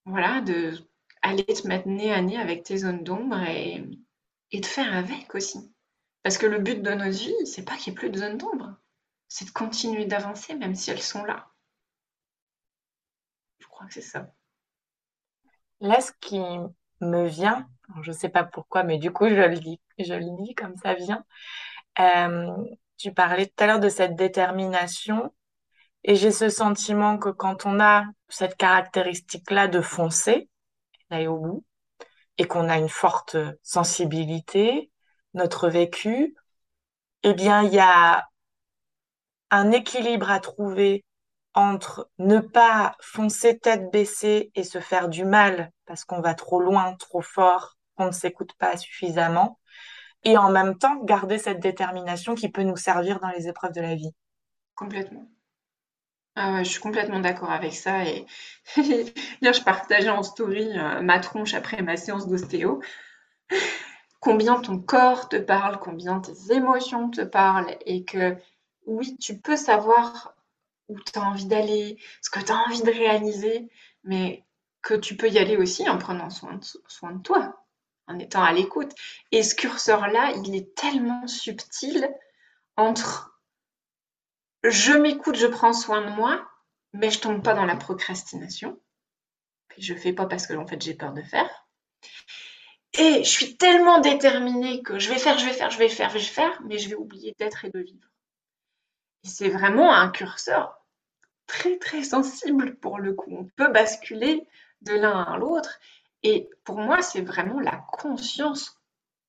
voilà, 0.05 0.43
de 0.43 0.79
aller 1.23 1.45
te 1.45 1.67
mettre 1.67 1.89
nez 1.89 2.13
à 2.13 2.23
nez 2.23 2.39
avec 2.39 2.63
tes 2.63 2.77
zones 2.77 3.03
d'ombre 3.03 3.43
et, 3.49 3.83
et 4.53 4.61
de 4.61 4.67
faire 4.67 4.97
avec 4.97 5.35
aussi. 5.35 5.75
Parce 6.23 6.39
que 6.39 6.47
le 6.47 6.61
but 6.61 6.83
de 6.83 6.91
notre 6.93 7.11
vie, 7.11 7.47
c'est 7.47 7.65
pas 7.65 7.77
qu'il 7.77 7.93
n'y 7.93 7.97
ait 7.97 8.01
plus 8.01 8.11
de 8.11 8.19
zones 8.19 8.39
d'ombre, 8.39 8.77
c'est 9.27 9.47
de 9.47 9.51
continuer 9.51 10.05
d'avancer 10.05 10.55
même 10.55 10.77
si 10.77 10.93
elles 10.93 11.03
sont 11.03 11.25
là. 11.25 11.51
Je 13.59 13.67
crois 13.67 13.89
que 13.89 13.95
c'est 13.95 14.01
ça. 14.03 14.33
Là, 15.81 16.01
ce 16.01 16.13
qui 16.21 16.39
me 17.01 17.27
vient, 17.27 17.69
je 18.03 18.11
ne 18.11 18.17
sais 18.17 18.29
pas 18.29 18.45
pourquoi, 18.45 18.83
mais 18.83 18.99
du 18.99 19.11
coup, 19.13 19.29
je 19.29 19.35
le 19.35 19.59
dis, 19.59 19.81
je 19.99 20.15
le 20.15 20.45
dis 20.45 20.55
comme 20.55 20.77
ça 20.77 20.95
vient. 20.95 21.25
Euh, 21.99 22.51
tu 22.97 23.13
parlais 23.13 23.47
tout 23.47 23.65
à 23.65 23.67
l'heure 23.67 23.81
de 23.81 23.89
cette 23.89 24.15
détermination 24.17 25.33
et 26.05 26.17
j'ai 26.17 26.31
ce 26.31 26.49
sentiment 26.49 27.19
que 27.19 27.29
quand 27.29 27.67
on 27.67 27.81
a 27.81 28.05
cette 28.29 28.57
caractéristique-là 28.57 29.69
de 29.69 29.81
foncer, 29.81 30.49
d'aller 31.11 31.27
au 31.27 31.39
bout, 31.39 31.65
et 32.39 32.47
qu'on 32.47 32.69
a 32.69 32.79
une 32.79 32.89
forte 32.89 33.37
sensibilité, 33.63 34.91
notre 35.35 35.69
vécu, 35.69 36.35
eh 37.23 37.35
bien, 37.35 37.63
il 37.63 37.75
y 37.75 37.79
a 37.79 38.27
un 39.51 39.73
équilibre 39.73 40.31
à 40.31 40.41
trouver 40.41 41.05
entre 41.55 42.09
ne 42.19 42.39
pas 42.39 42.97
foncer 43.01 43.59
tête 43.59 43.91
baissée 43.91 44.51
et 44.55 44.63
se 44.63 44.79
faire 44.81 45.09
du 45.09 45.25
mal 45.25 45.71
parce 45.87 46.05
qu'on 46.05 46.21
va 46.21 46.35
trop 46.35 46.61
loin, 46.61 46.95
trop 46.95 47.23
fort, 47.23 47.77
qu'on 47.97 48.07
ne 48.07 48.13
s'écoute 48.13 48.53
pas 48.55 48.77
suffisamment, 48.77 49.59
et 50.25 50.39
en 50.39 50.51
même 50.51 50.79
temps 50.79 50.97
garder 51.03 51.39
cette 51.39 51.61
détermination 51.61 52.35
qui 52.35 52.49
peut 52.49 52.63
nous 52.63 52.77
servir 52.77 53.21
dans 53.21 53.31
les 53.31 53.49
épreuves 53.49 53.73
de 53.73 53.81
la 53.81 53.95
vie. 53.95 54.13
Complètement. 54.75 55.27
Ah 56.37 56.63
je 56.63 56.71
suis 56.71 56.81
complètement 56.81 57.21
d'accord 57.21 57.51
avec 57.51 57.75
ça. 57.75 58.05
Et 58.05 58.25
hier, 58.77 59.53
je 59.53 59.63
partageais 59.63 60.11
en 60.11 60.23
story 60.23 60.79
euh, 60.79 61.03
ma 61.03 61.19
tronche 61.19 61.55
après 61.55 61.83
ma 61.83 61.97
séance 61.97 62.29
d'ostéo. 62.29 62.81
Combien 64.21 64.61
ton 64.61 64.79
corps 64.79 65.29
te 65.29 65.37
parle, 65.37 65.79
combien 65.81 66.21
tes 66.21 66.55
émotions 66.55 67.11
te 67.11 67.23
parlent, 67.23 67.77
et 67.85 68.05
que 68.05 68.37
oui, 68.87 69.17
tu 69.19 69.39
peux 69.39 69.57
savoir 69.57 70.35
où 70.91 71.01
tu 71.01 71.19
as 71.19 71.23
envie 71.23 71.47
d'aller, 71.47 71.99
ce 72.21 72.31
que 72.31 72.41
tu 72.41 72.53
as 72.53 72.57
envie 72.57 72.83
de 72.83 72.91
réaliser, 72.91 73.69
mais 74.05 74.45
que 74.83 74.95
tu 74.95 75.17
peux 75.17 75.29
y 75.29 75.39
aller 75.39 75.57
aussi 75.57 75.89
en 75.89 75.99
prenant 75.99 76.31
soin 76.31 76.55
de, 76.55 77.23
toi, 77.23 77.65
en 78.07 78.19
étant 78.19 78.43
à 78.43 78.53
l'écoute. 78.53 78.93
Et 79.31 79.43
ce 79.43 79.55
curseur-là, 79.55 80.33
il 80.45 80.55
est 80.55 80.75
tellement 80.75 81.27
subtil 81.27 82.09
entre 82.77 83.31
je 84.63 84.93
m'écoute, 84.93 85.37
je 85.37 85.47
prends 85.47 85.73
soin 85.73 86.03
de 86.03 86.11
moi, 86.11 86.47
mais 86.93 87.11
je 87.11 87.21
tombe 87.21 87.43
pas 87.43 87.55
dans 87.55 87.65
la 87.65 87.77
procrastination. 87.77 88.79
Je 89.79 89.95
fais 89.95 90.13
pas 90.13 90.27
parce 90.27 90.47
que 90.47 90.55
j'ai 90.81 90.95
peur 90.95 91.13
de 91.13 91.23
faire. 91.23 91.49
Et 92.95 93.23
je 93.25 93.31
suis 93.31 93.57
tellement 93.57 94.01
déterminée 94.01 94.83
que 94.83 94.99
je 94.99 95.09
vais 95.09 95.19
faire, 95.19 95.39
je 95.39 95.47
vais 95.47 95.53
faire, 95.53 95.71
je 95.71 95.79
vais 95.79 95.89
faire, 95.89 96.11
je 96.11 96.15
vais 96.15 96.21
faire, 96.21 96.61
mais 96.63 96.79
je 96.79 96.89
vais 96.89 96.97
oublier 96.97 97.35
d'être 97.39 97.65
et 97.65 97.71
de 97.71 97.79
vivre. 97.79 98.09
Et 99.25 99.29
c'est 99.29 99.49
vraiment 99.49 99.95
un 99.95 100.11
curseur 100.11 100.80
très 101.51 101.79
très 101.79 102.05
sensible 102.05 102.77
pour 102.77 103.01
le 103.01 103.13
coup. 103.13 103.35
On 103.37 103.45
peut 103.45 103.73
basculer 103.73 104.47
de 104.83 104.95
l'un 104.95 105.21
à 105.21 105.37
l'autre. 105.37 105.81
Et 106.23 106.49
pour 106.63 106.79
moi, 106.79 107.03
c'est 107.03 107.23
vraiment 107.23 107.59
la 107.59 107.85
conscience 107.93 108.79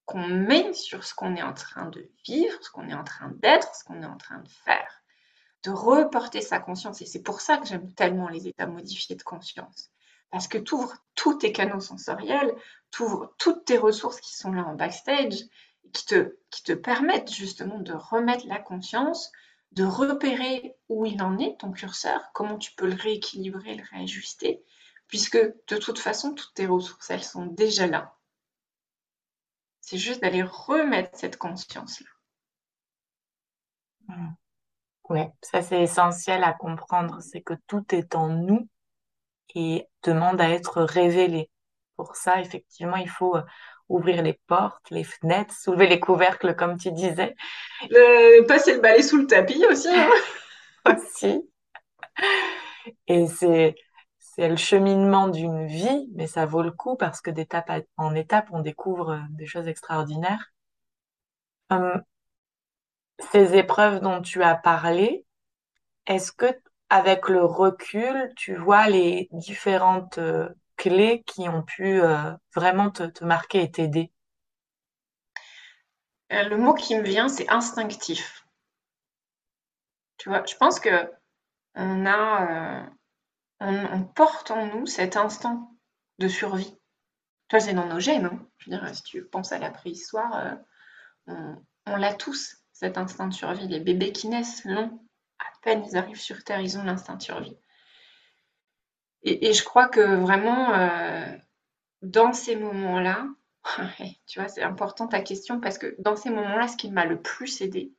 qu'on 0.05 0.27
met 0.27 0.71
sur 0.73 1.03
ce 1.03 1.15
qu'on 1.15 1.35
est 1.35 1.41
en 1.41 1.53
train 1.53 1.87
de 1.87 2.07
vivre, 2.23 2.57
ce 2.61 2.69
qu'on 2.69 2.87
est 2.87 2.93
en 2.93 3.03
train 3.03 3.31
d'être, 3.41 3.73
ce 3.75 3.83
qu'on 3.83 4.03
est 4.03 4.07
en 4.07 4.17
train 4.17 4.39
de 4.39 4.49
faire. 4.49 5.01
De 5.63 5.71
reporter 5.71 6.41
sa 6.41 6.59
conscience. 6.59 7.01
Et 7.01 7.07
c'est 7.07 7.23
pour 7.23 7.41
ça 7.41 7.57
que 7.57 7.67
j'aime 7.67 7.91
tellement 7.93 8.29
les 8.29 8.47
états 8.47 8.67
modifiés 8.67 9.15
de 9.15 9.23
conscience. 9.23 9.89
Parce 10.29 10.47
que 10.47 10.59
tu 10.59 10.75
ouvres 10.75 10.95
tous 11.15 11.39
tes 11.39 11.51
canaux 11.51 11.79
sensoriels, 11.81 12.53
tu 12.91 13.01
ouvres 13.01 13.33
toutes 13.39 13.65
tes 13.65 13.79
ressources 13.79 14.21
qui 14.21 14.35
sont 14.35 14.51
là 14.51 14.63
en 14.63 14.75
backstage, 14.75 15.39
qui 15.91 16.05
te, 16.05 16.35
qui 16.51 16.63
te 16.63 16.73
permettent 16.73 17.33
justement 17.33 17.79
de 17.79 17.93
remettre 17.93 18.47
la 18.47 18.59
conscience, 18.59 19.31
de 19.71 19.83
repérer 19.83 20.75
où 20.89 21.05
il 21.05 21.21
en 21.21 21.37
est, 21.37 21.59
ton 21.59 21.71
curseur, 21.71 22.31
comment 22.33 22.57
tu 22.57 22.73
peux 22.75 22.87
le 22.87 22.95
rééquilibrer, 22.95 23.75
le 23.75 23.83
réajuster, 23.91 24.63
puisque 25.07 25.37
de 25.37 25.77
toute 25.77 25.99
façon, 25.99 26.33
toutes 26.33 26.53
tes 26.53 26.67
ressources, 26.67 27.09
elles 27.09 27.23
sont 27.23 27.45
déjà 27.45 27.87
là. 27.87 28.15
C'est 29.79 29.97
juste 29.97 30.21
d'aller 30.21 30.43
remettre 30.43 31.17
cette 31.17 31.37
conscience-là. 31.37 32.09
Oui, 35.09 35.21
ça 35.41 35.61
c'est 35.61 35.81
essentiel 35.81 36.43
à 36.43 36.53
comprendre, 36.53 37.21
c'est 37.21 37.41
que 37.41 37.53
tout 37.67 37.85
est 37.93 38.15
en 38.15 38.29
nous 38.29 38.69
et 39.55 39.87
demande 40.03 40.39
à 40.41 40.49
être 40.49 40.81
révélé. 40.81 41.49
Pour 41.95 42.15
ça, 42.15 42.39
effectivement, 42.39 42.95
il 42.95 43.09
faut 43.09 43.35
euh, 43.35 43.43
ouvrir 43.91 44.23
les 44.23 44.39
portes, 44.47 44.89
les 44.91 45.03
fenêtres, 45.03 45.53
soulever 45.53 45.87
les 45.87 45.99
couvercles, 45.99 46.55
comme 46.55 46.77
tu 46.77 46.91
disais. 46.91 47.35
passer 48.47 48.75
le 48.75 48.81
balai 48.81 49.03
sous 49.03 49.17
le 49.17 49.27
tapis 49.27 49.63
aussi. 49.69 49.89
Hein. 49.89 50.09
aussi. 50.85 51.41
Et 53.07 53.27
c'est 53.27 53.75
c'est 54.35 54.47
le 54.47 54.55
cheminement 54.55 55.27
d'une 55.27 55.67
vie, 55.67 56.09
mais 56.15 56.25
ça 56.27 56.45
vaut 56.45 56.61
le 56.61 56.71
coup 56.71 56.95
parce 56.95 57.21
que 57.21 57.29
d'étape 57.31 57.69
en 57.97 58.15
étape, 58.15 58.47
on 58.51 58.61
découvre 58.61 59.11
euh, 59.11 59.19
des 59.31 59.45
choses 59.45 59.67
extraordinaires. 59.67 60.53
Hum, 61.69 62.01
ces 63.31 63.55
épreuves 63.55 63.99
dont 64.01 64.21
tu 64.21 64.43
as 64.43 64.55
parlé, 64.55 65.25
est-ce 66.07 66.31
que 66.31 66.45
avec 66.89 67.29
le 67.29 67.43
recul, 67.45 68.31
tu 68.35 68.55
vois 68.55 68.87
les 68.89 69.29
différentes 69.31 70.17
euh, 70.17 70.49
clés 70.81 71.23
qui 71.27 71.47
ont 71.47 71.61
pu 71.61 72.01
euh, 72.01 72.31
vraiment 72.55 72.89
te, 72.89 73.23
marquer 73.23 73.61
et 73.61 73.71
t'aider? 73.71 74.11
Le 76.31 76.55
mot 76.55 76.73
qui 76.73 76.95
me 76.95 77.03
vient, 77.03 77.27
c'est 77.27 77.49
instinctif. 77.49 78.47
Tu 80.17 80.29
vois, 80.29 80.43
je 80.45 80.55
pense 80.55 80.79
que 80.79 81.11
on 81.75 82.05
a 82.05 82.89
on, 83.61 84.03
porte 84.03 84.51
en 84.51 84.65
nous 84.65 84.85
cet 84.87 85.17
instinct 85.17 85.69
de 86.17 86.27
survie. 86.27 86.75
Toi, 87.47 87.59
c'est 87.59 87.73
dans 87.73 87.85
nos 87.85 87.99
gènes. 87.99 88.25
Hein. 88.25 88.47
Je 88.57 88.69
veux 88.71 88.77
dire, 88.77 88.95
si 88.95 89.03
tu 89.03 89.23
penses 89.23 89.51
à 89.51 89.59
la 89.59 89.69
préhistoire, 89.69 90.59
euh, 91.27 91.55
on, 91.85 91.95
l'a 91.95 92.13
tous, 92.13 92.57
cet 92.73 92.97
instinct 92.97 93.27
de 93.27 93.33
survie. 93.33 93.67
Les 93.67 93.79
bébés 93.79 94.11
qui 94.11 94.29
naissent, 94.29 94.65
non. 94.65 94.99
À 95.39 95.45
peine 95.61 95.83
ils 95.85 95.97
arrivent 95.97 96.19
sur 96.19 96.43
Terre, 96.43 96.61
ils 96.61 96.77
ont 96.77 96.83
l'instinct 96.83 97.15
de 97.15 97.21
survie. 97.21 97.57
Et, 99.23 99.53
je 99.53 99.63
crois 99.63 99.87
que 99.87 100.01
vraiment, 100.01 100.73
euh, 100.73 101.37
dans 102.01 102.33
ces 102.33 102.55
moments-là, 102.55 103.27
tu 104.27 104.39
vois, 104.39 104.49
c'est 104.49 104.63
important 104.63 105.07
ta 105.07 105.21
question 105.21 105.59
parce 105.59 105.77
que 105.77 105.95
dans 105.99 106.15
ces 106.15 106.29
moments-là, 106.29 106.67
ce 106.67 106.77
qui 106.77 106.89
m'a 106.89 107.05
le 107.05 107.21
plus 107.21 107.61
aidé, 107.61 107.93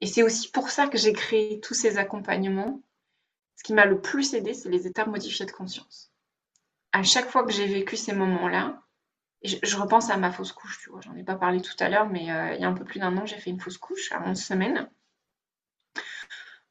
et 0.00 0.06
c'est 0.06 0.22
aussi 0.22 0.50
pour 0.50 0.70
ça 0.70 0.86
que 0.86 0.96
j'ai 0.96 1.12
créé 1.12 1.60
tous 1.60 1.74
ces 1.74 1.98
accompagnements, 1.98 2.82
ce 3.56 3.64
qui 3.64 3.74
m'a 3.74 3.84
le 3.84 4.00
plus 4.00 4.34
aidé, 4.34 4.54
c'est 4.54 4.70
les 4.70 4.86
états 4.86 5.04
modifiés 5.04 5.44
de 5.44 5.50
conscience. 5.50 6.12
À 6.92 7.02
chaque 7.02 7.28
fois 7.28 7.44
que 7.44 7.52
j'ai 7.52 7.66
vécu 7.66 7.96
ces 7.96 8.12
moments-là, 8.12 8.80
je, 9.42 9.76
repense 9.76 10.10
à 10.10 10.16
ma 10.16 10.32
fausse 10.32 10.52
couche, 10.52 10.80
tu 10.82 10.90
vois, 10.90 11.00
j'en 11.00 11.14
ai 11.14 11.22
pas 11.22 11.36
parlé 11.36 11.60
tout 11.60 11.76
à 11.78 11.88
l'heure, 11.88 12.08
mais 12.08 12.30
euh, 12.30 12.54
il 12.54 12.60
y 12.60 12.64
a 12.64 12.68
un 12.68 12.72
peu 12.72 12.84
plus 12.84 12.98
d'un 13.00 13.16
an, 13.16 13.26
j'ai 13.26 13.36
fait 13.36 13.50
une 13.50 13.60
fausse 13.60 13.78
couche 13.78 14.10
à 14.12 14.22
11 14.26 14.36
semaines. 14.40 14.90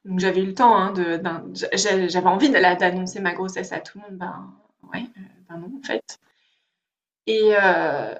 Donc 0.07 0.19
j'avais 0.19 0.41
eu 0.41 0.47
le 0.47 0.53
temps, 0.55 0.75
hein, 0.75 0.91
de, 0.93 1.21
j'avais 1.73 2.27
envie 2.27 2.49
d'annoncer 2.49 3.19
ma 3.19 3.33
grossesse 3.33 3.71
à 3.71 3.79
tout 3.79 3.99
le 3.99 4.05
monde, 4.05 4.17
ben 4.17 4.53
ouais, 4.93 5.05
euh, 5.17 5.21
ben 5.49 5.57
non 5.59 5.77
en 5.77 5.85
fait. 5.85 6.19
Et 7.27 7.51
euh, 7.55 8.15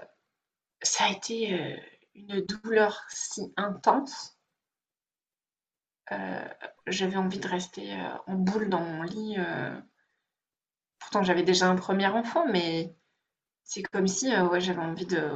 ça 0.82 1.06
a 1.06 1.12
été 1.12 1.80
une 2.16 2.42
douleur 2.42 3.04
si 3.10 3.54
intense 3.58 4.38
euh, 6.12 6.48
j'avais 6.88 7.18
envie 7.18 7.40
de 7.40 7.48
rester 7.48 7.94
euh, 7.94 8.18
en 8.28 8.36
boule 8.36 8.70
dans 8.70 8.80
mon 8.82 9.04
lit. 9.04 9.36
Euh. 9.38 9.80
Pourtant, 11.00 11.24
j'avais 11.24 11.44
déjà 11.44 11.68
un 11.70 11.76
premier 11.76 12.08
enfant, 12.08 12.46
mais 12.52 12.96
c'est 13.64 13.84
comme 13.84 14.08
si 14.08 14.36
ouais, 14.36 14.62
j'avais 14.62 14.82
envie 14.82 15.06
de 15.06 15.32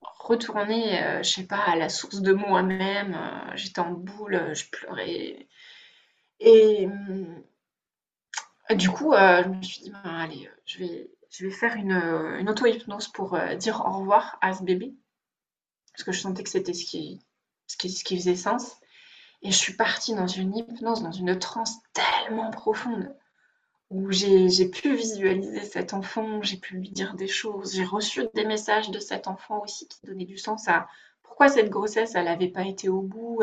retourner, 0.00 1.20
je 1.22 1.28
sais 1.30 1.46
pas, 1.46 1.58
à 1.58 1.76
la 1.76 1.88
source 1.88 2.20
de 2.22 2.32
moi-même. 2.32 3.16
J'étais 3.54 3.80
en 3.80 3.92
boule, 3.92 4.54
je 4.54 4.64
pleurais. 4.70 5.48
Et 6.40 6.88
du 8.70 8.90
coup, 8.90 9.12
je 9.14 9.48
me 9.48 9.62
suis 9.62 9.82
dit, 9.82 9.90
ben, 9.90 10.00
allez, 10.04 10.50
je 10.64 10.78
vais, 10.78 11.10
je 11.30 11.46
vais 11.46 11.52
faire 11.52 11.76
une, 11.76 11.92
une 11.92 12.48
auto-hypnose 12.48 13.08
pour 13.08 13.38
dire 13.58 13.82
au 13.84 13.98
revoir 13.98 14.38
à 14.40 14.52
ce 14.52 14.62
bébé. 14.62 14.94
Parce 15.92 16.04
que 16.04 16.12
je 16.12 16.20
sentais 16.20 16.42
que 16.42 16.50
c'était 16.50 16.72
ce 16.72 16.84
qui, 16.84 17.20
ce 17.66 17.76
qui, 17.76 17.90
ce 17.90 18.04
qui 18.04 18.16
faisait 18.16 18.36
sens. 18.36 18.76
Et 19.42 19.50
je 19.50 19.56
suis 19.56 19.74
partie 19.74 20.14
dans 20.14 20.26
une 20.26 20.56
hypnose, 20.56 21.02
dans 21.02 21.12
une 21.12 21.38
transe 21.38 21.78
tellement 21.92 22.50
profonde, 22.50 23.14
où 23.90 24.10
j'ai 24.12 24.68
pu 24.68 24.94
visualiser 24.94 25.64
cet 25.64 25.94
enfant, 25.94 26.42
j'ai 26.42 26.58
pu 26.58 26.76
lui 26.76 26.90
dire 26.90 27.14
des 27.14 27.26
choses, 27.26 27.74
j'ai 27.74 27.84
reçu 27.84 28.22
des 28.34 28.44
messages 28.44 28.90
de 28.90 28.98
cet 28.98 29.26
enfant 29.28 29.62
aussi 29.62 29.88
qui 29.88 29.98
donnaient 30.04 30.26
du 30.26 30.38
sens 30.38 30.68
à 30.68 30.86
pourquoi 31.22 31.48
cette 31.48 31.70
grossesse, 31.70 32.14
elle 32.14 32.26
n'avait 32.26 32.48
pas 32.48 32.64
été 32.64 32.88
au 32.88 33.00
bout. 33.00 33.42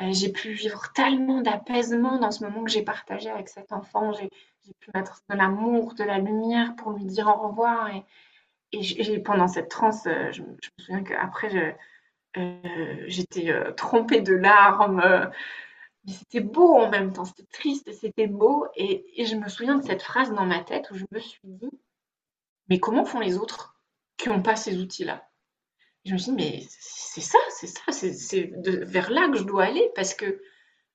Euh, 0.00 0.12
j'ai 0.12 0.32
pu 0.32 0.52
vivre 0.52 0.92
tellement 0.92 1.42
d'apaisement 1.42 2.18
dans 2.18 2.30
ce 2.30 2.44
moment 2.44 2.64
que 2.64 2.70
j'ai 2.70 2.82
partagé 2.82 3.30
avec 3.30 3.48
cet 3.48 3.72
enfant. 3.72 4.12
J'ai 4.12 4.30
pu 4.80 4.90
mettre 4.94 5.22
de 5.28 5.36
l'amour, 5.36 5.94
de 5.94 6.04
la 6.04 6.18
lumière 6.18 6.74
pour 6.76 6.92
lui 6.92 7.04
dire 7.04 7.26
au 7.28 7.48
revoir. 7.48 7.90
Et, 8.72 9.18
pendant 9.20 9.48
cette 9.48 9.68
transe, 9.68 10.06
euh, 10.06 10.30
je, 10.32 10.42
me 10.42 10.56
souviens 10.78 11.02
qu'après, 11.02 11.76
euh, 12.36 13.04
j'étais 13.06 13.52
trempée 13.74 14.20
de 14.22 14.34
larmes, 14.34 15.30
mais 16.04 16.12
c'était 16.12 16.40
beau 16.40 16.76
en 16.76 16.88
même 16.88 17.12
temps, 17.12 17.24
c'était 17.24 17.48
triste 17.52 17.92
c'était 17.92 18.26
beau. 18.26 18.66
Et, 18.76 19.24
je 19.24 19.36
me 19.36 19.48
souviens 19.48 19.76
de 19.76 19.84
cette 19.84 20.02
phrase 20.02 20.32
dans 20.32 20.46
ma 20.46 20.60
tête 20.60 20.90
où 20.90 20.94
je 20.96 21.04
me 21.10 21.18
suis 21.18 21.40
dit, 21.44 21.70
mais 22.68 22.78
comment 22.78 23.04
font 23.04 23.20
les 23.20 23.36
autres 23.36 23.76
qui 24.16 24.28
n'ont 24.28 24.42
pas 24.42 24.56
ces 24.56 24.78
outils-là? 24.80 25.29
Je 26.04 26.12
me 26.12 26.18
suis 26.18 26.32
dit, 26.32 26.36
mais 26.36 26.66
c'est 26.70 27.20
ça, 27.20 27.38
c'est 27.50 27.66
ça, 27.66 27.82
c'est 27.92 28.52
vers 28.54 29.10
là 29.10 29.28
que 29.28 29.38
je 29.38 29.44
dois 29.44 29.64
aller 29.64 29.90
parce 29.94 30.14
que 30.14 30.40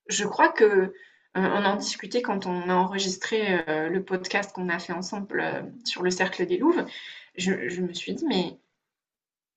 je 0.07 0.25
crois 0.25 0.49
que 0.49 0.93
on 1.35 1.65
en 1.65 1.75
discutait 1.75 2.21
quand 2.21 2.45
on 2.45 2.69
a 2.69 2.73
enregistré 2.73 3.63
le 3.67 3.99
podcast 4.03 4.53
qu'on 4.53 4.69
a 4.69 4.79
fait 4.79 4.93
ensemble 4.93 5.69
sur 5.83 6.01
le 6.01 6.09
cercle 6.09 6.45
des 6.45 6.57
Louves. 6.57 6.85
je 7.37 7.81
me 7.81 7.93
suis 7.93 8.13
dit, 8.13 8.25
mais 8.25 8.57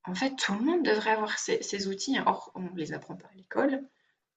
en 0.08 0.14
fait, 0.14 0.34
tout 0.36 0.54
le 0.54 0.60
monde 0.60 0.82
devrait 0.82 1.10
avoir 1.10 1.38
ces, 1.38 1.86
outils. 1.86 2.16
Or, 2.24 2.50
on 2.54 2.62
ne 2.62 2.76
les 2.76 2.92
apprend 2.92 3.14
pas 3.14 3.28
à 3.28 3.36
l'école. 3.36 3.82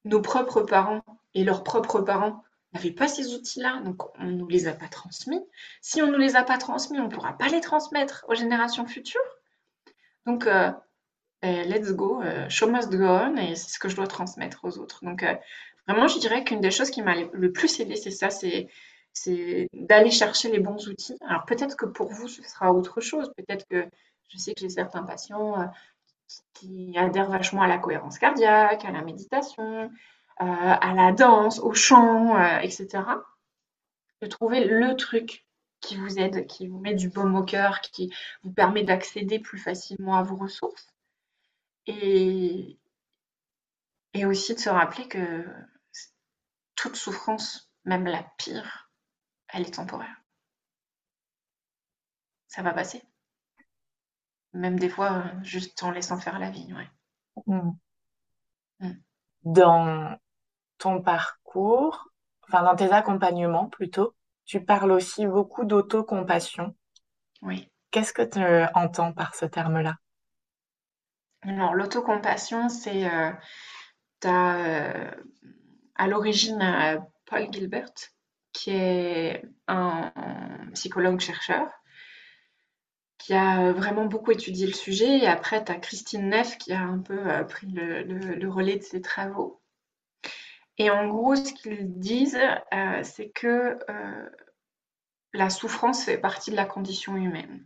Nos 0.04 0.22
propres 0.22 0.62
parents 0.62 1.04
et 1.34 1.44
leurs 1.44 1.64
propres 1.64 2.02
parents 2.02 2.44
n'avaient 2.74 2.92
pas 2.92 3.08
ces 3.08 3.34
outils-là, 3.34 3.82
donc 3.82 4.02
on 4.20 4.26
ne 4.26 4.32
nous 4.32 4.48
les 4.48 4.68
a 4.68 4.74
pas 4.74 4.88
transmis. 4.88 5.42
Si 5.82 6.02
on 6.02 6.08
ne 6.08 6.12
nous 6.12 6.18
les 6.18 6.36
a 6.36 6.44
pas 6.44 6.58
transmis, 6.58 7.00
on 7.00 7.06
ne 7.06 7.10
pourra 7.10 7.38
pas 7.38 7.48
les 7.48 7.62
transmettre 7.62 8.26
aux 8.28 8.36
générations 8.36 8.86
futures. 8.86 9.20
Donc, 10.26 10.48
euh, 11.44 11.64
let's 11.64 11.92
go, 11.94 12.22
show 12.50 12.70
must 12.70 12.90
go 12.92 13.06
on, 13.06 13.36
et 13.38 13.56
c'est 13.56 13.72
ce 13.72 13.80
que 13.80 13.90
je 13.90 13.96
dois 13.96 14.08
transmettre 14.08 14.64
aux 14.64 14.78
autres. 14.78 15.04
Donc, 15.04 15.26
vraiment, 15.88 16.08
je 16.08 16.20
dirais 16.20 16.44
qu'une 16.44 16.62
des 16.62 16.72
choses 16.72 16.90
qui 16.92 17.02
m'a 17.02 17.16
le 17.16 17.52
plus 17.52 17.80
aidé, 17.80 17.96
c'est 17.96 18.12
ça, 18.12 18.30
c'est 18.30 18.68
d'aller 19.74 20.12
chercher 20.12 20.52
les 20.52 20.60
bons 20.60 20.88
outils. 20.88 21.18
Alors 21.28 21.46
peut-être 21.46 21.76
que 21.76 21.86
pour 21.86 22.12
vous, 22.12 22.28
ce 22.28 22.44
sera 22.44 22.74
autre 22.74 23.02
chose. 23.02 23.32
Peut-être 23.36 23.68
que 23.68 23.86
je 24.30 24.38
sais 24.38 24.54
que 24.54 24.62
j'ai 24.62 24.70
certains 24.70 25.04
patients 25.04 25.60
euh, 25.62 25.66
qui, 26.54 26.98
adhèrent 26.98 27.30
vachement 27.30 27.62
à 27.62 27.68
la 27.68 27.78
cohérence 27.78 28.18
cardiaque, 28.18 28.86
à 28.86 28.92
la 28.92 29.02
méditation, 29.02 29.84
euh, 29.84 29.90
à 30.40 30.94
la 30.94 31.12
danse, 31.12 31.60
au 31.60 31.74
chant, 31.74 32.38
euh, 32.38 32.60
etc. 32.60 33.04
De 34.22 34.28
trouver 34.28 34.64
le 34.64 34.96
truc 34.96 35.46
qui 35.82 35.98
vous 35.98 36.20
aide, 36.20 36.46
qui 36.46 36.68
vous 36.68 36.80
met 36.80 36.94
du 36.94 37.10
baume 37.10 37.36
au 37.36 37.44
cœur, 37.44 37.82
qui 37.82 38.14
vous 38.44 38.52
permet 38.52 38.84
d'accéder 38.84 39.40
plus 39.40 39.58
facilement 39.58 40.16
à 40.16 40.24
vos 40.24 40.36
ressources. 40.36 40.91
Et, 41.88 42.80
et 44.14 44.26
aussi 44.26 44.54
de 44.56 44.60
se 44.60 44.70
rappeler 44.70 45.08
que 45.08 45.46
toute 46.76 46.96
souffrance, 46.96 47.72
même 47.86 48.06
la 48.06 48.24
pire, 48.38 48.92
elle 49.50 49.68
est 49.68 49.76
temporaire. 49.76 50.16
Ça 52.48 52.62
va 52.62 52.74
passer. 52.74 53.02
Même 54.54 54.78
des 54.78 54.90
fois, 54.90 55.24
juste 55.44 55.82
en 55.84 55.92
laissant 55.92 56.18
faire 56.18 56.40
la 56.40 56.50
vie, 56.50 56.74
ouais. 56.74 56.90
Hmm. 57.48 57.72
Hmm. 58.80 58.94
Dans 59.44 60.18
ton 60.78 61.02
parcours, 61.02 62.10
enfin 62.44 62.64
dans 62.64 62.76
tes 62.76 62.92
accompagnements 62.92 63.70
plutôt, 63.70 64.16
tu 64.46 64.64
parles 64.64 64.92
aussi 64.92 65.26
beaucoup 65.26 65.64
d'autocompassion. 65.64 66.76
Oui. 67.42 67.70
Qu'est-ce 67.92 68.14
que 68.14 68.22
tu 68.22 68.40
entends 68.76 69.14
par 69.14 69.36
ce 69.36 69.46
terme-là? 69.46 69.96
Alors, 71.44 71.74
l'autocompassion, 71.74 72.70
c'est 72.70 73.10
euh, 73.10 73.32
euh, 74.26 75.12
à 75.96 76.08
l'origine 76.08 76.62
euh, 76.62 77.00
Paul 77.26 77.52
Gilbert 77.52 77.92
qui 78.54 78.72
est 78.72 79.44
un, 79.68 80.12
psychologue-chercheur, 80.74 81.68
qui 83.18 83.34
a 83.34 83.72
vraiment 83.72 84.06
beaucoup 84.06 84.32
étudié 84.32 84.68
le 84.68 84.74
sujet. 84.74 85.20
Et 85.20 85.28
après, 85.28 85.64
tu 85.64 85.72
as 85.72 85.76
Christine 85.76 86.30
Neff 86.30 86.58
qui 86.58 86.74
a 86.74 86.82
un 86.82 87.00
peu 87.00 87.46
pris 87.48 87.68
le, 87.68 88.50
relais 88.50 88.76
de 88.78 88.84
ses 88.84 89.02
travaux. 89.02 89.62
Et 90.78 90.90
en 90.90 91.08
gros, 91.08 91.36
ce 91.36 91.54
qu'ils 91.54 91.98
disent, 91.98 92.40
c'est 93.04 93.30
que 93.30 93.80
la 95.34 95.50
souffrance 95.50 96.04
fait 96.04 96.18
partie 96.18 96.52
de 96.52 96.58
la 96.58 96.66
condition 96.66 97.16
humaine. 97.16 97.66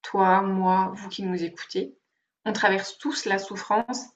Toi, 0.00 0.40
moi, 0.40 0.92
vous 0.94 1.10
qui 1.10 1.24
nous 1.24 1.44
écoutez, 1.44 1.94
on 2.44 2.52
traverse 2.52 2.98
tous 2.98 3.24
la 3.24 3.38
souffrance 3.38 4.06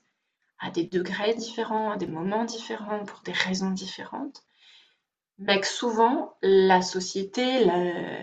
à 0.58 0.70
des 0.70 0.84
degrés 0.84 1.34
différents, 1.34 1.92
à 1.92 1.96
des 1.96 2.06
moments 2.06 2.44
différents, 2.44 3.04
pour 3.04 3.20
des 3.20 3.32
raisons 3.32 3.70
différentes 3.70 4.46
mais 5.38 5.60
que 5.60 5.66
souvent, 5.66 6.36
la 6.42 6.82
société, 6.82 7.64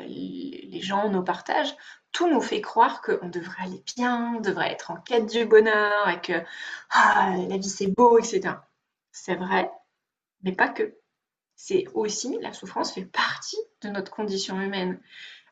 les 0.08 0.82
gens, 0.82 1.10
nos 1.10 1.22
partages, 1.22 1.76
tout 2.12 2.30
nous 2.30 2.42
fait 2.42 2.62
croire 2.62 3.02
qu'on 3.02 3.30
devrait 3.30 3.64
aller 3.64 3.84
bien, 3.96 4.40
devrait 4.42 4.72
être 4.72 4.92
en 4.92 4.98
quête 4.98 5.28
du 5.28 5.46
bonheur 5.46 6.10
et 6.10 6.22
que 6.22 6.44
ah, 6.92 7.36
la 7.50 7.58
vie 7.58 7.70
c'est 7.70 7.88
beau, 7.88 8.20
etc. 8.20 8.56
C'est 9.12 9.36
vrai, 9.36 9.72
mais 10.44 10.54
pas 10.54 10.70
que. 10.70 10.96
C'est 11.56 11.86
aussi, 11.94 12.38
la 12.42 12.52
souffrance 12.52 12.94
fait 12.94 13.06
partie 13.06 13.58
de 13.82 13.90
notre 13.90 14.12
condition 14.12 14.60
humaine. 14.60 15.00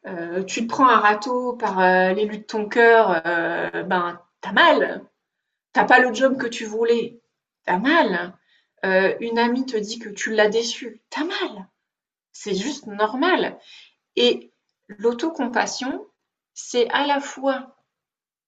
Euh, 0.08 0.44
tu 0.44 0.64
te 0.64 0.68
prends 0.68 0.88
un 0.88 1.00
râteau 1.00 1.54
par 1.54 1.80
euh, 1.80 2.12
l'élu 2.14 2.40
de 2.40 2.44
ton 2.44 2.68
cœur, 2.68 3.22
euh, 3.26 3.84
ben 3.84 4.20
t'as 4.42 4.52
mal. 4.52 5.06
T'as 5.74 5.86
pas 5.86 6.00
le 6.00 6.14
job 6.14 6.38
que 6.38 6.48
tu 6.48 6.66
voulais, 6.66 7.22
t'as 7.66 7.78
mal. 7.78 8.38
Euh, 8.84 9.16
une 9.20 9.40
amie 9.40 9.66
te 9.66 9.78
dit 9.78 10.00
que 10.00 10.10
tu 10.10 10.32
l'as 10.34 10.50
déçue, 10.50 11.02
t'as 11.10 11.24
mal. 11.24 11.70
C'est 12.34 12.56
juste 12.56 12.88
normal. 12.88 13.58
Et 14.16 14.52
l'autocompassion, 14.88 16.06
c'est 16.54 16.90
à 16.90 17.06
la 17.06 17.20
fois 17.20 17.78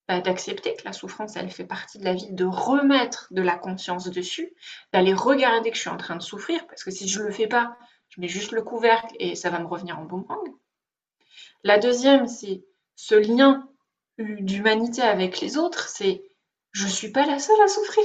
bah, 0.08 0.20
d'accepter 0.20 0.74
que 0.74 0.84
la 0.84 0.92
souffrance, 0.92 1.36
elle 1.36 1.50
fait 1.50 1.64
partie 1.64 1.98
de 1.98 2.04
la 2.04 2.14
vie, 2.14 2.30
de 2.30 2.44
remettre 2.44 3.28
de 3.30 3.40
la 3.40 3.56
conscience 3.56 4.10
dessus, 4.10 4.52
d'aller 4.92 5.14
regarder 5.14 5.70
que 5.70 5.76
je 5.76 5.82
suis 5.82 5.90
en 5.90 5.96
train 5.96 6.16
de 6.16 6.22
souffrir, 6.22 6.66
parce 6.66 6.84
que 6.84 6.90
si 6.90 7.08
je 7.08 7.20
ne 7.20 7.26
le 7.26 7.32
fais 7.32 7.46
pas, 7.46 7.78
je 8.10 8.20
mets 8.20 8.28
juste 8.28 8.52
le 8.52 8.62
couvercle 8.62 9.14
et 9.18 9.34
ça 9.34 9.50
va 9.50 9.60
me 9.60 9.66
revenir 9.66 9.98
en 9.98 10.04
boomerang. 10.04 10.46
La 11.62 11.78
deuxième, 11.78 12.28
c'est 12.28 12.64
ce 12.96 13.14
lien 13.14 13.68
d'humanité 14.18 15.02
avec 15.02 15.40
les 15.40 15.56
autres, 15.56 15.88
c'est 15.88 16.22
je 16.72 16.86
suis 16.86 17.10
pas 17.10 17.26
la 17.26 17.38
seule 17.38 17.60
à 17.62 17.68
souffrir. 17.68 18.04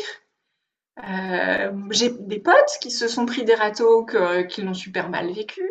Euh, 1.08 1.72
j'ai 1.92 2.10
des 2.10 2.40
potes 2.40 2.78
qui 2.82 2.92
se 2.92 3.08
sont 3.08 3.26
pris 3.26 3.44
des 3.44 3.56
râteaux, 3.56 4.06
qui 4.50 4.62
l'ont 4.62 4.74
super 4.74 5.10
mal 5.10 5.32
vécu. 5.32 5.70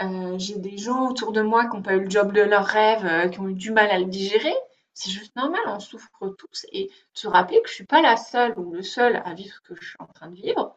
Euh, 0.00 0.38
j'ai 0.38 0.56
des 0.56 0.78
gens 0.78 1.08
autour 1.08 1.32
de 1.32 1.42
moi 1.42 1.66
qui 1.66 1.76
n'ont 1.76 1.82
pas 1.82 1.94
eu 1.94 2.04
le 2.04 2.10
job 2.10 2.32
de 2.32 2.40
leur 2.40 2.64
rêve, 2.64 3.04
euh, 3.04 3.28
qui 3.28 3.38
ont 3.40 3.48
eu 3.48 3.54
du 3.54 3.70
mal 3.70 3.90
à 3.90 3.98
le 3.98 4.06
digérer. 4.06 4.54
C'est 4.94 5.10
juste 5.10 5.36
normal, 5.36 5.60
on 5.66 5.78
souffre 5.78 6.08
tous. 6.38 6.66
Et 6.72 6.90
se 7.12 7.28
rappeler 7.28 7.60
que 7.62 7.68
je 7.68 7.72
ne 7.72 7.76
suis 7.76 7.86
pas 7.86 8.02
la 8.02 8.16
seule 8.16 8.58
ou 8.58 8.72
le 8.72 8.82
seul 8.82 9.22
à 9.24 9.34
vivre 9.34 9.54
ce 9.54 9.60
que 9.60 9.80
je 9.80 9.88
suis 9.88 9.96
en 9.98 10.06
train 10.06 10.28
de 10.28 10.34
vivre, 10.34 10.74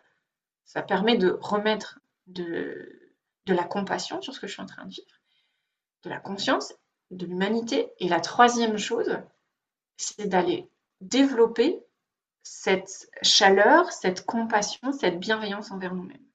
ça 0.66 0.82
permet 0.82 1.18
de 1.18 1.38
remettre 1.42 2.00
de, 2.28 3.12
de 3.46 3.54
la 3.54 3.64
compassion 3.64 4.22
sur 4.22 4.34
ce 4.34 4.40
que 4.40 4.48
je 4.48 4.54
suis 4.54 4.62
en 4.62 4.66
train 4.66 4.86
de 4.86 4.92
vivre, 4.92 5.20
de 6.04 6.10
la 6.10 6.20
conscience, 6.20 6.74
de 7.18 7.26
l'humanité. 7.26 7.92
Et 8.00 8.08
la 8.08 8.20
troisième 8.20 8.78
chose, 8.78 9.18
c'est 9.98 10.28
d'aller 10.28 10.70
développer 11.02 11.84
cette 12.44 13.10
chaleur, 13.22 13.92
cette 13.92 14.26
compassion, 14.26 14.92
cette 14.92 15.20
bienveillance 15.20 15.72
envers 15.72 15.96
nous-mêmes. 15.96 16.26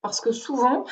Parce 0.00 0.20
que 0.20 0.32
souvent, 0.32 0.84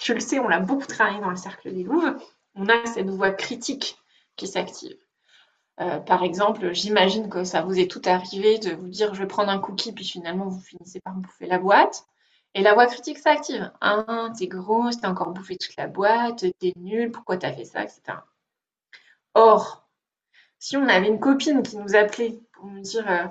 tu 0.00 0.14
le 0.14 0.20
sais, 0.20 0.40
on 0.40 0.48
l'a 0.48 0.60
beaucoup 0.60 0.86
travaillé 0.86 1.20
dans 1.20 1.30
le 1.30 1.36
cercle 1.36 1.72
des 1.72 1.84
louves, 1.84 2.16
on 2.54 2.68
a 2.68 2.86
cette 2.86 3.08
voix 3.08 3.30
critique 3.30 3.96
qui 4.36 4.46
s'active. 4.46 4.96
Euh, 5.80 6.00
par 6.00 6.22
exemple, 6.22 6.72
j'imagine 6.72 7.28
que 7.28 7.44
ça 7.44 7.62
vous 7.62 7.78
est 7.78 7.90
tout 7.90 8.02
arrivé 8.04 8.58
de 8.58 8.74
vous 8.74 8.88
dire 8.88 9.14
je 9.14 9.22
vais 9.22 9.28
prendre 9.28 9.50
un 9.50 9.58
cookie, 9.58 9.92
puis 9.92 10.04
finalement 10.04 10.48
vous 10.48 10.60
finissez 10.60 11.00
par 11.00 11.14
bouffer 11.14 11.46
la 11.46 11.58
boîte. 11.58 12.04
Et 12.54 12.62
la 12.62 12.74
voix 12.74 12.86
critique 12.86 13.18
s'active. 13.18 13.72
Ah, 13.80 14.28
t'es 14.36 14.46
grosse, 14.46 15.00
t'as 15.00 15.08
encore 15.08 15.30
bouffé 15.30 15.56
toute 15.56 15.76
la 15.76 15.86
boîte, 15.86 16.44
t'es 16.58 16.72
nul, 16.76 17.10
pourquoi 17.10 17.38
t'as 17.38 17.52
fait 17.52 17.64
ça, 17.64 17.82
etc. 17.82 18.18
Or, 19.34 19.88
si 20.58 20.76
on 20.76 20.86
avait 20.88 21.08
une 21.08 21.20
copine 21.20 21.62
qui 21.62 21.76
nous 21.76 21.96
appelait 21.96 22.38
pour 22.52 22.66
nous 22.66 22.80
dire 22.80 23.10
euh, 23.10 23.26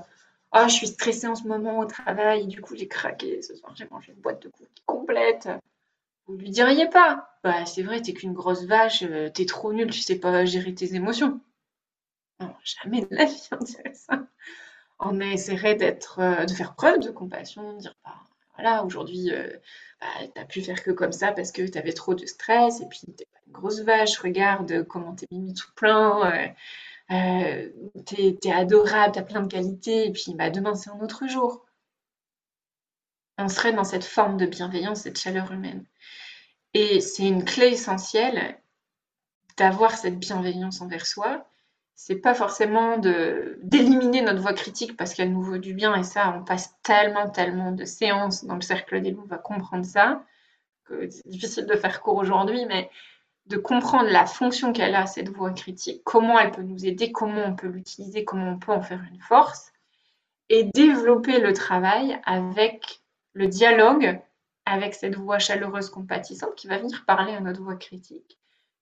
oh, 0.53 0.63
je 0.65 0.73
suis 0.73 0.87
stressée 0.87 1.27
en 1.27 1.35
ce 1.35 1.47
moment 1.47 1.79
au 1.79 1.85
travail, 1.85 2.47
du 2.47 2.61
coup 2.61 2.75
j'ai 2.75 2.87
craqué, 2.87 3.41
ce 3.41 3.55
soir 3.55 3.75
j'ai 3.75 3.87
mangé 3.89 4.11
une 4.13 4.21
boîte 4.21 4.41
de 4.41 4.49
cookies 4.49 4.83
complète. 4.85 5.49
Vous 6.27 6.35
lui 6.35 6.49
diriez 6.49 6.89
pas, 6.89 7.37
bah 7.43 7.65
c'est 7.65 7.83
vrai, 7.83 8.01
t'es 8.01 8.13
qu'une 8.13 8.33
grosse 8.33 8.65
vache, 8.65 9.03
euh, 9.03 9.29
t'es 9.29 9.45
trop 9.45 9.73
nulle, 9.73 9.91
tu 9.91 10.01
sais 10.01 10.19
pas 10.19 10.45
gérer 10.45 10.73
tes 10.73 10.95
émotions. 10.95 11.39
Non, 12.39 12.53
jamais 12.63 13.01
de 13.01 13.07
la 13.11 13.25
vie 13.25 13.49
on 13.51 13.63
dirait 13.63 13.93
ça. 13.93 14.27
On 14.99 15.19
essaierait 15.19 15.75
d'être, 15.75 16.19
euh, 16.19 16.45
de 16.45 16.53
faire 16.53 16.75
preuve 16.75 16.99
de 16.99 17.11
compassion, 17.11 17.73
de 17.73 17.79
dire 17.79 17.95
bah, 18.03 18.15
voilà, 18.55 18.83
aujourd'hui, 18.83 19.31
euh, 19.31 19.49
bah, 20.01 20.07
t'as 20.35 20.45
pu 20.45 20.61
faire 20.61 20.83
que 20.83 20.91
comme 20.91 21.11
ça 21.11 21.31
parce 21.31 21.51
que 21.51 21.67
t'avais 21.67 21.93
trop 21.93 22.13
de 22.15 22.25
stress, 22.25 22.81
et 22.81 22.87
puis 22.87 23.01
t'es 23.17 23.25
pas 23.25 23.39
une 23.47 23.53
grosse 23.53 23.81
vache, 23.81 24.19
regarde 24.19 24.83
comment 24.83 25.15
t'es 25.15 25.27
mis 25.31 25.53
tout 25.53 25.71
plein, 25.75 26.53
euh, 27.11 27.69
t'es 28.05 28.37
es 28.43 28.51
adorable, 28.51 29.13
t'as 29.13 29.23
plein 29.23 29.41
de 29.41 29.51
qualités, 29.51 30.07
et 30.07 30.11
puis 30.11 30.33
bah, 30.35 30.49
demain 30.49 30.75
c'est 30.75 30.89
un 30.89 30.99
autre 30.99 31.27
jour. 31.27 31.65
On 33.37 33.47
serait 33.49 33.73
dans 33.73 33.83
cette 33.83 34.05
forme 34.05 34.37
de 34.37 34.45
bienveillance, 34.45 35.01
cette 35.01 35.17
chaleur 35.19 35.51
humaine. 35.51 35.85
Et 36.73 37.01
c'est 37.01 37.27
une 37.27 37.43
clé 37.43 37.67
essentielle 37.67 38.59
d'avoir 39.57 39.97
cette 39.97 40.19
bienveillance 40.19 40.81
envers 40.81 41.05
soi. 41.05 41.50
C'est 41.95 42.15
pas 42.15 42.33
forcément 42.33 42.97
d'éliminer 42.97 44.21
notre 44.21 44.41
voix 44.41 44.53
critique 44.53 44.97
parce 44.97 45.13
qu'elle 45.13 45.31
nous 45.31 45.43
vaut 45.43 45.59
du 45.59 45.73
bien, 45.73 45.95
et 45.95 46.03
ça, 46.03 46.35
on 46.35 46.43
passe 46.43 46.75
tellement, 46.81 47.29
tellement 47.29 47.71
de 47.71 47.85
séances 47.85 48.43
dans 48.45 48.55
le 48.55 48.61
cercle 48.61 49.01
des 49.01 49.11
loups 49.11 49.27
à 49.29 49.37
comprendre 49.37 49.85
ça, 49.85 50.23
c'est 50.89 51.27
difficile 51.27 51.65
de 51.67 51.75
faire 51.75 52.01
court 52.01 52.17
aujourd'hui, 52.17 52.65
mais 52.65 52.89
de 53.47 53.57
comprendre 53.57 54.09
la 54.09 54.25
fonction 54.25 54.73
qu'elle 54.73 54.95
a, 54.95 55.05
cette 55.05 55.29
voix 55.29 55.51
critique, 55.51 56.01
comment 56.03 56.39
elle 56.39 56.51
peut 56.51 56.63
nous 56.63 56.85
aider, 56.85 57.11
comment 57.11 57.43
on 57.45 57.55
peut 57.55 57.67
l'utiliser, 57.67 58.23
comment 58.23 58.51
on 58.51 58.59
peut 58.59 58.71
en 58.71 58.81
faire 58.81 59.01
une 59.11 59.19
force, 59.19 59.71
et 60.49 60.63
développer 60.63 61.39
le 61.39 61.53
travail 61.53 62.19
avec 62.25 63.01
le 63.33 63.47
dialogue 63.47 64.19
avec 64.65 64.93
cette 64.93 65.15
voix 65.15 65.39
chaleureuse 65.39 65.89
compatissante 65.89 66.55
qui 66.55 66.67
va 66.67 66.77
venir 66.77 67.03
parler 67.05 67.33
à 67.33 67.39
notre 67.39 67.61
voix 67.61 67.75
critique, 67.75 68.37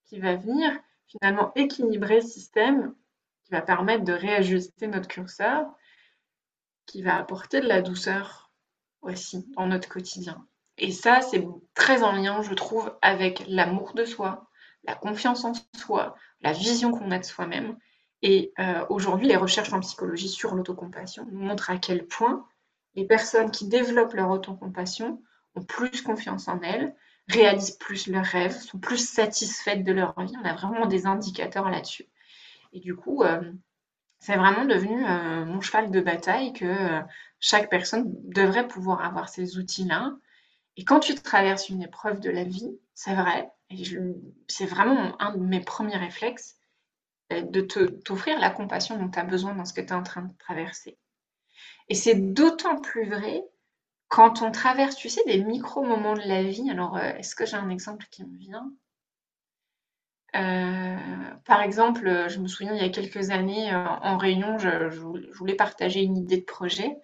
qui 0.07 0.20
va 0.20 0.36
venir 0.36 0.72
finalement 1.10 1.51
équilibrer 1.55 2.22
le 2.22 2.28
système, 2.28 2.95
qui 3.43 3.51
va 3.51 3.62
permettre 3.62 4.03
de 4.03 4.14
réajuster 4.14 4.88
notre 4.88 5.07
curseur, 5.07 5.66
qui 6.86 7.01
va 7.01 7.18
apporter 7.18 7.62
de 7.62 7.68
la 7.68 7.82
douceur 7.82 8.51
aussi 9.01 9.45
dans 9.55 9.68
notre 9.68 9.89
quotidien. 9.89 10.45
Et 10.78 10.91
ça, 10.91 11.22
c'est 11.22 11.45
très 11.74 12.03
en 12.03 12.14
lien, 12.14 12.41
je 12.41 12.53
trouve, 12.53 12.95
avec 13.01 13.43
l'amour 13.47 13.93
de 13.93 14.05
soi, 14.05 14.47
la 14.84 14.95
confiance 14.95 15.43
en 15.43 15.53
soi, 15.76 16.16
la 16.41 16.53
vision 16.53 16.91
qu'on 16.91 17.12
a 17.12 17.20
de 17.20 17.26
soi-même. 17.26 17.78
Et 18.22 18.53
euh, 18.60 18.86
aujourd'hui, 18.89 19.28
les 19.28 19.36
recherches 19.36 19.74
en 19.74 19.82
psychologie 19.82 20.30
sur 20.30 20.55
l'autocompassion 20.55 21.28
montrent 21.32 21.70
à 21.70 21.78
quel 21.78 22.07
point 22.07 22.45
les 22.95 23.05
personnes 23.05 23.51
qui 23.51 23.68
développent 23.68 24.14
leur 24.14 24.30
autocompassion 24.30 25.22
ont 25.55 25.64
plus 25.64 26.01
confiance 26.01 26.47
en 26.47 26.62
elles, 26.62 26.95
réalisent 27.30 27.77
plus 27.77 28.07
leurs 28.07 28.25
rêves, 28.25 28.57
sont 28.57 28.80
plus 28.80 29.07
satisfaites 29.07 29.84
de 29.84 29.91
leur 29.91 30.19
vie. 30.19 30.34
On 30.41 30.45
a 30.45 30.53
vraiment 30.53 30.86
des 30.86 31.05
indicateurs 31.05 31.69
là-dessus. 31.69 32.05
Et 32.73 32.80
du 32.80 32.95
coup, 32.95 33.23
euh, 33.23 33.41
c'est 34.19 34.36
vraiment 34.36 34.65
devenu 34.65 35.05
euh, 35.05 35.45
mon 35.45 35.61
cheval 35.61 35.91
de 35.91 36.01
bataille 36.01 36.53
que 36.53 36.65
euh, 36.65 37.01
chaque 37.39 37.69
personne 37.69 38.05
devrait 38.25 38.67
pouvoir 38.67 39.03
avoir 39.03 39.30
ces 39.30 39.57
outils-là. 39.57 40.11
Et 40.77 40.84
quand 40.84 40.99
tu 40.99 41.15
traverses 41.15 41.69
une 41.69 41.82
épreuve 41.82 42.19
de 42.19 42.30
la 42.30 42.43
vie, 42.43 42.77
c'est 42.93 43.15
vrai, 43.15 43.51
et 43.69 43.84
c'est 44.47 44.65
vraiment 44.65 45.21
un 45.21 45.36
de 45.36 45.43
mes 45.43 45.61
premiers 45.61 45.97
réflexes, 45.97 46.55
de 47.30 47.61
t'offrir 47.61 48.39
la 48.39 48.49
compassion 48.49 48.97
dont 48.97 49.09
tu 49.09 49.19
as 49.19 49.23
besoin 49.23 49.53
dans 49.53 49.65
ce 49.65 49.73
que 49.73 49.82
tu 49.82 49.88
es 49.88 49.93
en 49.93 50.03
train 50.03 50.23
de 50.23 50.38
traverser. 50.39 50.97
Et 51.89 51.95
c'est 51.95 52.15
d'autant 52.15 52.80
plus 52.80 53.07
vrai 53.07 53.43
quand 54.10 54.41
on 54.41 54.51
traverse, 54.51 54.95
tu 54.95 55.07
sais, 55.07 55.24
des 55.26 55.41
micro-moments 55.43 56.16
de 56.16 56.28
la 56.28 56.43
vie. 56.43 56.70
Alors, 56.70 56.97
euh, 56.97 57.14
est-ce 57.18 57.36
que 57.36 57.45
j'ai 57.45 57.55
un 57.55 57.70
exemple 57.70 58.05
qui 58.12 58.26
me 58.26 58.38
vient? 58.38 58.72
Euh, 60.36 60.97
par 61.45 61.62
exemple, 61.62 62.28
je 62.28 62.39
me 62.39 62.47
souviens 62.47 62.74
il 62.76 62.82
y 62.82 62.86
a 62.86 62.89
quelques 62.89 63.30
années 63.30 63.74
euh, 63.74 63.86
en 64.01 64.18
réunion, 64.18 64.57
je, 64.57 64.89
voulais 65.34 65.55
partager 65.55 66.01
une 66.01 66.18
idée 66.18 66.38
de 66.38 66.45
projet. 66.45 66.97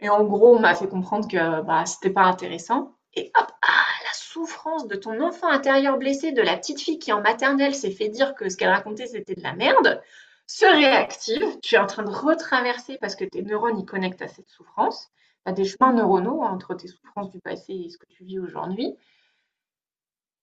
Et 0.00 0.08
en 0.08 0.24
gros, 0.24 0.56
on 0.56 0.60
m'a 0.60 0.76
fait 0.76 0.88
comprendre 0.88 1.28
que 1.28 1.60
bah, 1.62 1.84
c'était 1.86 2.10
pas 2.10 2.22
intéressant. 2.22 2.96
Et 3.14 3.32
hop, 3.36 3.50
ah, 3.62 3.84
la 4.04 4.12
souffrance 4.12 4.86
de 4.86 4.94
ton 4.94 5.20
enfant 5.20 5.48
intérieur 5.48 5.98
blessé, 5.98 6.30
de 6.30 6.42
la 6.42 6.56
petite 6.56 6.80
fille 6.80 7.00
qui 7.00 7.12
en 7.12 7.20
maternelle 7.20 7.74
s'est 7.74 7.90
fait 7.90 8.08
dire 8.08 8.34
que 8.34 8.48
ce 8.48 8.56
qu'elle 8.56 8.70
racontait 8.70 9.08
c'était 9.08 9.34
de 9.34 9.42
la 9.42 9.54
merde, 9.54 10.00
se 10.46 10.66
réactive. 10.66 11.58
Tu 11.62 11.74
es 11.74 11.78
en 11.78 11.86
train 11.86 12.04
de 12.04 12.10
retraverser 12.10 12.96
parce 13.00 13.16
que 13.16 13.24
tes 13.24 13.42
neurones 13.42 13.80
y 13.80 13.84
connectent 13.84 14.22
à 14.22 14.28
cette 14.28 14.48
souffrance 14.48 15.10
des 15.52 15.64
chemins 15.64 15.92
neuronaux 15.92 16.42
entre 16.42 16.74
tes 16.74 16.88
souffrances 16.88 17.30
du 17.30 17.40
passé 17.40 17.72
et 17.72 17.90
ce 17.90 17.98
que 17.98 18.06
tu 18.06 18.24
vis 18.24 18.38
aujourd'hui. 18.38 18.96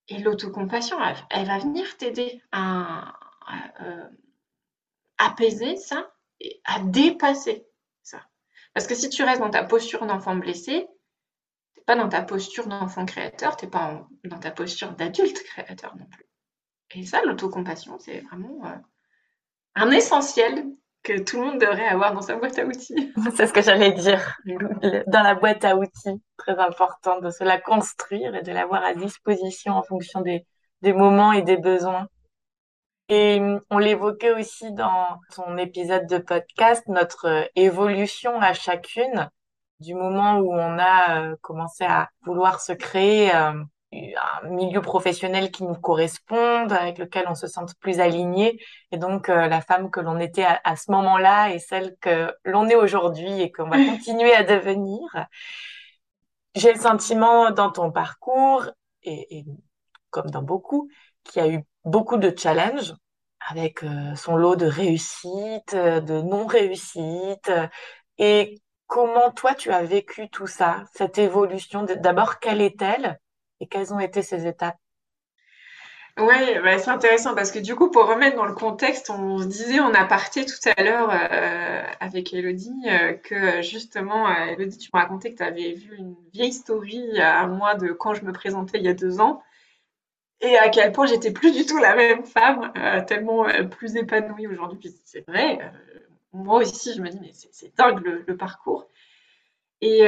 Et 0.07 0.19
l'autocompassion, 0.19 0.97
elle, 1.29 1.47
va 1.47 1.57
venir 1.57 1.97
t'aider 1.97 2.41
à, 2.51 3.17
euh, 3.81 4.07
apaiser 5.17 5.77
ça 5.77 6.11
et 6.39 6.61
à 6.65 6.79
dépasser 6.79 7.65
ça. 8.03 8.21
Parce 8.73 8.87
que 8.87 8.95
si 8.95 9.09
tu 9.09 9.23
restes 9.23 9.41
dans 9.41 9.49
ta 9.49 9.63
posture 9.63 10.05
d'enfant 10.05 10.35
blessé, 10.35 10.87
tu 11.73 11.79
n'es 11.79 11.83
pas 11.85 11.95
dans 11.95 12.09
ta 12.09 12.21
posture 12.21 12.67
d'enfant 12.67 13.05
créateur, 13.05 13.57
tu 13.57 13.65
n'es 13.65 13.71
pas 13.71 14.07
dans 14.25 14.39
ta 14.39 14.51
posture 14.51 14.91
d'adulte 14.91 15.41
créateur 15.43 15.95
non 15.97 16.05
plus. 16.05 16.25
Et 16.91 17.05
ça, 17.05 17.21
l'autocompassion, 17.23 17.97
c'est 17.99 18.21
vraiment 18.21 18.65
euh, 18.65 18.75
un 19.75 19.91
essentiel 19.91 20.65
que 21.05 21.19
tout 21.21 21.39
le 21.39 21.45
monde 21.45 21.61
devrait 21.61 21.87
avoir 21.87 22.13
dans 22.13 22.21
sa 22.21 22.35
boîte 22.35 22.57
à 22.57 22.65
outils. 22.65 23.13
C'est 23.35 23.47
ce 23.47 23.53
que 23.53 23.61
j'allais 23.61 23.91
dire. 23.91 24.37
Dans 25.07 25.21
la 25.21 25.35
boîte 25.35 25.63
à 25.63 25.77
outils, 25.77 26.21
très 26.37 26.57
important 26.57 27.19
de 27.19 27.29
se 27.29 27.43
la 27.43 27.59
construire 27.61 28.35
et 28.35 28.41
de 28.41 28.51
l'avoir 28.51 28.83
à 28.83 28.93
disposition 28.93 29.73
en 29.73 29.83
fonction 29.83 30.21
des, 30.21 30.45
des 30.81 30.93
moments 30.93 31.31
et 31.31 31.43
des 31.43 31.57
besoins. 31.57 32.07
Et 33.07 33.39
hum, 33.39 33.61
on 33.69 33.77
l'évoquait 33.77 34.33
aussi 34.33 34.71
dans 34.73 35.19
son 35.29 35.57
épisode 35.57 36.07
de 36.07 36.17
podcast, 36.17 36.83
notre 36.87 37.27
euh, 37.27 37.45
évolution 37.55 38.41
à 38.41 38.53
chacune, 38.53 39.29
du 39.79 39.93
moment 39.93 40.39
où 40.39 40.51
on 40.53 40.79
a 40.79 41.21
euh, 41.21 41.35
commencé 41.41 41.83
à 41.83 42.09
vouloir 42.25 42.59
se 42.59 42.73
créer 42.73 43.35
euh, 43.35 43.53
un 44.43 44.49
milieu 44.49 44.81
professionnel 44.81 45.51
qui 45.51 45.63
nous 45.63 45.75
corresponde, 45.75 46.71
avec 46.71 46.97
lequel 46.97 47.25
on 47.27 47.35
se 47.35 47.47
sente 47.47 47.75
plus 47.79 47.99
aligné. 47.99 48.59
Et 48.91 48.97
donc, 48.97 49.29
euh, 49.29 49.47
la 49.47 49.61
femme 49.61 49.89
que 49.91 49.99
l'on 49.99 50.19
était 50.19 50.45
à, 50.45 50.75
ce 50.75 50.91
moment-là 50.91 51.51
et 51.51 51.59
celle 51.59 51.95
que 52.01 52.33
l'on 52.43 52.67
est 52.67 52.75
aujourd'hui 52.75 53.41
et 53.41 53.51
qu'on 53.51 53.69
va 53.69 53.77
continuer 53.85 54.33
à 54.33 54.43
devenir. 54.43 54.99
J'ai 56.55 56.73
le 56.73 56.79
sentiment 56.79 57.51
dans 57.51 57.71
ton 57.71 57.91
parcours, 57.91 58.69
et, 59.03 59.39
et 59.39 59.45
comme 60.09 60.29
dans 60.29 60.41
beaucoup, 60.41 60.89
qu'il 61.23 61.43
y 61.43 61.45
a 61.45 61.49
eu 61.49 61.63
beaucoup 61.83 62.17
de 62.17 62.33
challenges 62.35 62.93
avec 63.47 63.83
euh, 63.83 64.15
son 64.15 64.35
lot 64.37 64.55
de 64.55 64.65
réussites, 64.65 65.75
de 65.75 66.21
non-réussites. 66.21 67.51
Et 68.17 68.61
comment 68.87 69.31
toi, 69.31 69.53
tu 69.55 69.71
as 69.71 69.83
vécu 69.83 70.29
tout 70.29 70.47
ça, 70.47 70.83
cette 70.93 71.17
évolution? 71.17 71.83
D'abord, 71.83 72.39
quelle 72.39 72.61
est-elle? 72.61 73.19
Et 73.59 73.67
quelles 73.67 73.93
ont 73.93 73.99
été 73.99 74.21
ces 74.21 74.47
étapes? 74.47 74.77
Oui, 76.17 76.59
bah, 76.63 76.77
c'est 76.77 76.91
intéressant 76.91 77.35
parce 77.35 77.51
que 77.51 77.59
du 77.59 77.75
coup, 77.75 77.91
pour 77.91 78.07
remettre 78.07 78.37
dans 78.37 78.45
le 78.45 78.53
contexte, 78.53 79.09
on 79.09 79.39
se 79.39 79.47
disait 79.47 79.81
on 79.81 79.93
a 79.93 80.05
parté 80.05 80.45
tout 80.45 80.69
à 80.77 80.81
l'heure 80.81 81.09
euh, 81.11 81.83
avec 81.99 82.33
Elodie 82.33 82.71
euh, 82.87 83.13
que 83.13 83.61
justement, 83.61 84.29
euh, 84.29 84.45
Elodie, 84.45 84.77
tu 84.77 84.89
me 84.93 84.99
racontais 84.99 85.33
que 85.33 85.37
tu 85.37 85.43
avais 85.43 85.73
vu 85.73 85.97
une 85.97 86.15
vieille 86.31 86.53
story 86.53 87.19
à 87.19 87.45
moi 87.47 87.75
de 87.75 87.91
quand 87.91 88.13
je 88.13 88.23
me 88.23 88.31
présentais 88.31 88.77
il 88.77 88.85
y 88.85 88.87
a 88.87 88.93
deux 88.93 89.19
ans 89.19 89.43
et 90.39 90.57
à 90.57 90.69
quel 90.69 90.93
point 90.93 91.05
j'étais 91.05 91.31
plus 91.31 91.51
du 91.51 91.65
tout 91.65 91.79
la 91.79 91.95
même 91.95 92.23
femme, 92.23 92.71
tellement 93.07 93.45
plus 93.71 93.97
épanouie 93.97 94.47
aujourd'hui. 94.47 94.95
c'est 95.03 95.25
vrai, 95.27 95.59
moi 96.31 96.59
aussi, 96.59 96.93
je 96.93 97.01
me 97.01 97.09
dis 97.09 97.19
mais 97.19 97.31
c'est 97.33 97.75
dingue 97.75 98.01
le, 98.25 98.37
parcours. 98.37 98.87
Et 99.81 100.07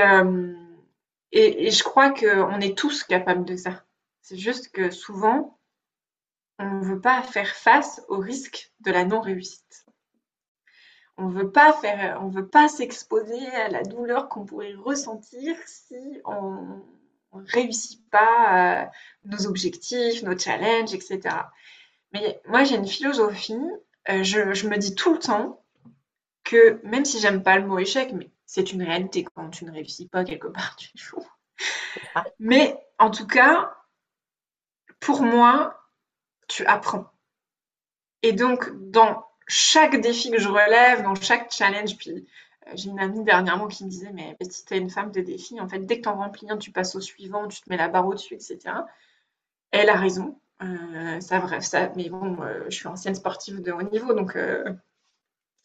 et, 1.32 1.72
je 1.72 1.84
crois 1.84 2.12
qu'on 2.12 2.60
est 2.60 2.78
tous 2.78 3.04
capables 3.04 3.46
de 3.46 3.56
ça. 3.56 3.84
C'est 4.22 4.38
juste 4.38 4.72
que 4.72 4.92
souvent, 4.92 5.60
on 6.60 6.66
ne 6.66 6.86
veut 6.86 7.02
pas 7.02 7.22
faire 7.22 7.56
face 7.56 8.02
au 8.08 8.18
risque 8.18 8.72
de 8.82 8.92
la 8.92 9.06
non-réussite. 9.06 9.86
On 11.18 11.28
veut 11.28 11.52
on 12.22 12.28
veut 12.28 12.48
pas 12.48 12.68
s'exposer 12.68 13.48
à 13.56 13.70
la 13.70 13.84
douleur 13.84 14.30
qu'on 14.30 14.46
pourrait 14.46 14.76
ressentir 14.76 15.56
si 15.66 15.96
on 16.26 16.84
ne 17.34 17.52
réussit 17.52 18.08
pas 18.10 18.84
euh, 18.84 18.86
nos 19.26 19.48
objectifs, 19.48 20.22
nos 20.24 20.38
challenges, 20.38 20.94
etc. 20.94 21.20
Mais 22.14 22.40
moi, 22.48 22.64
j'ai 22.64 22.76
une 22.76 22.88
philosophie. 22.88 23.60
Euh, 24.10 24.24
je, 24.24 24.54
je, 24.54 24.68
me 24.68 24.78
dis 24.78 24.96
tout 24.96 25.14
le 25.14 25.20
temps 25.20 25.64
que 26.44 26.80
même 26.84 27.04
si 27.04 27.20
j'aime 27.20 27.44
pas 27.44 27.58
le 27.58 27.68
mot 27.68 27.80
échec, 27.80 28.14
mais 28.14 28.30
c'est 28.48 28.72
une 28.72 28.82
réalité. 28.82 29.24
Quand 29.36 29.50
tu 29.52 29.66
ne 29.66 29.72
réussis 29.72 30.08
pas 30.08 30.24
quelque 30.24 30.48
part, 30.48 30.76
tu 30.78 30.90
échoues. 30.96 31.28
Mais 32.40 32.76
en 32.98 33.12
tout 33.12 33.28
cas, 33.28 33.76
pour 35.00 35.22
moi, 35.22 35.80
tu 36.48 36.66
apprends. 36.66 37.12
Et 38.24 38.32
donc, 38.34 38.72
dans 38.90 39.26
chaque 39.48 40.00
défi 40.02 40.32
que 40.32 40.40
je 40.40 40.48
relève, 40.48 41.04
dans 41.04 41.16
chaque 41.16 41.52
challenge, 41.52 41.98
puis 41.98 42.12
euh, 42.12 42.72
j'ai 42.74 42.90
une 42.90 43.00
amie 43.00 43.24
dernièrement 43.24 43.68
qui 43.68 43.86
me 43.86 43.90
disait, 43.90 44.12
mais 44.14 44.36
si 44.50 44.66
tu 44.66 44.74
es 44.74 44.78
une 44.78 44.90
femme 44.90 45.12
de 45.12 45.22
défi, 45.22 45.60
en 45.60 45.70
fait, 45.70 45.80
dès 45.80 45.98
que 45.98 46.04
tu 46.04 46.10
en 46.10 46.16
remplis 46.16 46.50
un, 46.50 46.58
tu 46.58 46.72
passes 46.72 46.96
au 46.96 47.02
suivant, 47.02 47.48
tu 47.48 47.62
te 47.62 47.70
mets 47.70 47.78
la 47.78 47.90
barre 47.90 48.08
au-dessus, 48.08 48.34
etc. 48.34 48.60
Elle 49.72 49.90
a 49.90 49.96
raison. 49.96 50.40
Euh, 50.64 51.20
ça, 51.20 51.40
bref, 51.40 51.64
ça, 51.64 51.92
mais 51.96 52.10
bon, 52.10 52.42
euh, 52.42 52.66
je 52.70 52.76
suis 52.76 52.88
ancienne 52.88 53.16
sportive 53.16 53.62
de 53.62 53.72
haut 53.72 53.84
niveau, 53.84 54.14
donc 54.14 54.38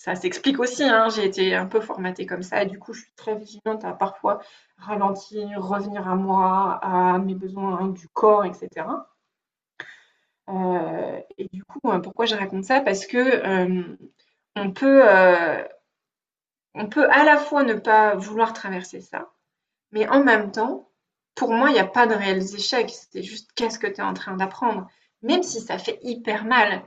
ça 0.03 0.17
s'explique 0.17 0.59
aussi. 0.59 0.83
Hein. 0.83 1.09
J'ai 1.11 1.25
été 1.25 1.55
un 1.55 1.67
peu 1.67 1.81
formatée 1.81 2.27
comme 2.27 2.43
ça 2.43 2.65
et 2.65 2.67
du 2.67 2.77
coup, 2.77 2.93
je 2.93 3.03
suis 3.03 3.13
très 3.15 3.37
vigilante 3.37 3.85
à 3.85 3.93
parfois 3.93 4.41
ralentir, 4.77 5.63
revenir 5.63 6.09
à 6.09 6.17
moi, 6.17 6.81
à 6.83 7.19
mes 7.19 7.37
besoins 7.37 7.87
du 7.87 8.09
corps, 8.09 8.45
etc. 8.45 8.87
Euh, 10.49 11.21
et 11.39 11.49
du 11.53 11.63
coup, 11.63 11.79
euh, 11.85 12.01
pourquoi 12.01 12.27
je 12.27 12.35
raconte 12.35 12.65
ça? 12.65 12.81
Parce 12.81 13.07
que 13.07 13.17
euh, 13.17 13.97
on 14.57 14.73
peut, 14.73 15.05
on 16.75 16.89
peut 16.89 17.09
à 17.09 17.23
la 17.23 17.37
fois 17.37 17.63
ne 17.63 17.75
pas 17.75 18.17
vouloir 18.17 18.55
traverser 18.55 19.01
ça, 19.01 19.31
mais 19.93 20.09
en 20.09 20.25
même 20.25 20.51
temps, 20.51 20.89
pour 21.37 21.53
moi, 21.53 21.71
il 21.71 21.75
n'y 21.75 21.79
a 21.79 21.87
pas 21.87 22.09
de 22.09 22.15
réels 22.15 22.43
échecs. 22.57 22.91
C'est 22.91 23.23
juste 23.23 23.53
qu'est-ce 23.55 23.79
que 23.79 23.87
tu 23.87 24.01
es 24.01 24.03
en 24.03 24.15
train 24.15 24.37
d'apprendre, 24.37 24.89
même 25.23 25.45
si 25.45 25.61
ça 25.61 25.79
fait 25.79 26.01
hyper 26.03 26.45
mal. 26.45 26.83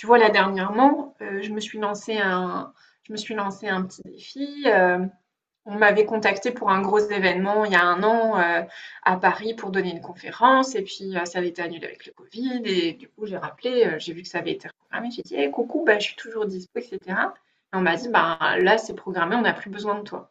Tu 0.00 0.06
vois, 0.06 0.16
là 0.16 0.30
dernièrement, 0.30 1.14
euh, 1.20 1.42
je 1.42 1.52
me 1.52 1.60
suis 1.60 1.78
lancé 1.78 2.16
un, 2.16 2.72
je 3.02 3.12
me 3.12 3.18
suis 3.18 3.34
lancé 3.34 3.68
un 3.68 3.82
petit 3.82 4.00
défi. 4.02 4.64
Euh, 4.64 5.04
on 5.66 5.74
m'avait 5.74 6.06
contacté 6.06 6.52
pour 6.52 6.70
un 6.70 6.80
gros 6.80 7.00
événement 7.00 7.66
il 7.66 7.72
y 7.72 7.76
a 7.76 7.84
un 7.84 8.02
an 8.02 8.40
euh, 8.40 8.62
à 9.02 9.18
Paris 9.18 9.52
pour 9.52 9.70
donner 9.70 9.90
une 9.90 10.00
conférence 10.00 10.74
et 10.74 10.84
puis 10.84 11.12
ça 11.26 11.38
avait 11.38 11.48
été 11.48 11.60
annulé 11.60 11.84
avec 11.84 12.06
le 12.06 12.12
Covid 12.12 12.62
et 12.64 12.94
du 12.94 13.10
coup 13.10 13.26
j'ai 13.26 13.36
rappelé, 13.36 13.94
j'ai 13.98 14.14
vu 14.14 14.22
que 14.22 14.28
ça 14.28 14.38
avait 14.38 14.52
été 14.52 14.70
programmé, 14.78 15.10
j'ai 15.10 15.20
dit 15.20 15.34
hey, 15.34 15.50
coucou, 15.50 15.84
bah, 15.84 15.98
je 15.98 16.04
suis 16.04 16.16
toujours 16.16 16.46
dispo, 16.46 16.78
etc. 16.78 16.98
Et 17.06 17.76
on 17.76 17.82
m'a 17.82 17.96
dit 17.96 18.08
bah 18.08 18.56
là 18.58 18.78
c'est 18.78 18.94
programmé, 18.94 19.36
on 19.36 19.42
n'a 19.42 19.52
plus 19.52 19.68
besoin 19.68 19.96
de 19.96 20.04
toi. 20.04 20.30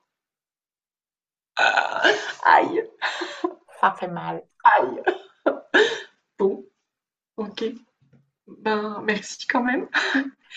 aïe. 2.43 2.83
Ça 3.79 3.91
fait 3.91 4.07
mal. 4.07 4.41
Aïe. 4.63 5.03
bon, 6.39 6.65
ok 7.37 7.65
ben 8.59 9.01
merci 9.05 9.47
quand 9.47 9.63
même. 9.63 9.87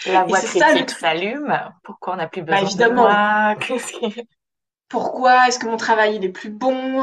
La 0.07 0.25
voix 0.25 0.41
critique 0.41 0.91
s'allume. 0.91 1.57
Pourquoi 1.85 2.15
on 2.15 2.17
n'a 2.17 2.27
plus 2.27 2.43
besoin 2.43 2.61
bah, 2.61 2.67
évidemment. 2.67 3.05
de 3.05 3.09
moi 3.09 4.25
pourquoi 4.89 5.49
est-ce 5.49 5.59
que 5.59 5.65
mon 5.65 5.79
travail 5.79 6.17
il 6.17 6.25
est 6.27 6.29
plus 6.29 6.51
bon, 6.51 7.03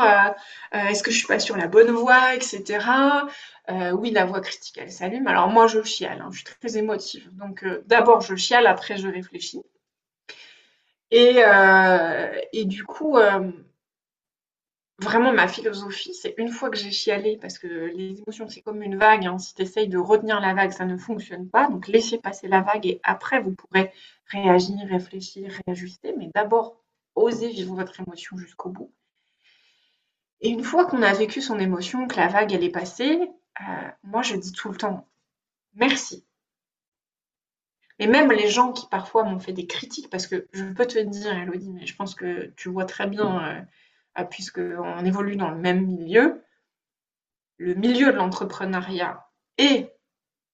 est-ce 0.72 1.02
que 1.02 1.10
je 1.10 1.18
suis 1.18 1.26
pas 1.26 1.40
sur 1.40 1.58
la 1.58 1.66
bonne 1.66 1.90
voie, 1.90 2.36
etc. 2.36 2.86
oui, 3.94 4.12
la 4.12 4.26
voix 4.26 4.42
critique, 4.42 4.78
elle 4.78 4.92
s'allume. 4.92 5.26
Alors 5.26 5.48
moi, 5.48 5.66
je 5.66 5.82
chiale, 5.82 6.22
hein, 6.22 6.30
je 6.32 6.38
suis 6.38 6.46
très 6.46 6.78
émotive. 6.78 7.28
Donc 7.32 7.66
d'abord, 7.88 8.22
je 8.22 8.36
chiale, 8.36 8.68
après, 8.68 8.98
je 8.98 9.08
réfléchis. 9.08 9.64
Et, 11.10 11.40
et 12.54 12.66
du 12.66 12.84
coup, 12.84 13.18
vraiment 15.02 15.34
ma 15.34 15.48
philosophie, 15.48 16.14
c'est 16.14 16.36
une 16.38 16.50
fois 16.50 16.70
que 16.70 16.78
j'ai 16.78 16.92
chialé, 16.92 17.38
parce 17.38 17.58
que 17.58 17.68
les 17.68 18.20
émotions, 18.22 18.48
c'est 18.50 18.62
comme 18.62 18.82
une 18.82 18.98
vague, 18.98 19.26
hein, 19.26 19.38
si 19.38 19.56
tu 19.56 19.62
essayes 19.62 19.88
de 19.88 19.98
retenir 19.98 20.40
la 20.40 20.54
vague, 20.54 20.72
ça 20.72 20.86
ne 20.86 20.98
fonctionne 20.98 21.50
pas. 21.50 21.70
Donc 21.70 21.88
laissez 21.88 22.18
passer 22.18 22.48
la 22.48 22.62
vague 22.62 22.86
et 22.86 23.00
après, 23.04 23.40
vous 23.40 23.54
pourrez 23.54 23.92
réagir, 24.28 24.78
réfléchir, 24.90 25.52
réajuster. 25.66 26.14
Mais 26.18 26.30
d'abord, 26.34 26.82
osez 27.16 27.50
vivre 27.50 27.76
votre 27.76 28.00
émotion 28.00 28.38
jusqu'au 28.38 28.70
bout. 28.70 28.94
Et 30.42 30.50
une 30.50 30.64
fois 30.64 30.86
qu'on 30.86 31.02
a 31.02 31.14
vécu 31.14 31.42
son 31.42 31.60
émotion, 31.60 32.08
que 32.08 32.16
la 32.16 32.28
vague, 32.28 32.54
elle 32.54 32.64
est 32.64 32.70
passée, 32.70 33.30
euh, 33.62 33.90
moi, 34.04 34.22
je 34.22 34.36
dis 34.36 34.52
tout 34.52 34.70
le 34.70 34.78
temps, 34.78 35.08
merci. 35.76 36.26
Et 38.00 38.08
même 38.08 38.32
les 38.32 38.48
gens 38.48 38.72
qui 38.72 38.88
parfois 38.88 39.26
m'ont 39.26 39.40
fait 39.40 39.52
des 39.52 39.68
critiques, 39.68 40.10
parce 40.10 40.28
que 40.28 40.48
je 40.54 40.64
peux 40.64 40.86
te 40.86 41.00
dire, 41.00 41.38
Elodie, 41.38 41.72
mais 41.72 41.86
je 41.86 41.96
pense 41.96 42.16
que 42.16 42.54
tu 42.56 42.70
vois 42.70 42.86
très 42.86 43.08
bien... 43.08 43.48
Euh, 43.48 43.62
puisqu'on 44.30 45.06
évolue 45.06 45.36
dans 45.36 45.50
le 45.50 45.58
même 45.58 45.86
milieu, 45.86 46.44
le 47.58 47.74
milieu 47.76 48.12
de 48.12 48.18
l'entrepreneuriat 48.18 49.26
et 49.58 49.90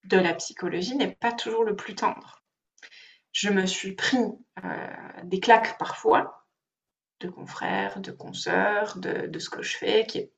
de 0.05 0.17
la 0.17 0.33
psychologie 0.33 0.95
n'est 0.95 1.15
pas 1.15 1.31
toujours 1.31 1.63
le 1.63 1.75
plus 1.75 1.95
tendre. 1.95 2.43
Je 3.31 3.49
me 3.49 3.65
suis 3.65 3.93
pris 3.93 4.17
euh, 4.63 4.87
des 5.23 5.39
claques 5.39 5.77
parfois 5.77 6.47
de 7.19 7.29
confrères, 7.29 7.99
de 8.01 8.11
consoeurs, 8.11 8.97
de, 8.97 9.39
ce 9.39 9.49
que 9.49 9.61
je 9.61 9.77
fais, 9.77 10.05
qui 10.05 10.29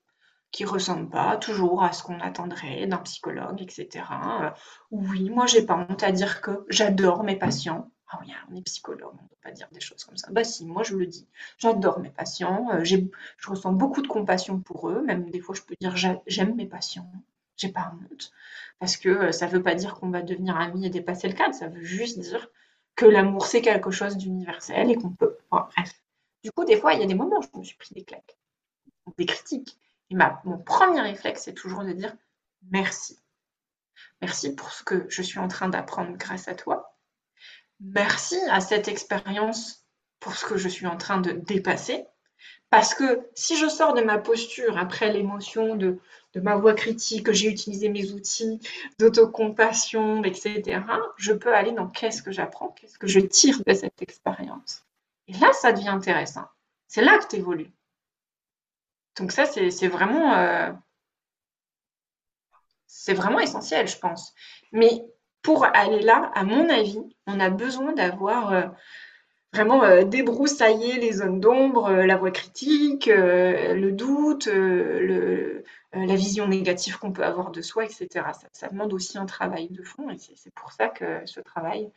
qui 0.52 0.64
ressemble 0.64 1.10
pas 1.10 1.36
toujours 1.36 1.84
à 1.84 1.92
ce 1.92 2.04
qu'on 2.04 2.22
attendrait 2.22 2.88
d'un 2.88 3.00
psychologue, 3.00 3.62
etc. 3.62 4.06
Euh, 4.42 4.50
oui, 4.92 5.30
moi 5.30 5.46
j'ai 5.46 5.66
pas 5.66 5.76
honte 5.76 6.04
à 6.04 6.12
dire 6.12 6.42
que 6.42 6.66
j'adore 6.70 7.24
mes 7.24 7.36
patients, 7.36 7.92
ah 8.10 8.20
oui, 8.22 8.34
on 8.50 8.56
est 8.56 8.62
psychologue, 8.62 9.12
on 9.20 9.24
ne 9.24 9.28
peut 9.28 9.36
pas 9.44 9.52
dire 9.52 9.68
des 9.72 9.82
choses 9.82 10.04
comme 10.06 10.18
ça. 10.18 10.30
Bah 10.32 10.44
si, 10.44 10.66
moi 10.66 10.84
je 10.84 10.96
le 10.96 11.06
dis. 11.06 11.28
J'adore 11.58 12.00
mes 12.00 12.10
patients, 12.10 12.70
euh, 12.72 12.84
je 12.84 12.98
ressens 13.48 13.74
beaucoup 13.74 14.02
de 14.02 14.08
compassion 14.08 14.60
pour 14.60 14.90
eux, 14.90 15.02
même 15.02 15.30
des 15.30 15.40
fois 15.42 15.56
je 15.56 15.62
peux 15.62 15.76
dire 15.80 15.96
j'aime 15.96 16.56
mes 16.56 16.66
patients, 16.66 17.12
j'ai 17.58 17.70
pas 17.70 17.94
honte. 17.94 18.32
Parce 18.80 18.96
que 18.98 19.10
euh, 19.10 19.32
ça 19.32 19.48
ne 19.48 19.52
veut 19.52 19.64
pas 19.64 19.76
dire 19.76 19.96
qu'on 19.96 20.10
va 20.10 20.22
devenir 20.22 20.56
amis 20.58 20.86
et 20.86 20.90
dépasser 20.90 21.28
le 21.28 21.34
cadre, 21.34 21.54
ça 21.54 21.68
veut 21.68 21.84
juste 21.84 22.20
dire 22.20 22.50
que 22.96 23.06
l'amour 23.06 23.46
c'est 23.46 23.62
quelque 23.62 23.92
chose 23.92 24.18
d'universel 24.18 24.90
et 24.90 24.96
qu'on 24.96 25.12
peut. 25.12 25.38
bref. 25.52 26.02
Du 26.44 26.52
coup, 26.52 26.66
des 26.66 26.80
fois, 26.80 26.94
il 26.94 27.02
y 27.02 27.04
a 27.04 27.08
des 27.08 27.16
moments 27.16 27.40
où 27.40 27.42
je 27.42 27.60
me 27.60 27.64
suis 27.64 27.76
pris 27.78 27.94
des 27.94 28.04
claques, 28.04 28.38
des 29.18 29.26
critiques. 29.26 29.78
Et 30.10 30.16
ma, 30.16 30.42
mon 30.46 30.58
premier 30.58 31.02
réflexe, 31.02 31.44
c'est 31.44 31.54
toujours 31.54 31.84
de 31.84 31.92
dire 31.92 32.16
merci. 32.72 33.20
Merci 34.22 34.56
pour 34.56 34.72
ce 34.72 34.84
que 34.84 35.06
je 35.10 35.22
suis 35.22 35.40
en 35.40 35.48
train 35.48 35.68
d'apprendre 35.70 36.16
grâce 36.18 36.48
à 36.48 36.56
toi 36.56 36.97
merci 37.80 38.38
à 38.50 38.60
cette 38.60 38.88
expérience 38.88 39.86
pour 40.20 40.36
ce 40.36 40.46
que 40.46 40.58
je 40.58 40.68
suis 40.68 40.88
en 40.88 40.98
train 40.98 41.22
de 41.22 41.32
dépasser. 41.32 42.06
Parce 42.70 42.94
que 42.94 43.28
si 43.34 43.58
je 43.58 43.68
sors 43.68 43.94
de 43.94 44.02
ma 44.02 44.18
posture 44.18 44.78
après 44.78 45.12
l'émotion 45.12 45.76
de, 45.76 46.00
ma 46.36 46.56
voix 46.56 46.74
critique, 46.76 47.26
que 47.26 47.34
j'ai 47.34 47.48
utilisé 47.48 47.90
mes 47.90 48.12
outils 48.12 48.60
d'autocompassion, 49.00 50.24
etc., 50.24 50.82
je 51.18 51.34
peux 51.34 51.56
aller 51.56 51.72
dans 51.72 51.88
qu'est-ce 51.88 52.22
que 52.22 52.32
j'apprends, 52.32 52.70
qu'est-ce 52.70 53.00
que 53.00 53.08
je 53.08 53.20
tire 53.20 53.64
de 53.66 53.74
cette 53.74 54.02
expérience. 54.02 54.84
Et 55.28 55.34
là, 55.34 55.52
ça 55.54 55.72
devient 55.72 55.90
intéressant. 55.90 56.46
C'est 56.88 57.02
là 57.02 57.18
que 57.18 57.28
tu 57.28 57.38
évolues. 57.38 57.72
Donc 59.18 59.32
ça, 59.32 59.46
c'est 59.46 59.88
vraiment, 59.88 60.36
euh, 60.36 60.72
vraiment 63.08 63.40
essentiel, 63.40 63.88
je 63.88 63.98
pense. 63.98 64.34
Mais 64.72 65.04
pour 65.42 65.66
aller 65.66 66.02
là, 66.02 66.32
à 66.36 66.44
mon 66.44 66.70
avis, 66.70 67.00
on 67.26 67.40
a 67.40 67.50
besoin 67.50 67.94
d'avoir 67.94 68.54
euh, 68.54 68.64
vraiment 69.54 69.84
euh, 69.84 70.04
débroussaillé 70.04 71.00
les 71.00 71.14
zones 71.14 71.40
d'ombre, 71.40 71.88
euh, 71.88 72.06
la 72.06 72.18
voix 72.18 72.32
critique, 72.32 73.08
le 73.08 73.90
doute, 73.92 74.48
la 74.48 76.16
vision 76.16 76.48
négative 76.48 77.00
qu'on 77.00 77.12
peut 77.12 77.24
avoir 77.24 77.52
de 77.52 77.62
soi, 77.62 77.86
etc. 77.86 78.26
Ça, 78.52 78.68
demande 78.68 78.94
aussi 78.94 79.18
un 79.18 79.26
travail 79.26 79.70
de 79.70 79.84
fond 79.84 80.10
et 80.10 80.18
c'est 80.18 80.54
pour 80.54 80.72
ça 80.72 80.90
que 80.90 81.26
ce 81.26 81.40
travail 81.40 81.90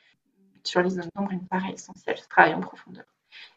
sur 0.63 0.83
les 0.83 0.91
zones 0.91 1.11
d'ombre, 1.15 1.33
me 1.33 1.49
paraît 1.49 1.73
essentiel, 1.73 2.19
ce 2.19 2.29
travail 2.29 2.55
en 2.55 2.61
profondeur. 2.61 3.05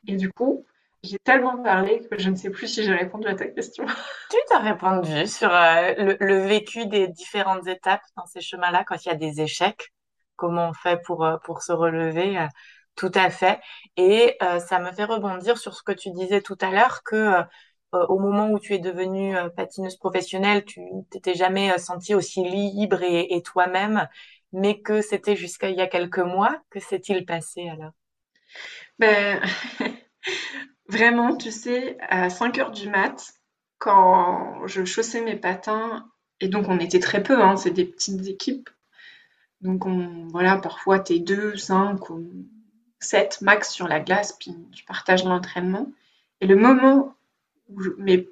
Et 0.07 0.15
du 0.15 0.31
coup, 0.31 0.65
j'ai 1.04 1.20
tellement 1.20 1.62
parlé 1.62 2.01
que 2.10 2.18
je 2.18 2.30
ne 2.30 2.36
sais 2.36 2.49
plus 2.49 2.68
si 2.68 2.84
j'ai 2.84 2.93
répondu 2.93 3.28
à 3.28 3.36
ta 3.36 3.47
question. 3.47 3.86
Tu 4.30 4.38
t'as 4.47 4.60
répondu 4.60 5.28
sur 5.28 5.54
euh, 5.54 6.16
le, 6.20 6.38
vécu 6.47 6.88
des 6.88 7.08
différentes 7.08 7.68
étapes 7.68 8.01
dans 8.16 8.26
ces 8.26 8.41
chemins-là, 8.41 8.84
quand 8.86 9.06
il 9.06 9.10
y 9.10 9.12
a 9.12 9.16
des 9.16 9.41
échecs, 9.41 9.93
comment 10.38 10.70
on 10.70 10.74
fait 10.74 11.01
pour, 11.06 11.26
euh, 11.26 11.38
pour 11.43 11.62
se 11.62 11.74
relever. 11.74 12.38
Euh, 12.38 12.47
tout 12.95 13.12
à 13.16 13.32
fait. 13.32 13.60
Et 13.97 14.38
ça 14.39 14.78
me 14.78 14.91
fait 14.91 15.06
rebondir 15.06 15.58
sur 15.58 15.74
ce 15.74 15.82
que 15.82 15.91
tu 15.91 16.12
disais 16.12 16.41
tout 16.41 16.58
à 16.62 16.70
l'heure, 16.70 17.01
que 17.01 17.41
au 17.91 18.20
moment 18.20 18.51
où 18.51 18.60
tu 18.60 18.76
es 18.76 18.78
devenue 18.78 19.36
patineuse 19.58 19.97
professionnelle, 19.97 20.64
tu 20.64 20.80
t'étais 21.10 21.34
jamais 21.34 21.76
sentie 21.80 22.14
aussi 22.14 22.43
libre 22.43 23.01
et, 23.01 23.34
et 23.34 23.41
toi-même, 23.41 24.08
mais 24.51 24.80
que 24.80 25.01
c'était 25.01 25.36
jusqu'à 25.36 25.70
il 25.70 25.76
y 25.76 25.82
a 25.82 25.88
quelques 25.88 26.20
mois. 26.20 26.56
Que 26.70 26.80
s'est-il 26.80 27.26
passé 27.26 27.68
alors? 27.68 27.93
Ben... 28.99 29.41
Vraiment, 30.93 31.35
tu 31.35 31.49
sais, 31.49 31.97
à 32.07 32.29
5 32.29 32.59
heures 32.59 32.71
du 32.71 32.87
mat, 32.87 33.33
quand 33.79 34.67
je 34.67 34.85
chaussais 34.85 35.21
mes 35.21 35.35
patins, 35.35 36.07
et 36.39 36.47
donc 36.47 36.69
on 36.69 36.77
était 36.77 36.99
très 36.99 37.23
peu, 37.23 37.41
hein, 37.41 37.57
c'est 37.57 37.71
des 37.71 37.85
petites 37.85 38.27
équipes. 38.27 38.69
Donc 39.61 39.87
on, 39.87 40.27
voilà, 40.27 40.57
parfois 40.57 40.99
t'es 40.99 41.17
2, 41.17 41.57
5 41.57 42.11
ou 42.11 42.23
7 42.99 43.41
max 43.41 43.71
sur 43.71 43.87
la 43.87 44.01
glace, 44.01 44.33
puis 44.33 44.55
tu 44.71 44.85
partages 44.85 45.23
l'entraînement. 45.23 45.91
Et 46.41 46.45
le 46.45 46.57
moment 46.57 47.15
où 47.69 47.81
je, 47.81 47.89
mais 47.97 48.27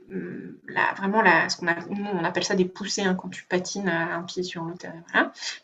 là, 0.68 0.94
vraiment 0.98 1.24
là, 1.24 1.50
ce 1.50 1.58
qu'on 1.58 1.66
on 1.66 2.24
appelle 2.24 2.44
ça 2.44 2.54
des 2.54 2.66
poussées 2.66 3.02
hein, 3.02 3.16
quand 3.16 3.30
tu 3.30 3.44
patines 3.46 3.90
un 3.90 4.22
pied 4.22 4.44
sur 4.44 4.64
l'autre. 4.66 4.86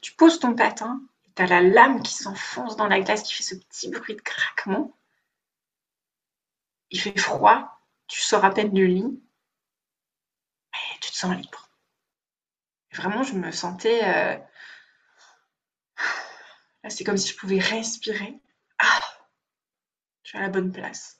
Tu 0.01 0.13
poses 0.13 0.39
ton 0.39 0.55
patin, 0.55 0.99
tu 1.35 1.43
as 1.43 1.45
la 1.45 1.61
lame 1.61 2.01
qui 2.01 2.15
s'enfonce 2.15 2.75
dans 2.75 2.87
la 2.87 3.01
glace, 3.01 3.21
qui 3.21 3.35
fait 3.35 3.43
ce 3.43 3.53
petit 3.53 3.91
bruit 3.91 4.15
de 4.15 4.21
craquement 4.21 4.96
il 6.91 6.99
fait 6.99 7.17
froid, 7.17 7.81
tu 8.07 8.21
sors 8.21 8.45
à 8.45 8.53
peine 8.53 8.71
du 8.71 8.87
lit, 8.87 9.21
et 10.73 10.99
tu 11.01 11.11
te 11.11 11.15
sens 11.15 11.35
libre. 11.35 11.69
Vraiment, 12.93 13.23
je 13.23 13.35
me 13.35 13.51
sentais. 13.51 14.01
Euh, 14.03 14.37
c'est 16.89 17.03
comme 17.03 17.17
si 17.17 17.31
je 17.31 17.37
pouvais 17.37 17.59
respirer. 17.59 18.39
Ah, 18.79 18.99
je 20.23 20.29
suis 20.29 20.37
à 20.37 20.41
la 20.41 20.49
bonne 20.49 20.71
place. 20.71 21.19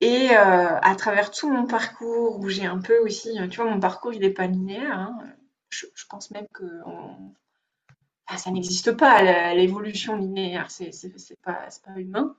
Et 0.00 0.30
euh, 0.30 0.78
à 0.80 0.94
travers 0.96 1.30
tout 1.30 1.50
mon 1.50 1.66
parcours, 1.66 2.38
où 2.40 2.48
j'ai 2.48 2.66
un 2.66 2.80
peu 2.80 2.98
aussi, 2.98 3.36
tu 3.50 3.60
vois, 3.60 3.70
mon 3.70 3.80
parcours, 3.80 4.12
il 4.12 4.20
n'est 4.20 4.30
pas 4.30 4.46
linéaire. 4.46 4.98
Hein, 4.98 5.18
je, 5.68 5.86
pense 6.08 6.30
même 6.30 6.48
que 6.52 6.64
ça 8.36 8.50
n'existe 8.50 8.92
pas, 8.92 9.54
l'évolution 9.54 10.16
linéaire, 10.16 10.70
c'est 10.70 10.90
pas, 11.42 11.68
pas 11.84 11.98
humain. 11.98 12.36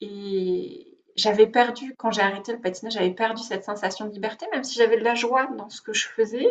Et, 0.00 0.89
j'avais 1.16 1.46
perdu, 1.46 1.94
quand 1.96 2.10
j'ai 2.10 2.22
arrêté 2.22 2.52
le 2.52 2.60
patinage, 2.60 2.94
j'avais 2.94 3.12
perdu 3.12 3.42
cette 3.42 3.64
sensation 3.64 4.06
de 4.06 4.12
liberté, 4.12 4.46
même 4.52 4.64
si 4.64 4.76
j'avais 4.76 4.96
de 4.98 5.04
la 5.04 5.14
joie 5.14 5.46
dans 5.56 5.68
ce 5.68 5.82
que 5.82 5.92
je 5.92 6.06
faisais. 6.08 6.48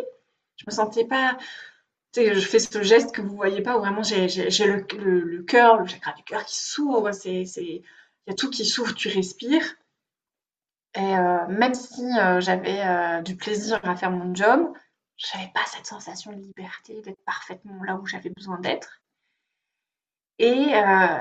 Je 0.56 0.64
me 0.66 0.72
sentais 0.72 1.04
pas. 1.04 1.36
Je 2.16 2.40
fais 2.40 2.58
ce 2.58 2.82
geste 2.82 3.14
que 3.14 3.22
vous 3.22 3.36
voyez 3.36 3.62
pas, 3.62 3.76
où 3.76 3.80
vraiment 3.80 4.02
j'ai 4.02 4.26
le, 4.26 4.86
le, 4.98 5.20
le 5.20 5.42
cœur, 5.42 5.78
le 5.78 5.86
chakra 5.86 6.12
du 6.12 6.24
cœur 6.24 6.44
qui 6.44 6.58
s'ouvre. 6.58 7.10
Il 7.24 7.82
y 8.26 8.30
a 8.30 8.34
tout 8.34 8.50
qui 8.50 8.64
s'ouvre, 8.64 8.94
tu 8.94 9.08
respires. 9.08 9.64
Et 10.94 11.00
euh, 11.16 11.46
même 11.48 11.74
si 11.74 12.02
euh, 12.18 12.40
j'avais 12.40 12.80
euh, 12.80 13.22
du 13.22 13.36
plaisir 13.36 13.80
à 13.84 13.94
faire 13.94 14.10
mon 14.10 14.34
job, 14.34 14.72
je 15.16 15.36
n'avais 15.36 15.50
pas 15.52 15.64
cette 15.66 15.86
sensation 15.86 16.32
de 16.32 16.38
liberté, 16.38 17.00
d'être 17.02 17.22
parfaitement 17.24 17.82
là 17.84 17.94
où 17.96 18.06
j'avais 18.06 18.30
besoin 18.30 18.58
d'être. 18.58 19.00
Et 20.42 20.72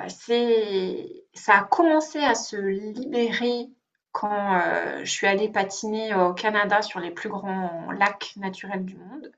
c'est 0.08 1.26
ça 1.34 1.58
a 1.58 1.64
commencé 1.66 2.20
à 2.20 2.36
se 2.36 2.56
libérer 2.56 3.68
quand 4.14 4.62
euh, 4.62 5.04
je 5.04 5.12
suis 5.12 5.28
allée 5.28 5.50
patiner 5.50 6.16
au 6.16 6.34
Canada 6.34 6.82
sur 6.82 7.02
les 7.02 7.12
plus 7.12 7.28
grands 7.28 7.92
lacs 7.92 8.34
naturels 8.38 8.86
du 8.86 8.96
monde, 8.96 9.30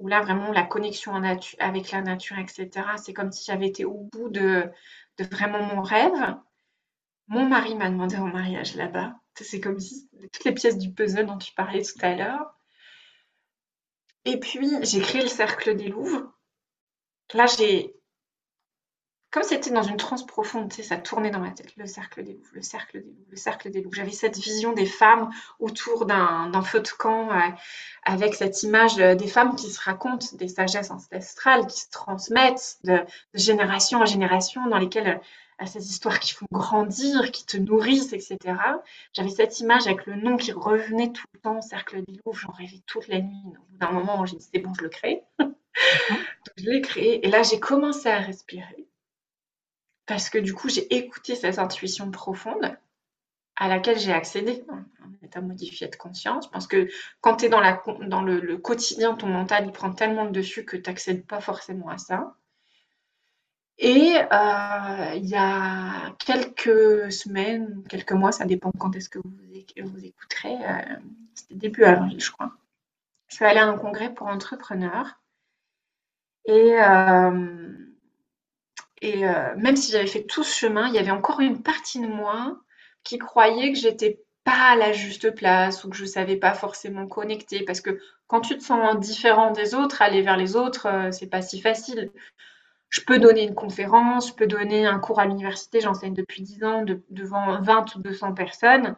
où 0.00 0.08
là 0.08 0.20
vraiment 0.20 0.50
la 0.50 0.64
connexion 0.64 1.14
avec 1.14 1.90
la 1.92 2.02
nature, 2.02 2.38
etc., 2.38 2.70
c'est 2.96 3.12
comme 3.12 3.30
si 3.30 3.44
j'avais 3.44 3.68
été 3.68 3.84
au 3.84 4.08
bout 4.12 4.30
de, 4.30 4.68
vraiment 5.30 5.62
mon 5.62 5.82
rêve. 5.82 6.36
Mon 7.28 7.46
mari 7.46 7.76
m'a 7.76 7.90
demandé 7.90 8.16
en 8.16 8.26
mariage 8.26 8.74
là-bas. 8.74 9.14
C'est 9.36 9.60
comme 9.60 9.78
si 9.78 10.08
toutes 10.32 10.44
les 10.44 10.52
pièces 10.52 10.76
du 10.76 10.92
puzzle 10.92 11.26
dont 11.26 11.38
tu 11.38 11.54
parlais 11.54 11.82
tout 11.82 11.98
à 12.02 12.16
l'heure. 12.16 12.58
Et 14.24 14.40
puis 14.40 14.68
j'ai 14.82 15.00
créé 15.00 15.22
le 15.22 15.28
Cercle 15.28 15.76
des 15.76 15.86
Louvres. 15.86 16.32
Là, 17.32 17.46
j'ai 17.46 17.94
comme 19.34 19.42
c'était 19.42 19.72
dans 19.72 19.82
une 19.82 19.96
transe 19.96 20.24
profonde, 20.24 20.68
tu 20.68 20.76
sais, 20.76 20.82
ça 20.84 20.96
tournait 20.96 21.32
dans 21.32 21.40
ma 21.40 21.50
tête, 21.50 21.74
le 21.76 21.86
cercle 21.86 22.22
des 22.22 22.34
loups, 22.34 22.46
le 22.52 22.62
cercle 22.62 23.00
des 23.00 23.08
loups, 23.08 23.26
le 23.32 23.36
cercle 23.36 23.68
des 23.68 23.82
loups. 23.82 23.92
J'avais 23.92 24.12
cette 24.12 24.38
vision 24.38 24.72
des 24.72 24.86
femmes 24.86 25.28
autour 25.58 26.06
d'un 26.06 26.62
feu 26.62 26.78
de 26.78 26.88
camp, 26.88 27.32
euh, 27.32 27.40
avec 28.04 28.36
cette 28.36 28.62
image 28.62 29.00
euh, 29.00 29.16
des 29.16 29.26
femmes 29.26 29.56
qui 29.56 29.72
se 29.72 29.80
racontent 29.80 30.24
des 30.34 30.46
sagesses 30.46 30.92
ancestrales, 30.92 31.66
qui 31.66 31.80
se 31.80 31.90
transmettent 31.90 32.78
de, 32.84 33.00
génération 33.34 34.02
en 34.02 34.06
génération, 34.06 34.68
dans 34.68 34.78
lesquelles 34.78 35.20
euh, 35.60 35.66
ces 35.66 35.90
histoires 35.90 36.20
qui 36.20 36.32
font 36.32 36.46
grandir, 36.52 37.32
qui 37.32 37.44
te 37.44 37.56
nourrissent, 37.56 38.12
etc. 38.12 38.38
J'avais 39.14 39.30
cette 39.30 39.58
image 39.58 39.88
avec 39.88 40.06
le 40.06 40.14
nom 40.14 40.36
qui 40.36 40.52
revenait 40.52 41.10
tout 41.10 41.26
le 41.34 41.40
temps, 41.40 41.60
cercle 41.60 42.04
des 42.04 42.20
loups, 42.24 42.34
j'en 42.34 42.52
rêvais 42.52 42.82
toute 42.86 43.08
la 43.08 43.18
nuit. 43.18 43.42
Au 43.46 43.64
bout 43.72 43.78
d'un 43.78 43.90
moment, 43.90 44.26
j'ai 44.26 44.36
dit, 44.36 44.48
c'est 44.54 44.60
bon, 44.60 44.72
je 44.74 44.82
le 44.82 44.90
crée. 44.90 45.24
Donc, 45.40 45.50
je 46.56 46.70
l'ai 46.70 46.82
créé, 46.82 47.26
et 47.26 47.30
là, 47.30 47.42
j'ai 47.42 47.58
commencé 47.58 48.08
à 48.08 48.20
respirer 48.20 48.86
parce 50.06 50.30
que 50.30 50.38
du 50.38 50.54
coup, 50.54 50.68
j'ai 50.68 50.94
écouté 50.94 51.34
cette 51.34 51.58
intuition 51.58 52.10
profonde 52.10 52.76
à 53.56 53.68
laquelle 53.68 53.98
j'ai 53.98 54.12
accédé 54.12 54.64
en 54.68 55.24
état 55.24 55.40
modifié 55.40 55.88
de 55.88 55.96
conscience. 55.96 56.50
Parce 56.50 56.66
que 56.66 56.88
quand 57.20 57.36
tu 57.36 57.46
es 57.46 57.48
dans, 57.48 57.60
la, 57.60 57.80
dans 58.02 58.22
le, 58.22 58.58
quotidien, 58.58 59.14
ton 59.14 59.28
mental, 59.28 59.66
il 59.66 59.72
prend 59.72 59.92
tellement 59.92 60.24
de 60.24 60.30
dessus 60.30 60.64
que 60.64 60.76
tu 60.76 60.90
n'accèdes 60.90 61.26
pas 61.26 61.40
forcément 61.40 61.88
à 61.88 61.98
ça. 61.98 62.34
Et 63.78 64.14
euh, 64.32 65.14
il 65.16 65.26
y 65.26 65.34
a 65.36 66.14
quelques 66.18 67.10
semaines, 67.10 67.82
quelques 67.88 68.12
mois, 68.12 68.30
ça 68.30 68.44
dépend 68.44 68.70
quand 68.78 68.94
est-ce 68.94 69.08
que 69.08 69.18
vous, 69.18 69.32
vous 69.32 70.04
écouterez, 70.04 70.54
euh, 70.54 70.96
c'était 71.34 71.54
début 71.56 71.82
avril, 71.82 72.20
je 72.20 72.30
crois. 72.30 72.52
Je 73.26 73.36
suis 73.36 73.44
allée 73.44 73.58
à 73.58 73.66
un 73.66 73.76
congrès 73.76 74.14
pour 74.14 74.28
entrepreneurs. 74.28 75.20
Et 76.44 76.74
euh, 76.80 77.93
et 79.04 79.28
euh, 79.28 79.54
même 79.58 79.76
si 79.76 79.92
j'avais 79.92 80.06
fait 80.06 80.24
tout 80.24 80.42
ce 80.42 80.56
chemin, 80.60 80.88
il 80.88 80.94
y 80.94 80.98
avait 80.98 81.10
encore 81.10 81.40
une 81.40 81.62
partie 81.62 82.00
de 82.00 82.06
moi 82.06 82.58
qui 83.02 83.18
croyait 83.18 83.70
que 83.70 83.78
j'étais 83.78 84.18
pas 84.44 84.70
à 84.72 84.76
la 84.76 84.92
juste 84.92 85.34
place 85.34 85.84
ou 85.84 85.90
que 85.90 85.96
je 85.96 86.06
savais 86.06 86.36
pas 86.36 86.54
forcément 86.54 87.06
connecter 87.06 87.64
parce 87.66 87.82
que 87.82 88.00
quand 88.28 88.40
tu 88.40 88.56
te 88.56 88.62
sens 88.62 88.98
différent 88.98 89.50
des 89.50 89.74
autres, 89.74 90.00
aller 90.00 90.22
vers 90.22 90.38
les 90.38 90.56
autres, 90.56 90.86
euh, 90.86 91.10
c'est 91.12 91.26
pas 91.26 91.42
si 91.42 91.60
facile. 91.60 92.10
Je 92.88 93.02
peux 93.02 93.18
donner 93.18 93.42
une 93.42 93.54
conférence, 93.54 94.28
je 94.28 94.32
peux 94.32 94.46
donner 94.46 94.86
un 94.86 94.98
cours 94.98 95.20
à 95.20 95.26
l'université, 95.26 95.82
j'enseigne 95.82 96.14
depuis 96.14 96.40
10 96.40 96.64
ans 96.64 96.84
devant 97.10 97.60
20 97.60 97.96
ou 97.96 97.98
200 97.98 98.32
personnes. 98.32 98.96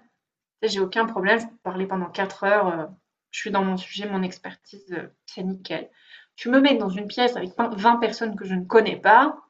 J'ai 0.62 0.78
aucun 0.78 1.06
problème, 1.06 1.40
je 1.40 1.46
peux 1.46 1.56
parler 1.64 1.86
pendant 1.86 2.10
4 2.10 2.44
heures, 2.44 2.68
euh, 2.68 2.86
je 3.32 3.40
suis 3.40 3.50
dans 3.50 3.64
mon 3.64 3.76
sujet, 3.76 4.08
mon 4.08 4.22
expertise, 4.22 4.96
c'est 5.26 5.42
nickel. 5.42 5.90
Tu 6.36 6.48
me 6.48 6.60
mets 6.60 6.76
dans 6.76 6.90
une 6.90 7.08
pièce 7.08 7.34
avec 7.36 7.50
20 7.58 7.96
personnes 7.96 8.36
que 8.36 8.44
je 8.44 8.54
ne 8.54 8.64
connais 8.64 9.00
pas, 9.00 9.42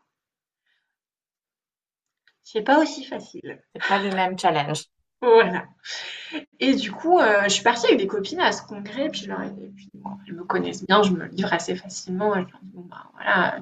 c'est 2.46 2.62
pas 2.62 2.78
aussi 2.78 3.04
facile. 3.04 3.60
C'est 3.74 3.88
pas 3.88 3.98
le 3.98 4.10
même 4.10 4.38
challenge. 4.38 4.84
Voilà. 5.20 5.64
Et 6.60 6.74
du 6.74 6.92
coup, 6.92 7.18
euh, 7.18 7.42
je 7.44 7.48
suis 7.48 7.64
partie 7.64 7.86
avec 7.86 7.98
des 7.98 8.06
copines 8.06 8.38
à 8.38 8.52
ce 8.52 8.62
congrès, 8.62 9.08
puis, 9.08 9.26
leur, 9.26 9.40
puis 9.74 9.90
elles 10.28 10.34
me 10.34 10.44
connaissent 10.44 10.86
bien, 10.86 11.02
je 11.02 11.10
me 11.10 11.26
livre 11.26 11.52
assez 11.52 11.74
facilement. 11.74 12.34
je 12.34 12.38
leur 12.38 12.60
dis, 12.62 12.70
bon, 12.72 12.82
bah 12.82 13.10
voilà, 13.14 13.58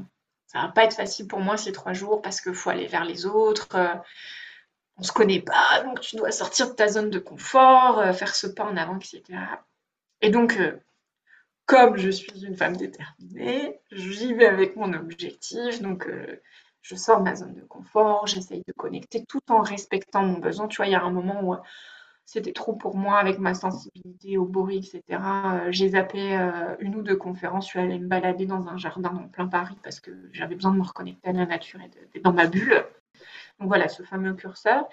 ça 0.48 0.60
va 0.60 0.68
pas 0.68 0.84
être 0.84 0.96
facile 0.96 1.26
pour 1.26 1.40
moi 1.40 1.56
ces 1.56 1.72
trois 1.72 1.94
jours 1.94 2.20
parce 2.20 2.42
qu'il 2.42 2.52
faut 2.52 2.68
aller 2.68 2.86
vers 2.86 3.06
les 3.06 3.24
autres. 3.24 3.68
On 3.72 3.78
euh, 3.78 3.94
on 4.98 5.02
se 5.02 5.12
connaît 5.12 5.40
pas, 5.40 5.82
donc 5.84 6.00
tu 6.00 6.16
dois 6.16 6.30
sortir 6.30 6.68
de 6.68 6.74
ta 6.74 6.86
zone 6.86 7.08
de 7.08 7.18
confort, 7.18 7.98
euh, 8.00 8.12
faire 8.12 8.34
ce 8.34 8.46
pas 8.46 8.64
en 8.64 8.76
avant, 8.76 8.98
etc. 8.98 9.22
Et 10.20 10.28
donc, 10.28 10.60
comme 11.64 11.96
je 11.96 12.10
suis 12.10 12.44
une 12.44 12.56
femme 12.56 12.76
déterminée, 12.76 13.80
j'y 13.92 14.34
vais 14.34 14.46
avec 14.46 14.76
mon 14.76 14.92
objectif. 14.92 15.80
Donc, 15.80 16.06
je 16.84 16.96
sors 16.96 17.18
de 17.18 17.24
ma 17.24 17.34
zone 17.34 17.54
de 17.54 17.62
confort, 17.62 18.26
j'essaye 18.26 18.62
de 18.66 18.72
connecter 18.72 19.24
tout 19.24 19.40
en 19.48 19.62
respectant 19.62 20.22
mon 20.22 20.38
besoin. 20.38 20.68
Tu 20.68 20.76
vois, 20.76 20.86
il 20.86 20.92
y 20.92 20.94
a 20.94 21.02
un 21.02 21.10
moment 21.10 21.42
où 21.42 21.54
euh, 21.54 21.58
c'était 22.26 22.52
trop 22.52 22.74
pour 22.74 22.94
moi 22.94 23.18
avec 23.18 23.38
ma 23.38 23.54
sensibilité 23.54 24.36
au 24.36 24.44
bruit, 24.44 24.76
etc. 24.76 25.02
Euh, 25.10 25.66
j'ai 25.70 25.88
zappé 25.90 26.36
euh, 26.36 26.76
une 26.80 26.94
ou 26.94 27.02
deux 27.02 27.16
conférences, 27.16 27.64
je 27.64 27.70
suis 27.70 27.80
allée 27.80 27.98
me 27.98 28.06
balader 28.06 28.44
dans 28.44 28.68
un 28.68 28.76
jardin 28.76 29.08
en 29.08 29.28
plein 29.28 29.48
Paris 29.48 29.78
parce 29.82 29.98
que 29.98 30.10
j'avais 30.32 30.54
besoin 30.54 30.72
de 30.72 30.76
me 30.76 30.84
reconnecter 30.84 31.30
à 31.30 31.32
la 31.32 31.46
nature 31.46 31.80
et 32.14 32.20
dans 32.20 32.34
ma 32.34 32.46
bulle. 32.46 32.84
Donc 33.58 33.68
voilà, 33.68 33.88
ce 33.88 34.02
fameux 34.02 34.34
curseur. 34.34 34.86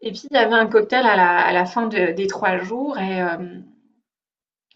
Et 0.00 0.10
puis, 0.10 0.26
il 0.28 0.34
y 0.34 0.38
avait 0.38 0.52
un 0.52 0.66
cocktail 0.66 1.06
à 1.06 1.52
la, 1.52 1.64
fin 1.64 1.86
des 1.86 2.26
trois 2.26 2.58
jours 2.58 2.98
et 2.98 3.22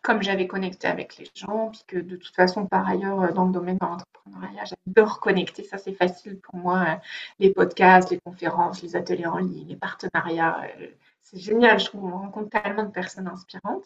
comme 0.03 0.23
j'avais 0.23 0.47
connecté 0.47 0.87
avec 0.87 1.19
les 1.19 1.29
gens, 1.35 1.71
puis 1.71 1.83
que 1.87 1.99
de 1.99 2.17
toute 2.17 2.35
façon, 2.35 2.67
par 2.67 2.89
ailleurs, 2.89 3.21
euh, 3.23 3.33
dans 3.33 3.45
le 3.45 3.53
domaine 3.53 3.77
de 3.79 3.85
l'entrepreneuriat, 3.85 4.65
j'adore 4.65 5.21
connecter, 5.21 5.65
ça 5.65 5.79
c'est 5.79 5.93
facile 5.93 6.41
pour 6.41 6.57
moi, 6.57 6.79
euh, 6.81 6.95
les 7.39 7.53
podcasts, 7.53 8.11
les 8.11 8.19
conférences, 8.19 8.83
les 8.83 8.97
ateliers 8.97 9.27
en 9.27 9.39
ligne, 9.39 9.69
les 9.69 9.77
partenariats, 9.77 10.63
euh, 10.79 10.87
c'est 11.23 11.39
génial, 11.39 11.79
je 11.79 11.87
trouve, 11.87 12.05
on 12.05 12.19
rencontre 12.19 12.51
tellement 12.51 12.85
de 12.85 12.91
personnes 12.91 13.29
inspirantes. 13.29 13.85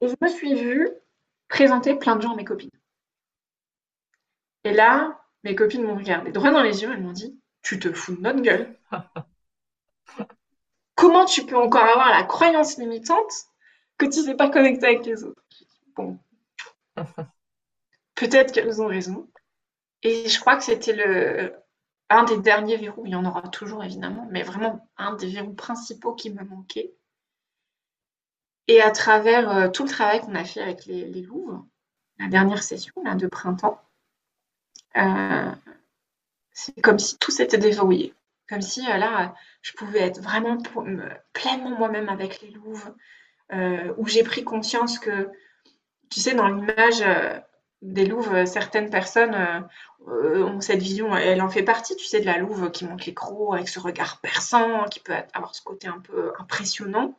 Et 0.00 0.08
je 0.08 0.16
me 0.20 0.28
suis 0.28 0.54
vue 0.54 0.90
présenter 1.48 1.94
plein 1.94 2.16
de 2.16 2.22
gens 2.22 2.32
à 2.32 2.36
mes 2.36 2.44
copines. 2.44 2.70
Et 4.64 4.72
là, 4.72 5.20
mes 5.44 5.54
copines 5.54 5.84
m'ont 5.84 5.96
regardé 5.96 6.32
droit 6.32 6.50
dans 6.50 6.62
les 6.62 6.82
yeux, 6.82 6.90
elles 6.92 7.02
m'ont 7.02 7.12
dit, 7.12 7.38
tu 7.62 7.78
te 7.78 7.92
fous 7.92 8.16
de 8.16 8.20
notre 8.20 8.40
gueule. 8.40 8.76
Comment 10.96 11.24
tu 11.24 11.46
peux 11.46 11.56
encore 11.56 11.84
avoir 11.84 12.10
la 12.10 12.24
croyance 12.24 12.76
limitante 12.78 13.51
que 14.08 14.12
tu 14.14 14.20
ne 14.20 14.24
sais 14.24 14.34
pas 14.34 14.50
connecter 14.50 14.86
avec 14.86 15.06
les 15.06 15.24
autres. 15.24 15.42
Bon, 15.96 16.18
peut-être 18.14 18.52
qu'elles 18.52 18.80
ont 18.80 18.86
raison. 18.86 19.28
Et 20.02 20.28
je 20.28 20.40
crois 20.40 20.56
que 20.56 20.64
c'était 20.64 20.94
le 20.94 21.54
un 22.10 22.24
des 22.24 22.38
derniers 22.38 22.76
verrous, 22.76 23.06
il 23.06 23.12
y 23.12 23.14
en 23.14 23.24
aura 23.24 23.42
toujours 23.42 23.82
évidemment, 23.82 24.28
mais 24.30 24.42
vraiment 24.42 24.86
un 24.98 25.14
des 25.14 25.28
verrous 25.28 25.54
principaux 25.54 26.14
qui 26.14 26.30
me 26.30 26.44
manquait. 26.44 26.92
Et 28.68 28.82
à 28.82 28.90
travers 28.90 29.50
euh, 29.50 29.68
tout 29.68 29.84
le 29.84 29.88
travail 29.88 30.20
qu'on 30.20 30.34
a 30.34 30.44
fait 30.44 30.60
avec 30.60 30.84
les, 30.84 31.06
les 31.06 31.22
Louvres, 31.22 31.64
la 32.18 32.28
dernière 32.28 32.62
session 32.62 32.92
là, 33.02 33.14
de 33.14 33.26
printemps, 33.26 33.80
euh, 34.96 35.50
c'est 36.52 36.80
comme 36.82 36.98
si 36.98 37.18
tout 37.18 37.30
s'était 37.30 37.58
déverrouillé. 37.58 38.14
Comme 38.48 38.60
si 38.60 38.86
euh, 38.90 38.98
là, 38.98 39.34
je 39.62 39.72
pouvais 39.72 40.00
être 40.00 40.20
vraiment 40.20 40.58
pleinement 41.32 41.70
moi-même 41.70 42.08
avec 42.08 42.42
les 42.42 42.50
Louvres, 42.50 42.88
euh, 42.88 42.92
où 43.96 44.06
j'ai 44.06 44.22
pris 44.22 44.44
conscience 44.44 44.98
que, 44.98 45.30
tu 46.10 46.20
sais, 46.20 46.34
dans 46.34 46.48
l'image 46.48 47.02
euh, 47.02 47.38
des 47.82 48.06
louves, 48.06 48.44
certaines 48.46 48.90
personnes 48.90 49.34
euh, 50.08 50.44
ont 50.44 50.60
cette 50.60 50.80
vision, 50.80 51.14
elle 51.16 51.42
en 51.42 51.48
fait 51.48 51.62
partie, 51.62 51.96
tu 51.96 52.04
sais, 52.04 52.20
de 52.20 52.26
la 52.26 52.38
louve 52.38 52.70
qui 52.70 52.84
monte 52.84 53.06
les 53.06 53.14
crocs 53.14 53.54
avec 53.54 53.68
ce 53.68 53.80
regard 53.80 54.20
perçant, 54.20 54.84
qui 54.84 55.00
peut 55.00 55.14
avoir 55.34 55.54
ce 55.54 55.62
côté 55.62 55.88
un 55.88 56.00
peu 56.00 56.32
impressionnant. 56.38 57.18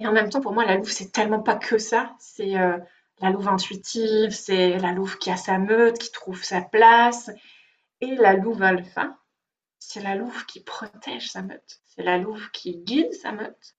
Et 0.00 0.06
en 0.06 0.12
même 0.12 0.30
temps, 0.30 0.40
pour 0.40 0.52
moi, 0.52 0.64
la 0.64 0.76
louve, 0.76 0.90
c'est 0.90 1.12
tellement 1.12 1.42
pas 1.42 1.54
que 1.54 1.78
ça. 1.78 2.16
C'est 2.18 2.54
la 3.20 3.30
louve 3.30 3.48
intuitive, 3.48 4.30
c'est 4.30 4.78
la 4.78 4.92
louve 4.92 5.16
qui 5.18 5.30
a 5.30 5.36
sa 5.36 5.58
meute, 5.58 5.98
qui 5.98 6.10
trouve 6.10 6.42
sa 6.42 6.60
place. 6.60 7.30
Et 8.00 8.16
la 8.16 8.34
louve 8.34 8.62
alpha, 8.62 9.16
c'est 9.78 10.02
la 10.02 10.16
louve 10.16 10.44
qui 10.46 10.60
protège 10.60 11.30
sa 11.30 11.42
meute. 11.42 11.80
C'est 11.84 12.02
la 12.02 12.18
louve 12.18 12.50
qui 12.50 12.78
guide 12.78 13.12
sa 13.12 13.30
meute 13.30 13.76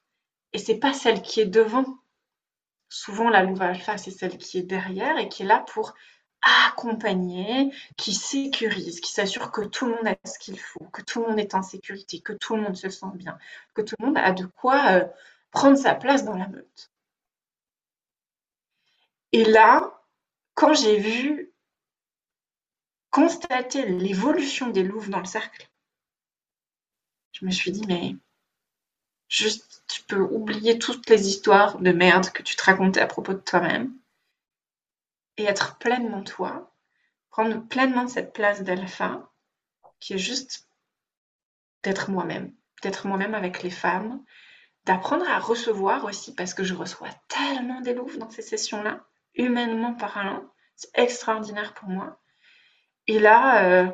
et 0.53 0.59
c'est 0.59 0.77
pas 0.77 0.93
celle 0.93 1.21
qui 1.21 1.41
est 1.41 1.45
devant. 1.45 1.85
Souvent, 2.89 3.29
la 3.29 3.43
louve 3.43 3.61
alpha, 3.61 3.97
c'est 3.97 4.11
celle 4.11 4.37
qui 4.37 4.59
est 4.59 4.63
derrière 4.63 5.17
et 5.17 5.27
qui 5.27 5.43
est 5.43 5.47
là 5.47 5.65
pour 5.73 5.95
accompagner, 6.43 7.73
qui 7.97 8.13
sécurise, 8.13 8.99
qui 8.99 9.11
s'assure 9.11 9.51
que 9.51 9.61
tout 9.61 9.85
le 9.85 9.95
monde 9.95 10.07
a 10.07 10.15
ce 10.27 10.37
qu'il 10.39 10.59
faut, 10.59 10.85
que 10.91 11.01
tout 11.01 11.21
le 11.21 11.29
monde 11.29 11.39
est 11.39 11.55
en 11.55 11.63
sécurité, 11.63 12.19
que 12.19 12.33
tout 12.33 12.55
le 12.55 12.61
monde 12.61 12.75
se 12.75 12.89
sent 12.89 13.07
bien, 13.15 13.37
que 13.73 13.81
tout 13.81 13.95
le 13.99 14.05
monde 14.05 14.17
a 14.17 14.31
de 14.31 14.45
quoi 14.45 14.91
euh, 14.91 15.07
prendre 15.51 15.77
sa 15.77 15.95
place 15.95 16.25
dans 16.25 16.35
la 16.35 16.47
meute. 16.47 16.91
Et 19.31 19.45
là, 19.45 20.03
quand 20.53 20.73
j'ai 20.73 20.97
vu 20.97 21.51
constater 23.09 23.85
l'évolution 23.87 24.69
des 24.69 24.83
louves 24.83 25.09
dans 25.09 25.19
le 25.19 25.25
cercle, 25.25 25.69
je 27.31 27.45
me 27.45 27.51
suis 27.51 27.71
dit, 27.71 27.85
mais 27.87 28.15
Juste, 29.33 29.83
tu 29.87 30.03
peux 30.03 30.21
oublier 30.21 30.77
toutes 30.77 31.09
les 31.09 31.27
histoires 31.27 31.79
de 31.79 31.91
merde 31.91 32.29
que 32.29 32.43
tu 32.43 32.55
te 32.55 32.63
racontais 32.63 33.01
à 33.01 33.07
propos 33.07 33.33
de 33.33 33.39
toi-même. 33.39 33.91
Et 35.37 35.45
être 35.45 35.79
pleinement 35.79 36.21
toi, 36.21 36.71
prendre 37.31 37.67
pleinement 37.67 38.07
cette 38.07 38.31
place 38.31 38.61
d'alpha 38.61 39.27
qui 39.99 40.13
est 40.13 40.19
juste 40.19 40.69
d'être 41.81 42.11
moi-même, 42.11 42.53
d'être 42.83 43.07
moi-même 43.07 43.33
avec 43.33 43.63
les 43.63 43.71
femmes, 43.71 44.23
d'apprendre 44.85 45.27
à 45.27 45.39
recevoir 45.39 46.05
aussi 46.05 46.35
parce 46.35 46.53
que 46.53 46.63
je 46.63 46.75
reçois 46.75 47.09
tellement 47.27 47.81
des 47.81 47.95
louves 47.95 48.19
dans 48.19 48.29
ces 48.29 48.43
sessions-là, 48.43 49.03
humainement 49.33 49.95
parlant, 49.95 50.43
c'est 50.75 50.91
extraordinaire 50.93 51.73
pour 51.73 51.89
moi. 51.89 52.21
Et 53.07 53.17
là, 53.17 53.65
euh, 53.65 53.91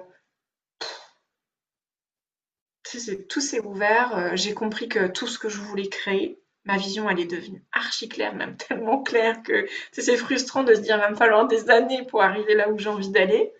tout 3.29 3.41
s'est 3.41 3.61
ouvert. 3.61 4.15
Euh, 4.17 4.31
j'ai 4.35 4.53
compris 4.53 4.87
que 4.89 5.07
tout 5.07 5.27
ce 5.27 5.39
que 5.39 5.49
je 5.49 5.59
voulais 5.59 5.87
créer, 5.87 6.39
ma 6.65 6.77
vision, 6.77 7.09
elle 7.09 7.19
est 7.19 7.25
devenue 7.25 7.63
archi 7.71 8.09
claire, 8.09 8.35
même 8.35 8.57
tellement 8.69 9.01
claire 9.01 9.41
que 9.43 9.67
c'est 9.91 10.17
frustrant 10.17 10.63
de 10.63 10.73
se 10.75 10.81
dire, 10.81 10.97
il 10.97 11.01
va 11.01 11.09
me 11.09 11.15
falloir 11.15 11.47
des 11.47 11.69
années 11.69 12.05
pour 12.05 12.21
arriver 12.21 12.55
là 12.55 12.69
où 12.69 12.77
j'ai 12.77 12.89
envie 12.89 13.09
d'aller. 13.09 13.51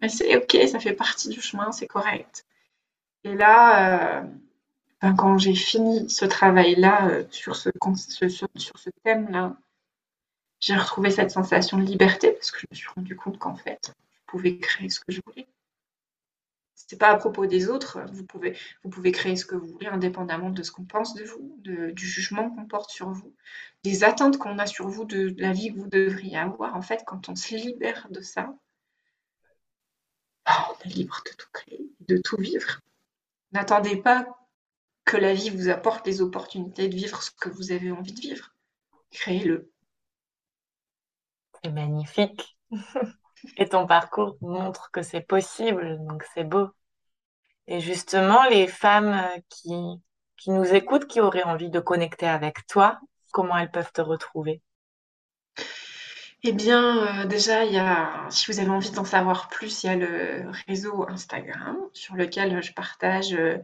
Mais 0.00 0.08
c'est 0.08 0.36
ok, 0.36 0.56
ça 0.68 0.78
fait 0.78 0.92
partie 0.92 1.28
du 1.28 1.40
chemin, 1.40 1.72
c'est 1.72 1.88
correct. 1.88 2.46
Et 3.24 3.34
là, 3.34 4.20
euh, 4.20 4.22
ben, 5.02 5.14
quand 5.14 5.38
j'ai 5.38 5.54
fini 5.54 6.08
ce 6.08 6.24
travail-là 6.24 7.08
euh, 7.08 7.24
sur 7.30 7.56
ce, 7.56 7.70
sur, 8.28 8.48
sur 8.56 8.78
ce 8.78 8.90
thème-là, 9.04 9.56
j'ai 10.60 10.74
retrouvé 10.74 11.10
cette 11.10 11.30
sensation 11.30 11.78
de 11.78 11.84
liberté 11.84 12.32
parce 12.32 12.50
que 12.50 12.58
je 12.60 12.66
me 12.70 12.76
suis 12.76 12.88
rendu 12.94 13.16
compte 13.16 13.38
qu'en 13.38 13.56
fait, 13.56 13.92
je 14.12 14.20
pouvais 14.26 14.58
créer 14.58 14.88
ce 14.88 15.00
que 15.00 15.12
je 15.12 15.20
voulais. 15.26 15.46
C'est 16.86 16.96
pas 16.96 17.08
à 17.08 17.16
propos 17.16 17.46
des 17.46 17.68
autres. 17.68 17.98
Vous 18.12 18.24
pouvez, 18.24 18.56
vous 18.84 18.90
pouvez 18.90 19.10
créer 19.10 19.34
ce 19.34 19.44
que 19.44 19.56
vous 19.56 19.66
voulez 19.66 19.88
indépendamment 19.88 20.50
de 20.50 20.62
ce 20.62 20.70
qu'on 20.70 20.84
pense 20.84 21.14
de 21.14 21.24
vous, 21.24 21.56
du 21.60 22.06
jugement 22.06 22.50
qu'on 22.50 22.66
porte 22.66 22.90
sur 22.90 23.10
vous, 23.10 23.34
des 23.82 24.04
attentes 24.04 24.38
qu'on 24.38 24.58
a 24.58 24.66
sur 24.66 24.88
vous, 24.88 25.04
de, 25.04 25.34
la 25.38 25.52
vie 25.52 25.72
que 25.72 25.78
vous 25.80 25.88
devriez 25.88 26.38
avoir. 26.38 26.76
En 26.76 26.82
fait, 26.82 27.02
quand 27.04 27.28
on 27.28 27.34
se 27.34 27.56
libère 27.56 28.06
de 28.10 28.20
ça, 28.20 28.54
oh, 30.48 30.52
on 30.70 30.88
est 30.88 30.92
libre 30.92 31.20
de 31.26 31.32
tout 31.36 31.48
créer, 31.52 31.90
de 32.06 32.16
tout 32.18 32.36
vivre. 32.36 32.80
N'attendez 33.50 33.96
pas 33.96 34.26
que 35.04 35.16
la 35.16 35.34
vie 35.34 35.50
vous 35.50 35.68
apporte 35.70 36.06
les 36.06 36.22
opportunités 36.22 36.88
de 36.88 36.94
vivre 36.94 37.22
ce 37.22 37.32
que 37.32 37.48
vous 37.48 37.72
avez 37.72 37.90
envie 37.90 38.12
de 38.12 38.20
vivre. 38.20 38.54
Créez-le. 39.10 39.72
C'est 41.64 41.72
magnifique. 41.72 42.56
Et 43.56 43.68
ton 43.68 43.86
parcours 43.86 44.36
montre 44.40 44.90
que 44.90 45.02
c'est 45.02 45.20
possible, 45.20 45.98
donc 46.06 46.24
c'est 46.34 46.44
beau. 46.44 46.68
Et 47.66 47.80
justement, 47.80 48.44
les 48.44 48.66
femmes 48.66 49.12
euh, 49.12 49.40
qui, 49.48 49.74
qui 50.36 50.50
nous 50.50 50.74
écoutent, 50.74 51.06
qui 51.06 51.20
auraient 51.20 51.42
envie 51.42 51.70
de 51.70 51.80
connecter 51.80 52.26
avec 52.26 52.66
toi, 52.66 52.98
comment 53.32 53.56
elles 53.58 53.70
peuvent 53.70 53.92
te 53.92 54.00
retrouver? 54.00 54.62
Eh 56.44 56.52
bien, 56.52 57.22
euh, 57.22 57.26
déjà, 57.26 57.64
y 57.64 57.78
a, 57.78 58.26
si 58.30 58.50
vous 58.50 58.60
avez 58.60 58.70
envie 58.70 58.92
d'en 58.92 59.04
savoir 59.04 59.48
plus, 59.48 59.82
il 59.82 59.86
y 59.88 59.90
a 59.90 59.96
le 59.96 60.50
réseau 60.68 61.08
Instagram 61.08 61.76
sur 61.92 62.14
lequel 62.14 62.62
je 62.62 62.72
partage 62.72 63.34
euh, 63.34 63.58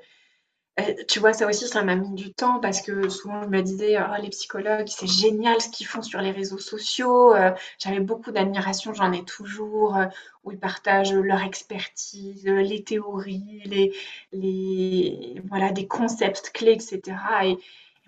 tu 1.08 1.20
vois, 1.20 1.32
ça 1.32 1.46
aussi, 1.46 1.68
ça 1.68 1.82
m'a 1.84 1.94
mis 1.94 2.14
du 2.14 2.32
temps 2.32 2.58
parce 2.58 2.82
que 2.82 3.08
souvent 3.08 3.42
je 3.42 3.48
me 3.48 3.62
disais, 3.62 3.96
oh, 4.00 4.20
les 4.20 4.30
psychologues, 4.30 4.88
c'est 4.88 5.06
génial 5.06 5.60
ce 5.60 5.68
qu'ils 5.68 5.86
font 5.86 6.02
sur 6.02 6.20
les 6.20 6.32
réseaux 6.32 6.58
sociaux. 6.58 7.32
Euh, 7.34 7.52
j'avais 7.78 8.00
beaucoup 8.00 8.32
d'admiration, 8.32 8.92
j'en 8.92 9.12
ai 9.12 9.24
toujours, 9.24 9.96
euh, 9.96 10.06
où 10.42 10.50
ils 10.50 10.58
partagent 10.58 11.14
leur 11.14 11.42
expertise, 11.42 12.46
euh, 12.48 12.60
les 12.60 12.82
théories, 12.82 13.62
les, 13.66 13.94
les, 14.32 15.40
voilà, 15.48 15.70
des 15.70 15.86
concepts 15.86 16.50
clés, 16.52 16.72
etc. 16.72 17.00
Et, 17.44 17.56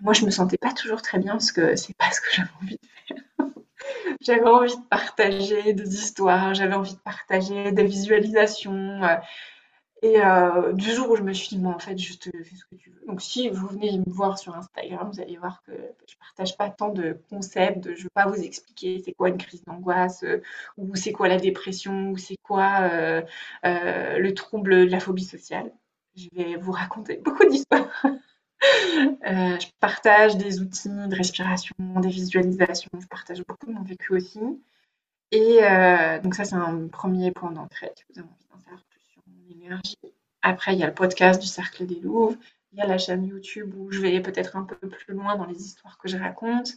moi, 0.01 0.13
je 0.13 0.25
me 0.25 0.29
sentais 0.29 0.57
pas 0.57 0.73
toujours 0.73 1.01
très 1.01 1.17
bien 1.19 1.31
parce 1.33 1.51
que 1.51 1.75
c'est 1.75 1.95
pas 1.95 2.11
ce 2.11 2.21
que 2.21 2.27
j'avais 2.31 2.49
envie 2.61 2.77
de 2.77 2.87
faire. 3.07 3.47
j'avais 4.21 4.47
envie 4.47 4.75
de 4.75 4.87
partager 4.89 5.73
des 5.73 5.95
histoires, 5.95 6.53
j'avais 6.53 6.75
envie 6.75 6.93
de 6.93 6.99
partager 6.99 7.71
des 7.71 7.83
visualisations. 7.83 9.01
Et 10.03 10.21
euh, 10.21 10.73
du 10.73 10.91
jour 10.91 11.09
où 11.09 11.15
je 11.15 11.23
me 11.23 11.33
suis 11.33 11.49
dit, 11.49 11.57
moi, 11.57 11.73
en 11.73 11.79
fait, 11.79 11.97
juste 11.97 12.29
fais 12.31 12.55
ce 12.55 12.65
que 12.65 12.75
tu 12.75 12.91
veux. 12.91 13.01
Donc, 13.07 13.21
si 13.21 13.49
vous 13.49 13.67
venez 13.67 13.97
me 13.97 14.03
voir 14.07 14.37
sur 14.37 14.55
Instagram, 14.55 15.09
vous 15.11 15.19
allez 15.19 15.37
voir 15.37 15.63
que 15.63 15.71
je 16.07 16.15
partage 16.17 16.55
pas 16.55 16.69
tant 16.69 16.89
de 16.89 17.19
concepts, 17.29 17.79
de, 17.79 17.95
je 17.95 18.03
veux 18.03 18.11
pas 18.13 18.27
vous 18.27 18.41
expliquer 18.41 19.01
c'est 19.03 19.13
quoi 19.13 19.29
une 19.29 19.37
crise 19.37 19.63
d'angoisse, 19.63 20.23
euh, 20.23 20.41
ou 20.77 20.95
c'est 20.95 21.13
quoi 21.13 21.27
la 21.27 21.37
dépression, 21.37 22.11
ou 22.11 22.17
c'est 22.17 22.37
quoi 22.43 22.81
euh, 22.81 23.21
le 23.63 24.33
trouble 24.33 24.85
de 24.85 24.91
la 24.91 24.99
phobie 24.99 25.23
sociale. 25.23 25.71
Je 26.15 26.27
vais 26.33 26.57
vous 26.57 26.71
raconter 26.71 27.17
beaucoup 27.23 27.47
d'histoires. 27.47 27.89
je 28.61 29.67
partage 29.79 30.37
des 30.37 30.61
outils 30.61 30.89
de 30.89 31.15
respiration, 31.15 31.75
des 32.01 32.09
visualisations, 32.09 32.91
je 32.99 33.07
partage 33.07 33.43
beaucoup 33.47 33.65
de 33.65 33.71
mon 33.71 33.83
vécu 33.83 34.13
aussi. 34.13 34.41
Et 35.31 35.59
donc 36.23 36.35
ça, 36.35 36.45
c'est 36.45 36.55
un 36.55 36.87
premier 36.87 37.31
point 37.31 37.51
d'entrée 37.51 37.91
si 37.95 38.03
vous 38.09 38.19
avez 38.19 38.29
envie 38.29 38.47
d'en 38.51 38.59
savoir 38.59 38.86
après, 40.41 40.73
il 40.73 40.79
y 40.79 40.83
a 40.83 40.87
le 40.87 40.93
podcast 40.93 41.41
du 41.41 41.47
Cercle 41.47 41.85
des 41.85 41.99
Louvres. 41.99 42.35
Il 42.71 42.79
y 42.79 42.81
a 42.81 42.87
la 42.87 42.97
chaîne 42.97 43.25
YouTube 43.25 43.73
où 43.77 43.91
je 43.91 44.01
vais 44.01 44.21
peut-être 44.21 44.55
un 44.55 44.63
peu 44.63 44.87
plus 44.87 45.13
loin 45.13 45.35
dans 45.35 45.45
les 45.45 45.61
histoires 45.61 45.97
que 45.97 46.07
je 46.07 46.17
raconte. 46.17 46.73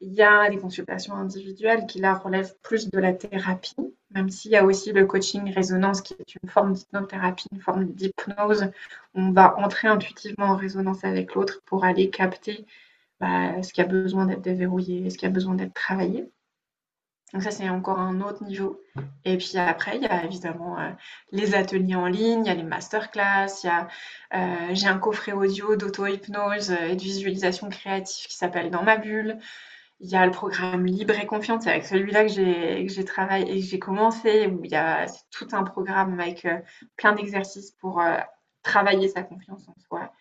Il 0.00 0.12
y 0.12 0.22
a 0.22 0.50
des 0.50 0.58
consultations 0.58 1.14
individuelles 1.14 1.86
qui 1.86 2.00
là 2.00 2.14
relèvent 2.14 2.54
plus 2.62 2.90
de 2.90 2.98
la 2.98 3.12
thérapie, 3.12 3.94
même 4.10 4.30
s'il 4.30 4.50
y 4.50 4.56
a 4.56 4.64
aussi 4.64 4.92
le 4.92 5.06
coaching 5.06 5.52
résonance 5.54 6.00
qui 6.00 6.14
est 6.14 6.34
une 6.42 6.50
forme 6.50 6.72
d'hypnothérapie, 6.72 7.46
une 7.52 7.60
forme 7.60 7.86
d'hypnose. 7.86 8.70
On 9.14 9.30
va 9.30 9.56
entrer 9.58 9.88
intuitivement 9.88 10.46
en 10.46 10.56
résonance 10.56 11.04
avec 11.04 11.34
l'autre 11.34 11.62
pour 11.66 11.84
aller 11.84 12.10
capter 12.10 12.66
bah, 13.20 13.62
ce 13.62 13.72
qui 13.72 13.80
a 13.80 13.84
besoin 13.86 14.26
d'être 14.26 14.42
déverrouillé, 14.42 15.08
ce 15.08 15.18
qui 15.18 15.26
a 15.26 15.30
besoin 15.30 15.54
d'être 15.54 15.74
travaillé. 15.74 16.28
Donc 17.32 17.42
ça, 17.42 17.50
c'est 17.50 17.68
encore 17.68 17.98
un 17.98 18.20
autre 18.20 18.44
niveau. 18.44 18.80
Et 19.24 19.38
puis 19.38 19.56
après, 19.56 19.96
il 19.96 20.02
y 20.02 20.06
a 20.06 20.24
évidemment 20.24 20.78
euh, 20.78 20.90
les 21.30 21.54
ateliers 21.54 21.94
en 21.94 22.06
ligne, 22.06 22.44
il 22.44 22.48
y 22.48 22.50
a 22.50 22.54
les 22.54 22.62
masterclass, 22.62 23.64
euh, 23.64 24.68
j'ai 24.72 24.86
un 24.86 24.98
coffret 24.98 25.32
audio 25.32 25.76
d'auto-hypnose 25.76 26.72
et 26.72 26.94
de 26.94 27.02
visualisation 27.02 27.70
créative 27.70 28.26
qui 28.26 28.36
s'appelle 28.36 28.70
Dans 28.70 28.82
ma 28.82 28.98
bulle. 28.98 29.38
Il 30.00 30.10
y 30.10 30.16
a 30.16 30.26
le 30.26 30.32
programme 30.32 30.84
Libre 30.84 31.14
et 31.14 31.26
Confiante, 31.26 31.62
c'est 31.62 31.70
avec 31.70 31.86
celui-là 31.86 32.24
que 32.24 32.32
j'ai, 32.32 33.04
travaillé 33.04 33.62
j'ai 33.62 33.78
commencé, 33.78 34.48
où 34.48 34.64
il 34.64 34.70
y 34.70 34.74
a 34.74 35.06
tout 35.30 35.46
un 35.52 35.62
programme 35.62 36.18
avec 36.18 36.44
euh, 36.44 36.58
plein 36.96 37.12
d'exercices 37.12 37.70
pour 37.70 38.02
travailler 38.62 39.08
sa 39.08 39.22
confiance 39.22 39.68
en 39.68 39.74
soi. 39.86 40.12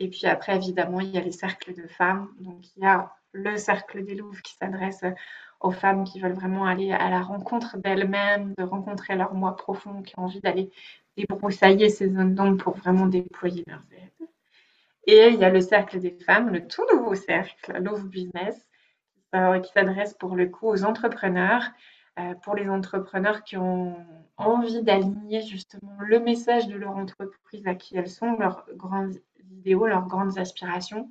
Et 0.00 0.08
puis 0.08 0.26
après, 0.26 0.56
évidemment, 0.56 1.00
il 1.00 1.10
y 1.10 1.18
a 1.18 1.20
les 1.20 1.32
cercles 1.32 1.74
de 1.74 1.86
femmes. 1.86 2.28
Donc 2.40 2.64
il 2.76 2.82
y 2.82 2.86
a 2.86 3.14
le 3.32 3.56
cercle 3.58 4.04
des 4.04 4.14
Louvres 4.14 4.40
qui 4.42 4.54
s'adresse 4.54 5.04
aux 5.60 5.70
femmes 5.70 6.04
qui 6.04 6.20
veulent 6.20 6.32
vraiment 6.32 6.66
aller 6.66 6.92
à 6.92 7.10
la 7.10 7.20
rencontre 7.20 7.78
d'elles-mêmes, 7.78 8.54
de 8.56 8.62
rencontrer 8.62 9.16
leur 9.16 9.34
moi 9.34 9.56
profond, 9.56 10.02
qui 10.02 10.18
ont 10.18 10.24
envie 10.24 10.40
d'aller 10.40 10.70
débroussailler 11.16 11.88
ces 11.88 12.08
zones 12.10 12.34
d'ombre 12.34 12.62
pour 12.62 12.76
vraiment 12.76 13.06
déployer 13.06 13.64
leurs 13.66 13.84
aides. 13.92 14.28
Et 15.06 15.28
il 15.28 15.36
y 15.36 15.44
a 15.44 15.50
le 15.50 15.60
cercle 15.60 16.00
des 16.00 16.10
femmes, 16.10 16.50
le 16.50 16.66
tout 16.66 16.84
nouveau 16.92 17.14
cercle, 17.14 17.80
Love 17.80 18.08
Business, 18.08 18.68
euh, 19.34 19.60
qui 19.60 19.72
s'adresse 19.72 20.14
pour 20.14 20.34
le 20.34 20.46
coup 20.46 20.68
aux 20.68 20.84
entrepreneurs, 20.84 21.62
euh, 22.18 22.34
pour 22.42 22.54
les 22.54 22.68
entrepreneurs 22.68 23.44
qui 23.44 23.56
ont 23.56 23.96
envie 24.36 24.82
d'aligner 24.82 25.42
justement 25.42 25.96
le 26.00 26.18
message 26.18 26.66
de 26.66 26.76
leur 26.76 26.96
entreprise 26.96 27.66
à 27.66 27.74
qui 27.74 27.96
elles 27.96 28.08
sont, 28.08 28.36
leurs 28.36 28.66
grandes 28.74 29.16
idéaux, 29.50 29.86
leurs 29.86 30.06
grandes 30.06 30.38
aspirations, 30.38 31.10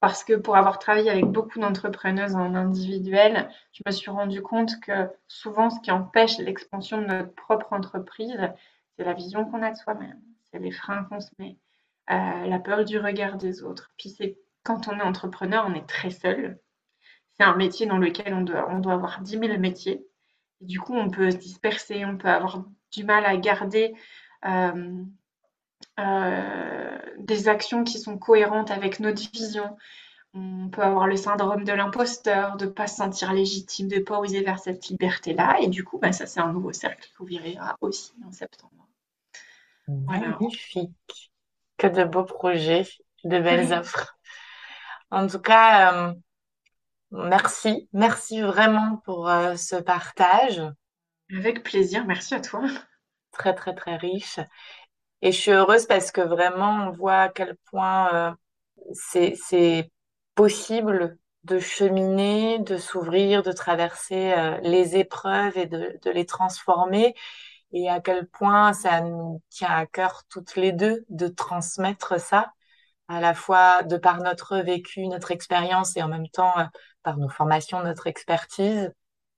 parce 0.00 0.22
que 0.22 0.34
pour 0.34 0.56
avoir 0.56 0.78
travaillé 0.78 1.10
avec 1.10 1.24
beaucoup 1.24 1.58
d'entrepreneuses 1.58 2.36
en 2.36 2.54
individuel, 2.54 3.50
je 3.72 3.82
me 3.84 3.90
suis 3.90 4.10
rendu 4.10 4.42
compte 4.42 4.78
que 4.80 5.08
souvent 5.26 5.70
ce 5.70 5.80
qui 5.80 5.90
empêche 5.90 6.38
l'expansion 6.38 7.00
de 7.00 7.06
notre 7.06 7.34
propre 7.34 7.72
entreprise, 7.72 8.38
c'est 8.96 9.04
la 9.04 9.14
vision 9.14 9.44
qu'on 9.44 9.62
a 9.62 9.72
de 9.72 9.76
soi-même, 9.76 10.20
c'est 10.50 10.60
les 10.60 10.70
freins 10.70 11.04
qu'on 11.04 11.20
se 11.20 11.30
met, 11.38 11.56
euh, 12.10 12.46
la 12.46 12.58
peur 12.58 12.84
du 12.84 12.98
regard 12.98 13.36
des 13.36 13.62
autres. 13.64 13.90
Puis 13.98 14.10
c'est 14.10 14.38
quand 14.62 14.88
on 14.88 14.98
est 14.98 15.02
entrepreneur, 15.02 15.66
on 15.68 15.74
est 15.74 15.88
très 15.88 16.10
seul. 16.10 16.60
C'est 17.36 17.44
un 17.44 17.56
métier 17.56 17.86
dans 17.86 17.98
lequel 17.98 18.34
on 18.34 18.42
doit, 18.42 18.92
avoir 18.92 19.20
10 19.20 19.38
000 19.38 19.58
métiers. 19.58 20.04
Et 20.60 20.66
du 20.66 20.80
coup, 20.80 20.94
on 20.94 21.10
peut 21.10 21.30
se 21.30 21.36
disperser, 21.36 22.04
on 22.04 22.16
peut 22.16 22.28
avoir 22.28 22.64
du 22.92 23.04
mal 23.04 23.24
à 23.24 23.36
garder 23.36 23.94
euh, 24.44 25.04
euh, 25.98 26.98
des 27.18 27.48
actions 27.48 27.84
qui 27.84 27.98
sont 27.98 28.18
cohérentes 28.18 28.70
avec 28.70 29.00
notre 29.00 29.30
vision. 29.32 29.76
On 30.34 30.68
peut 30.68 30.82
avoir 30.82 31.06
le 31.06 31.16
syndrome 31.16 31.64
de 31.64 31.72
l'imposteur, 31.72 32.56
de 32.56 32.66
ne 32.66 32.70
pas 32.70 32.86
se 32.86 32.96
sentir 32.96 33.32
légitime, 33.32 33.88
de 33.88 33.96
ne 33.96 34.02
pas 34.02 34.18
oser 34.18 34.42
vers 34.42 34.58
cette 34.58 34.88
liberté-là. 34.88 35.56
Et 35.60 35.68
du 35.68 35.84
coup, 35.84 35.98
bah, 35.98 36.12
ça, 36.12 36.26
c'est 36.26 36.40
un 36.40 36.52
nouveau 36.52 36.72
cercle 36.72 37.08
qui 37.08 37.22
ouvrira 37.22 37.76
aussi 37.80 38.12
en 38.26 38.32
septembre. 38.32 38.86
Magnifique. 39.88 41.32
Que 41.78 41.86
de 41.86 42.04
beaux 42.04 42.24
projets, 42.24 42.86
de 43.24 43.38
belles 43.38 43.72
offres. 43.72 44.18
En 45.10 45.26
tout 45.26 45.40
cas, 45.40 46.08
euh, 46.08 46.14
merci. 47.10 47.88
Merci 47.92 48.40
vraiment 48.42 49.00
pour 49.04 49.28
euh, 49.28 49.56
ce 49.56 49.76
partage. 49.76 50.60
Avec 51.34 51.62
plaisir. 51.62 52.04
Merci 52.06 52.34
à 52.34 52.40
toi. 52.40 52.62
Très, 53.32 53.54
très, 53.54 53.74
très 53.74 53.96
riche. 53.96 54.40
Et 55.22 55.32
je 55.32 55.40
suis 55.40 55.50
heureuse 55.50 55.86
parce 55.86 56.12
que 56.12 56.20
vraiment, 56.20 56.88
on 56.88 56.90
voit 56.92 57.22
à 57.22 57.28
quel 57.28 57.56
point 57.70 58.14
euh, 58.14 58.32
c'est 58.92 59.90
possible 60.34 61.18
de 61.44 61.58
cheminer, 61.58 62.58
de 62.60 62.76
s'ouvrir, 62.78 63.42
de 63.42 63.52
traverser 63.52 64.32
euh, 64.34 64.58
les 64.62 64.96
épreuves 64.96 65.56
et 65.58 65.66
de, 65.66 65.98
les 66.10 66.26
transformer. 66.26 67.14
Et 67.72 67.88
à 67.90 68.00
quel 68.00 68.28
point 68.28 68.72
ça 68.72 69.00
nous 69.00 69.42
tient 69.50 69.70
à 69.70 69.86
cœur 69.86 70.24
toutes 70.30 70.56
les 70.56 70.72
deux 70.72 71.04
de 71.10 71.28
transmettre 71.28 72.20
ça, 72.20 72.52
à 73.08 73.20
la 73.20 73.34
fois 73.34 73.82
de 73.82 73.96
par 73.96 74.18
notre 74.22 74.58
vécu, 74.58 75.06
notre 75.08 75.32
expérience 75.32 75.96
et 75.96 76.02
en 76.02 76.08
même 76.08 76.28
temps 76.28 76.56
euh, 76.58 76.64
par 77.02 77.16
nos 77.18 77.28
formations, 77.28 77.82
notre 77.82 78.06
expertise. 78.06 78.92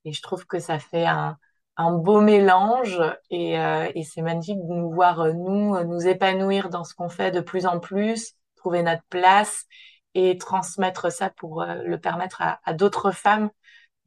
Et 0.05 0.13
je 0.13 0.21
trouve 0.21 0.45
que 0.45 0.59
ça 0.59 0.79
fait 0.79 1.05
un, 1.05 1.37
un 1.81 1.91
beau 1.97 2.21
mélange 2.21 3.01
et, 3.29 3.59
euh, 3.59 3.89
et 3.95 4.03
c'est 4.03 4.21
magnifique 4.21 4.59
de 4.59 4.73
nous 4.73 4.91
voir 4.91 5.21
euh, 5.21 5.33
nous 5.33 5.75
euh, 5.75 5.83
nous 5.83 6.07
épanouir 6.07 6.69
dans 6.69 6.83
ce 6.83 6.93
qu'on 6.93 7.09
fait 7.09 7.31
de 7.31 7.41
plus 7.41 7.65
en 7.65 7.79
plus, 7.79 8.35
trouver 8.55 8.83
notre 8.83 9.03
place 9.09 9.65
et 10.13 10.37
transmettre 10.37 11.11
ça 11.11 11.29
pour 11.29 11.63
le 11.63 11.97
permettre 11.97 12.41
à, 12.41 12.73
d'autres 12.73 13.11
femmes. 13.11 13.49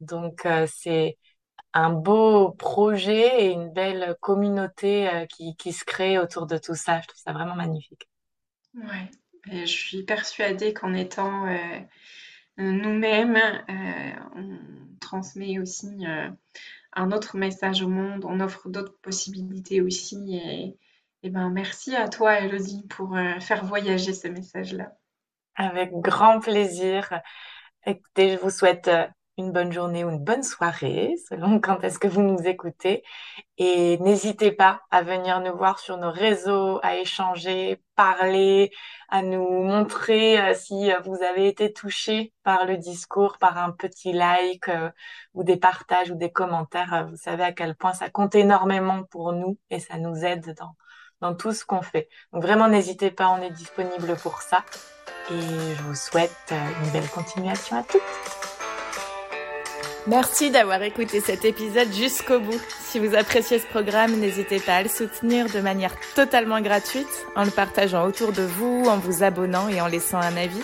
Donc 0.01 0.47
c'est 0.67 1.17
un 1.73 1.89
beau 1.89 2.51
projet 2.51 3.45
et 3.45 3.51
une 3.51 3.73
belle 3.73 4.15
communauté 4.21 5.25
qui, 5.57 5.73
se 5.73 5.83
crée 5.83 6.19
autour 6.19 6.45
de 6.45 6.59
tout 6.59 6.75
ça. 6.75 7.01
Je 7.01 7.07
trouve 7.07 7.19
ça 7.19 7.33
vraiment 7.33 7.55
magnifique. 7.55 8.07
Ouais, 8.75 9.09
je 9.47 9.65
suis 9.65 10.03
persuadée 10.03 10.75
qu'en 10.75 10.93
étant 10.93 11.47
nous-mêmes, 12.57 13.41
on 14.35 14.59
transmet 14.99 15.57
aussi 15.57 16.05
un 16.95 17.11
autre 17.11 17.37
message 17.37 17.81
au 17.81 17.87
monde, 17.87 18.25
on 18.25 18.39
offre 18.39 18.69
d'autres 18.69 18.97
possibilités 19.01 19.81
aussi. 19.81 20.39
Et, 21.23 21.29
ben, 21.29 21.49
merci 21.49 21.95
à 21.95 22.07
toi, 22.07 22.39
Elodie, 22.39 22.85
pour 22.89 23.17
faire 23.39 23.65
voyager 23.65 24.13
ce 24.13 24.27
message-là. 24.27 24.95
Avec 25.55 25.91
grand 25.93 26.39
plaisir. 26.39 27.21
Écoutez, 27.85 28.31
je 28.33 28.37
vous 28.37 28.49
souhaite 28.49 28.89
une 29.37 29.51
bonne 29.51 29.71
journée 29.71 30.03
ou 30.03 30.09
une 30.09 30.23
bonne 30.23 30.43
soirée, 30.43 31.15
selon 31.29 31.59
quand 31.61 31.83
est-ce 31.83 31.99
que 31.99 32.07
vous 32.07 32.21
nous 32.21 32.41
écoutez. 32.47 33.03
Et 33.57 33.97
n'hésitez 33.99 34.51
pas 34.51 34.81
à 34.91 35.01
venir 35.01 35.39
nous 35.41 35.55
voir 35.55 35.79
sur 35.79 35.97
nos 35.97 36.11
réseaux, 36.11 36.79
à 36.83 36.97
échanger, 36.97 37.81
parler, 37.95 38.71
à 39.09 39.21
nous 39.21 39.63
montrer 39.63 40.39
euh, 40.39 40.53
si 40.53 40.91
euh, 40.91 40.99
vous 41.05 41.21
avez 41.23 41.47
été 41.47 41.71
touché 41.71 42.33
par 42.43 42.65
le 42.65 42.77
discours, 42.77 43.37
par 43.37 43.57
un 43.57 43.71
petit 43.71 44.11
like 44.13 44.67
euh, 44.69 44.89
ou 45.33 45.43
des 45.43 45.57
partages 45.57 46.11
ou 46.11 46.15
des 46.15 46.31
commentaires. 46.31 47.07
vous 47.09 47.17
savez 47.17 47.43
à 47.43 47.51
quel 47.53 47.75
point 47.75 47.93
ça 47.93 48.09
compte 48.09 48.35
énormément 48.35 49.03
pour 49.03 49.31
nous 49.33 49.57
et 49.69 49.79
ça 49.79 49.97
nous 49.97 50.25
aide 50.25 50.53
dans, 50.57 50.75
dans 51.21 51.35
tout 51.35 51.53
ce 51.53 51.65
qu'on 51.65 51.81
fait. 51.81 52.09
Donc 52.33 52.43
vraiment, 52.43 52.67
n'hésitez 52.67 53.11
pas, 53.11 53.29
on 53.29 53.41
est 53.41 53.51
disponible 53.51 54.15
pour 54.21 54.41
ça. 54.41 54.63
Et 55.31 55.39
je 55.75 55.81
vous 55.83 55.95
souhaite 55.95 56.53
une 56.83 56.91
belle 56.91 57.09
continuation 57.09 57.77
à 57.77 57.83
toutes. 57.83 58.54
Merci 60.07 60.51
d'avoir 60.51 60.83
écouté 60.83 61.19
cet 61.19 61.45
épisode 61.45 61.91
jusqu'au 61.91 62.39
bout. 62.39 62.61
Si 62.79 62.99
vous 62.99 63.15
appréciez 63.15 63.57
ce 63.57 63.65
programme, 63.65 64.19
n'hésitez 64.19 64.59
pas 64.59 64.75
à 64.75 64.83
le 64.83 64.89
soutenir 64.89 65.49
de 65.49 65.59
manière 65.59 65.95
totalement 66.13 66.61
gratuite 66.61 67.25
en 67.35 67.43
le 67.43 67.49
partageant 67.49 68.05
autour 68.05 68.31
de 68.31 68.43
vous, 68.43 68.85
en 68.87 68.97
vous 68.97 69.23
abonnant 69.23 69.67
et 69.67 69.81
en 69.81 69.87
laissant 69.87 70.19
un 70.19 70.37
avis. 70.37 70.61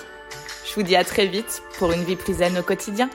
Je 0.64 0.76
vous 0.76 0.84
dis 0.84 0.96
à 0.96 1.04
très 1.04 1.26
vite 1.26 1.64
pour 1.80 1.92
une 1.92 2.04
vie 2.04 2.16
plus 2.16 2.36
zen 2.36 2.56
au 2.60 2.62
quotidien. 2.62 3.10